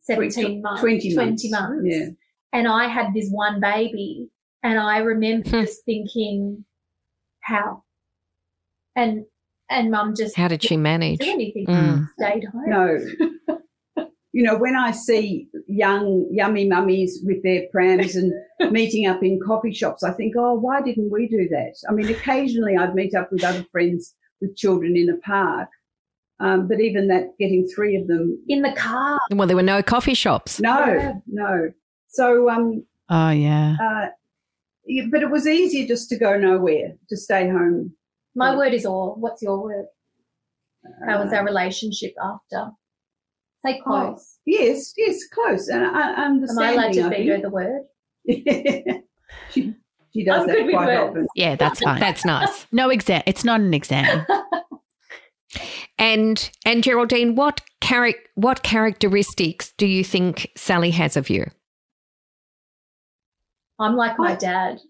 [0.00, 1.42] 17 months, 20 months.
[1.48, 1.82] 20 months.
[1.84, 2.06] Yeah.
[2.52, 4.28] And I had this one baby.
[4.62, 5.60] And I remember Hmm.
[5.64, 6.64] just thinking,
[7.40, 7.82] how?
[8.96, 9.24] And
[9.68, 11.18] and mum just How did she manage?
[11.18, 11.66] didn't anything.
[11.66, 12.08] Mm.
[12.18, 12.64] Stayed home.
[12.68, 12.98] No.
[14.34, 18.32] you know, when I see young, yummy mummies with their prams and
[18.72, 21.74] meeting up in coffee shops, I think, oh, why didn't we do that?
[21.88, 25.68] I mean, occasionally I'd meet up with other friends with children in a park.
[26.40, 29.20] Um, but even that, getting three of them, In the car.
[29.30, 30.60] Well, there were no coffee shops.
[30.60, 31.12] no, Yeah.
[31.28, 31.70] no.
[32.08, 33.76] So, um, Oh, yeah.
[33.80, 34.06] uh,
[34.84, 37.94] yeah, but it was easier just to go nowhere, to stay home.
[38.34, 39.14] My word is all.
[39.16, 39.86] What's your word?
[41.06, 42.72] How was Uh, our relationship after?
[43.64, 44.38] Say Oh, close.
[44.44, 45.68] yes, yes, close.
[45.68, 46.58] And I, understand.
[46.66, 46.98] Am I understanding.
[47.00, 47.82] allowed to I feed her the word?
[49.52, 49.74] she,
[50.12, 51.26] she does I'm that quite often.
[51.34, 52.00] Yeah, that's fine.
[52.00, 52.66] That's nice.
[52.72, 53.22] no exam.
[53.26, 54.26] It's not an exam.
[55.96, 61.46] And and Geraldine, what charac- what characteristics do you think Sally has of you?
[63.78, 64.80] I'm like my I- dad.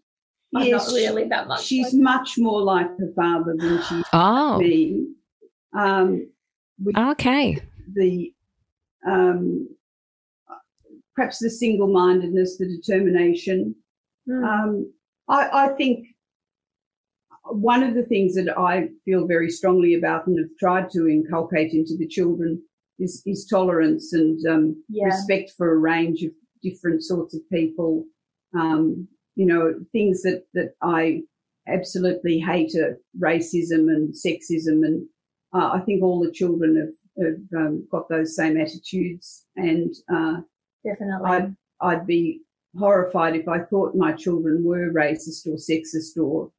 [0.56, 1.64] I'm Yes, not really that much.
[1.64, 5.08] She's like- much more like her father than she is Oh, me.
[5.76, 6.28] Um,
[6.96, 7.58] okay.
[7.92, 8.32] the
[9.06, 9.68] um,
[11.14, 13.74] perhaps the single-mindedness, the determination.
[14.28, 14.44] Mm.
[14.44, 14.92] Um,
[15.28, 16.06] I, I think
[17.44, 21.72] one of the things that I feel very strongly about and have tried to inculcate
[21.72, 22.62] into the children
[22.98, 25.06] is, is tolerance and um, yeah.
[25.06, 26.30] respect for a range of
[26.62, 28.04] different sorts of people.
[28.56, 31.22] Um, you know, things that, that I
[31.68, 34.84] absolutely hate are racism and sexism.
[34.84, 35.06] And
[35.52, 39.46] uh, I think all the children have, have um, got those same attitudes.
[39.56, 40.40] And uh,
[40.84, 41.30] Definitely.
[41.30, 42.40] I'd, I'd be
[42.78, 46.50] horrified if I thought my children were racist or sexist or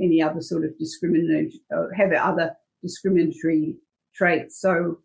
[0.00, 3.76] any other sort of discriminatory, or have other discriminatory
[4.14, 4.60] traits.
[4.60, 4.98] So,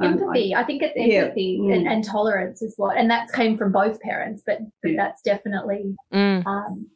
[0.00, 0.54] um, empathy.
[0.54, 1.74] I, think it's yeah, empathy mm.
[1.74, 5.04] and, and tolerance is what, and that came from both parents, but, but Yeah.
[5.04, 6.46] that's definitely, Mm.
[6.46, 6.90] um,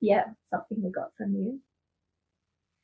[0.00, 1.60] yeah, something we got from you.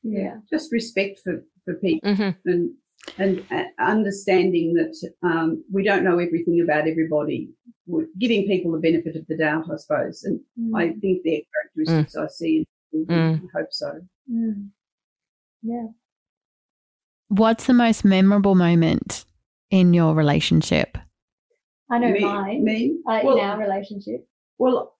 [0.03, 0.37] yeah, Yeah.
[0.49, 2.71] just respect for, for people hmm and
[3.17, 7.49] and uh, understanding that um, we don't know everything about everybody,
[7.87, 10.23] We're giving people the benefit of the doubt, I suppose.
[10.23, 10.77] And Mm.
[10.79, 12.65] I think they're characteristics I see.
[12.93, 13.15] in people.
[13.15, 13.41] Mm.
[13.43, 14.01] I hope so.
[14.31, 14.69] Mm.
[15.63, 15.87] Yeah.
[17.29, 19.25] What's the most memorable moment
[19.69, 20.97] in your relationship?
[21.89, 22.63] I know me, mine.
[22.63, 22.97] me?
[23.07, 24.27] Uh, well, in our relationship.
[24.57, 24.95] well,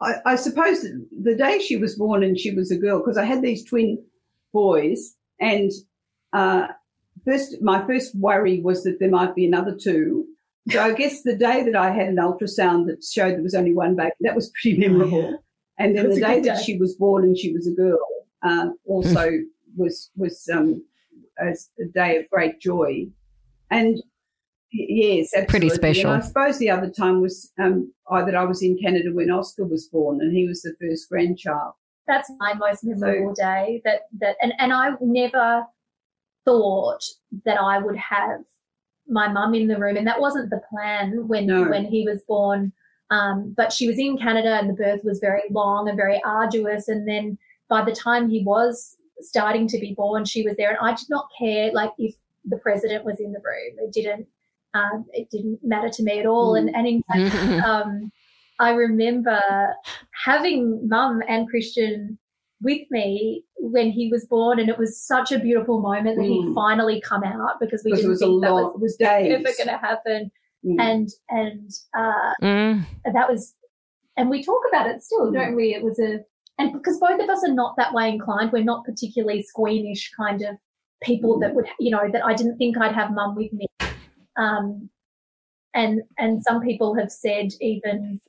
[0.00, 0.82] I, I suppose
[1.22, 4.02] the day she was born and she was a girl, because I had these twin
[4.52, 5.70] boys, and
[6.34, 6.66] uh,
[7.24, 10.26] first my first worry was that there might be another two.
[10.70, 13.74] So I guess the day that I had an ultrasound that showed there was only
[13.74, 15.22] one baby, that was pretty memorable.
[15.22, 15.36] yeah.
[15.78, 17.98] And then the a day that she was born and she was a girl
[18.42, 19.30] uh, also
[19.76, 20.84] was was um,
[21.38, 23.06] a, a day of great joy.
[23.70, 24.02] And
[24.72, 25.50] yes, absolutely.
[25.50, 26.12] Pretty special.
[26.12, 29.30] And I suppose the other time was um, I, that I was in Canada when
[29.30, 31.74] Oscar was born, and he was the first grandchild.
[32.06, 33.80] That's my most memorable day.
[33.84, 35.66] That that and and I never
[36.44, 37.04] thought
[37.44, 38.40] that I would have
[39.08, 41.68] my mum in the room, and that wasn't the plan when No.
[41.68, 42.72] when he was born.
[43.10, 46.88] Um, but she was in Canada, and the birth was very long and very arduous.
[46.88, 47.38] And then
[47.68, 51.08] by the time he was starting to be born, she was there, and I did
[51.10, 52.14] not care like if
[52.44, 53.78] the president was in the room.
[53.78, 54.26] It didn't.
[54.74, 56.54] Um, it didn't matter to me at all.
[56.56, 58.10] And and in fact, um,
[58.58, 59.40] I remember
[60.24, 62.18] having mum and Christian
[62.64, 66.44] with me when he was born, and it was such a beautiful moment that he'd
[66.46, 66.54] Mm.
[66.54, 68.62] finally come out because we Because didn't was a think that lot.
[68.64, 69.32] was It was days.
[69.32, 70.30] ever going to happen.
[70.64, 70.80] Mm.
[70.80, 72.84] And and uh, Mm.
[73.12, 73.54] that was,
[74.16, 75.34] and we talk about it still, Mm.
[75.34, 75.74] don't we?
[75.74, 76.20] It was a,
[76.58, 80.42] and because both of us are not that way inclined, we're not particularly squeamish kind
[80.42, 80.56] of
[81.02, 83.66] people that would, you know, that I didn't think I'd have mum with me.
[84.36, 84.88] Um,
[85.74, 88.20] and and some people have said even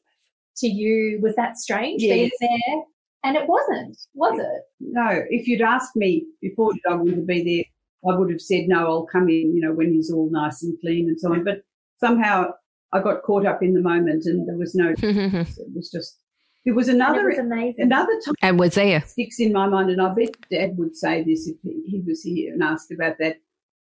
[0.57, 2.83] to you, was that strange being there?
[3.25, 4.61] And it wasn't, was it?
[4.79, 8.39] No, if you'd asked me before did I want to be there, I would have
[8.39, 8.85] said no.
[8.85, 11.43] I'll come in, you know, when he's all nice and clean and so on.
[11.43, 11.63] But
[11.99, 12.51] somehow
[12.93, 14.93] I got caught up in the moment, and there was no.
[15.01, 16.19] It was just.
[16.65, 17.85] There was And it another was amazing.
[17.85, 18.35] another time.
[18.43, 19.01] And was there.
[19.01, 22.21] sticks in my mind, and I bet Dad would say this if he, he was
[22.21, 23.37] here and asked about that.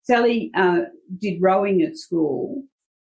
[0.03, 0.82] Sally uh,
[1.20, 2.64] did rowing at school,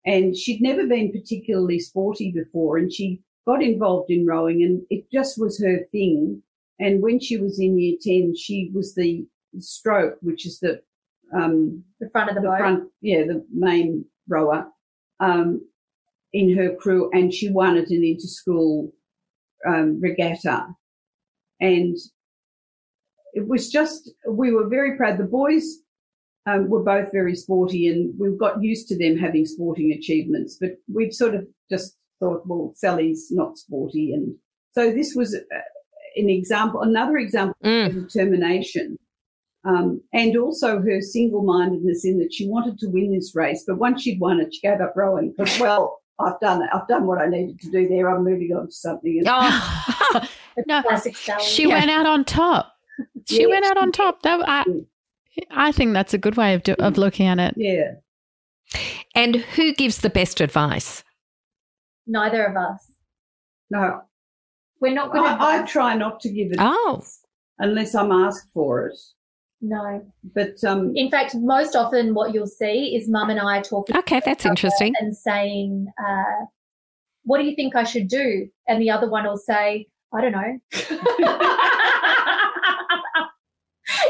[0.06, 5.10] and she'd never been particularly sporty before, and she got involved in rowing, and it
[5.12, 6.44] just was her thing.
[6.80, 9.26] And when she was in year ten, she was the
[9.58, 10.82] stroke, which is the
[11.34, 12.60] um, the front of the, the boat.
[12.60, 14.68] front, yeah, the main rower
[15.20, 15.62] um,
[16.34, 18.94] in her crew, and she won at an inter-school
[19.68, 20.68] um, regatta,
[21.60, 21.98] and
[23.34, 25.18] it was just we were very proud.
[25.18, 25.66] The boys
[26.46, 30.58] um, were both very sporty, and we got used to them having sporting achievements.
[30.60, 34.36] But we'd sort of just thought, well, Sally's not sporty, and
[34.74, 35.58] so this was uh,
[36.16, 37.88] an example, another example Mm.
[37.88, 38.98] of determination.
[39.66, 44.02] Um, and also her single-mindedness in that she wanted to win this race, but once
[44.02, 45.34] she'd won it, she gave up rowing.
[45.38, 46.70] Because well, I've done it.
[46.74, 48.10] I've done what I needed to do there.
[48.10, 49.18] I'm moving on to something.
[49.20, 50.28] And Oh,
[50.68, 50.84] no,
[51.42, 51.76] she Yeah.
[51.80, 52.72] went out on top.
[53.26, 54.22] She Yeah, went out on top.
[54.22, 54.64] That, I,
[55.52, 57.54] I think that's a good way of, do, of looking at it.
[57.58, 57.96] yeah,
[59.16, 61.04] and who gives the best advice?
[62.08, 62.92] Neither of us.
[63.70, 64.02] no,
[64.80, 67.04] We're not good at I, I try not to give it Oh,
[67.60, 68.98] unless I'm asked for it.
[69.60, 70.06] No.
[70.36, 74.22] But um, In fact, most often what you'll see is mum and I talking okay,
[74.24, 74.94] that's interesting.
[75.00, 76.46] and saying, uh,
[77.24, 78.48] What do you think I should do?
[78.68, 80.60] And the other one will say, I don't know.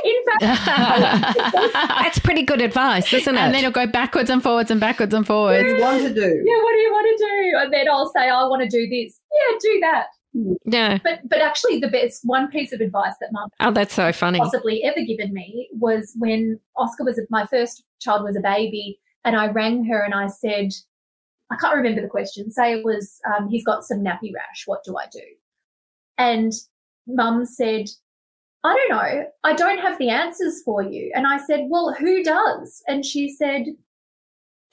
[0.03, 0.41] In fact,
[2.03, 3.39] That's pretty good advice, isn't it?
[3.39, 5.63] And then it'll go backwards and forwards and backwards and what forwards.
[5.63, 6.43] do you want to do?
[6.45, 7.57] yeah, what do you want to do?
[7.59, 9.19] And then I'll say, I want to do this.
[9.33, 10.05] Yeah, do that.
[10.65, 10.97] yeah.
[11.03, 14.39] But but actually, the best one piece of advice that mum Oh, that's so funny.
[14.39, 19.35] possibly ever given me was when Oscar was my first child was a baby, and
[19.35, 20.69] I rang her and I said,
[21.51, 22.51] I can't remember the question.
[22.51, 24.63] Say it was um, he's got some nappy rash.
[24.65, 25.21] What do I do?
[26.17, 26.51] And
[27.07, 27.85] Mum said,
[28.63, 29.25] I don't know.
[29.43, 31.11] I don't have the answers for you.
[31.15, 32.81] And I said, Well, who does?
[32.87, 33.65] And she said,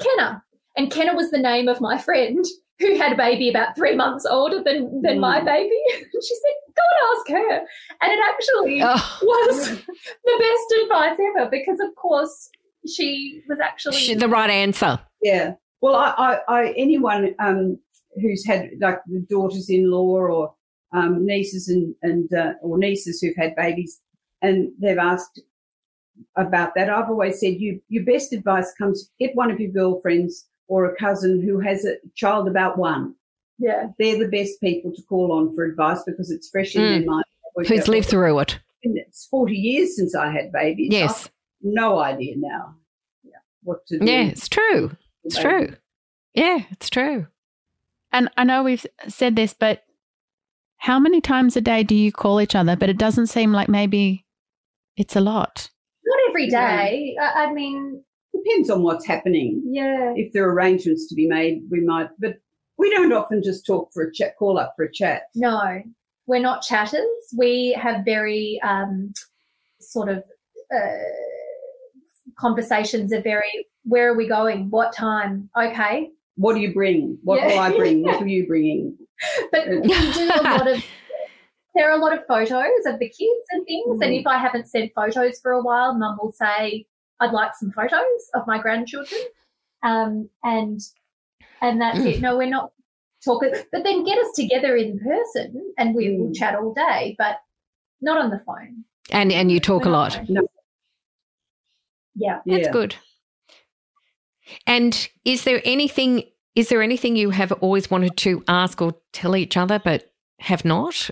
[0.01, 0.43] Kenna.
[0.77, 2.45] And Kenna was the name of my friend
[2.81, 5.45] who had a baby about three months older than, than my Mm.
[5.45, 5.81] baby.
[5.95, 7.67] And she said, Go and ask her.
[8.03, 9.69] And it actually Oh, was
[10.25, 12.51] the best advice ever because, of course,
[12.93, 14.99] she was actually sh- the right answer.
[15.23, 15.55] Yeah.
[15.81, 17.79] Well, I, I, I anyone um,
[18.21, 20.55] who's had like the daughters-in-law or
[20.95, 24.01] um, nieces and and uh, or nieces who've had babies,
[24.41, 25.41] and they've asked
[26.37, 26.89] about that.
[26.89, 30.97] I've always said you your best advice comes get one of your girlfriends or a
[30.97, 33.15] cousin who has a child about one.
[33.59, 33.89] yeah.
[33.99, 37.25] They're the best people to call on for advice because it's fresh in their mind.
[37.69, 38.59] Who's lived through it?
[38.83, 40.89] It's forty years since I had babies.
[40.93, 41.27] Yes.
[41.27, 41.31] I've
[41.63, 42.77] no idea now.
[43.63, 44.05] What to do?
[44.05, 44.97] Yeah, it's true.
[45.25, 45.75] It's true.
[46.35, 47.27] Yeah, it's true.
[48.13, 49.85] And I know we've said this, but
[50.85, 52.77] how many times a day do you call each other?
[52.77, 54.27] But it doesn't seem like maybe
[54.99, 55.71] it's a lot.
[56.05, 57.17] Not every day.
[57.19, 58.03] I, I mean,
[58.35, 59.63] Depends on what's happening.
[59.65, 60.13] yeah.
[60.15, 62.35] if there are arrangements to be made, we might, but
[62.77, 65.23] we don't often just talk for a chat, call up for a chat.
[65.35, 65.81] No,
[66.27, 67.07] we're not chatters.
[67.35, 69.15] We have very um,
[69.81, 70.19] sort of
[70.75, 71.09] uh,
[72.39, 74.69] conversations are very, where are we going?
[74.71, 75.49] What time?
[75.59, 76.11] Okay.
[76.37, 77.19] What do you bring?
[77.23, 77.47] What Yeah.
[77.49, 78.03] will I bring?
[78.05, 78.99] What are you bringing?
[79.53, 79.81] But we
[80.13, 80.85] do a lot of,
[81.75, 84.01] there are a lot of photos of the kids and things.
[84.01, 84.21] And Mhm.
[84.21, 86.87] if I haven't sent photos for a while, mum will say,
[87.21, 89.21] I'd like some photos of my grandchildren.
[89.83, 90.81] Um, and,
[91.63, 92.21] and that's it.
[92.21, 92.73] No, we're not
[93.25, 96.37] talking, but then get us together in person and we will Mm.
[96.37, 97.37] chat all day, but
[98.01, 98.85] not on the phone.
[99.11, 100.13] And and you talk a We're not lot.
[100.15, 100.27] phone.
[100.31, 100.49] No.
[102.15, 102.41] Yeah.
[102.47, 102.73] That's Yeah.
[102.73, 102.97] good.
[104.67, 106.25] And is there anything
[106.55, 110.65] is there anything you have always wanted to ask or tell each other but have
[110.65, 111.11] not?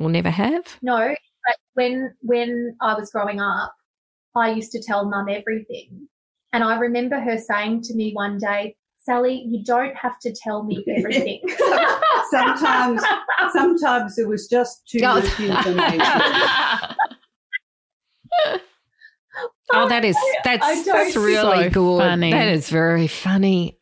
[0.00, 0.76] Or never have?
[0.82, 0.96] No,
[1.46, 3.72] but when when I was growing up,
[4.34, 6.08] I used to tell mum everything.
[6.52, 10.64] And I remember her saying to me one day, Sally, you don't have to tell
[10.64, 11.40] me everything.
[12.30, 13.02] Sometimes,
[13.52, 16.00] sometimes it was just too much information.
[19.72, 21.98] Oh, that is that's, that's really So good.
[21.98, 22.30] funny.
[22.32, 23.78] That is very funny.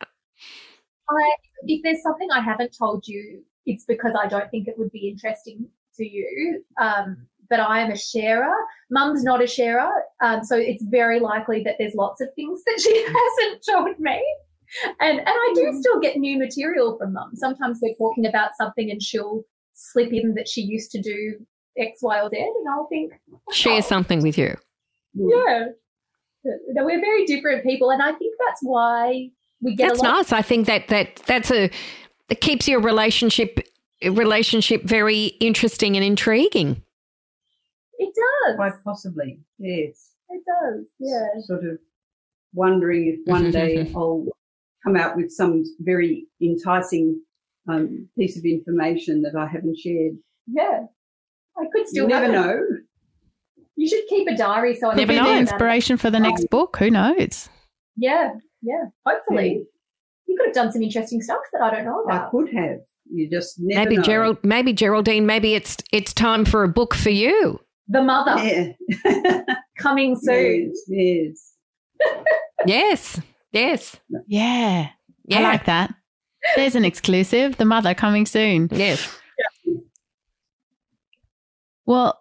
[1.11, 1.31] I,
[1.67, 5.09] if there's something I haven't told you, it's because I don't think it would be
[5.09, 6.65] interesting to you.
[6.81, 8.55] Um, but I am a sharer.
[8.91, 9.91] Mum's not a sharer,
[10.23, 14.23] um, so it's very likely that there's lots of things that she hasn't told me.
[15.01, 17.33] And and I do still get new material from mum.
[17.35, 19.43] Sometimes we're talking about something and she'll
[19.75, 21.35] slip in that she used to do
[21.79, 23.13] X, Y, or Z, and I'll think,
[23.53, 24.57] Share something with you.
[25.15, 25.67] yeah.
[26.45, 30.13] We're very different people, and I think that's why we get That's a lot.
[30.17, 30.33] nice.
[30.33, 31.71] I think that that that's a
[32.29, 33.59] it keeps your relationship
[34.03, 36.83] relationship very interesting and intriguing.
[37.99, 38.57] It does.
[38.57, 40.11] Quite possibly, yes.
[40.31, 40.85] It does.
[40.99, 41.27] Yeah.
[41.43, 41.79] Sort of
[42.53, 44.27] wondering if one day I'll
[44.85, 47.21] come out with some very enticing
[47.69, 50.15] um, piece of information that I haven't shared.
[50.47, 50.83] Yeah.
[51.57, 52.61] I could still you never have know.
[53.77, 55.39] You should keep a diary so I Could Never be the know.
[55.39, 56.77] inspiration for the next book.
[56.79, 57.49] Who knows?
[57.97, 58.33] Yeah,
[58.65, 58.85] yeah.
[59.07, 59.65] Hopefully.
[60.27, 62.31] You could have done some interesting stuff that I don't know I about.
[62.31, 62.79] could have.
[63.13, 64.03] You just never maybe know.
[64.03, 67.61] Gerald, maybe Geraldine, maybe it's it's time for a book for you.
[67.89, 69.43] The mother Yeah.
[69.79, 70.73] coming soon.
[70.89, 71.53] yes,
[72.01, 72.17] yes.
[72.67, 73.21] Yes,
[73.53, 73.97] yes,
[74.27, 74.89] Yeah.
[75.27, 75.95] yeah, I like that.
[76.57, 77.59] There's an exclusive.
[77.59, 78.69] The mother coming soon.
[78.73, 79.15] yes.
[81.87, 82.19] Well,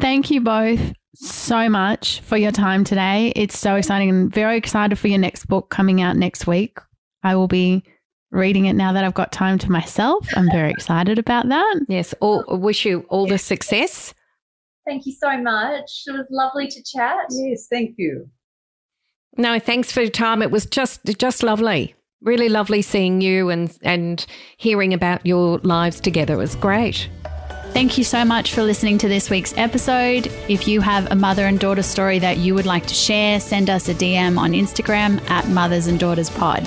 [0.00, 3.32] thank you both so much for your time today.
[3.36, 6.78] It's so exciting and very excited for your next book coming out next week.
[7.22, 7.82] I will be
[8.30, 10.28] reading it now that I've got time to myself.
[10.36, 11.80] I'm very excited about that.
[11.88, 14.14] Yes, all, wish you all the success.
[14.86, 16.04] Thank you so much.
[16.06, 17.26] It was lovely to chat.
[17.30, 18.28] Yes, thank you.
[19.36, 20.42] No, thanks for your time.
[20.42, 21.94] It was just just lovely.
[22.22, 24.24] Really lovely seeing you and and
[24.56, 26.34] hearing about your lives together.
[26.34, 27.10] It was great.
[27.72, 30.28] Thank you so much for listening to this week's episode.
[30.48, 33.68] If you have a mother and daughter story that you would like to share, send
[33.68, 36.62] us a DM on Instagram at Mothers and Daughters Pod.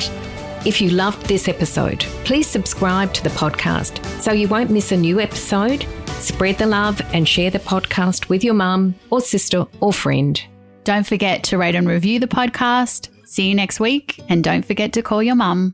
[0.65, 4.97] If you loved this episode, please subscribe to the podcast so you won't miss a
[4.97, 5.85] new episode.
[6.19, 10.41] Spread the love and share the podcast with your mum or sister or friend.
[10.83, 13.09] Don't forget to rate and review the podcast.
[13.25, 15.73] See you next week, and don't forget to call your mum.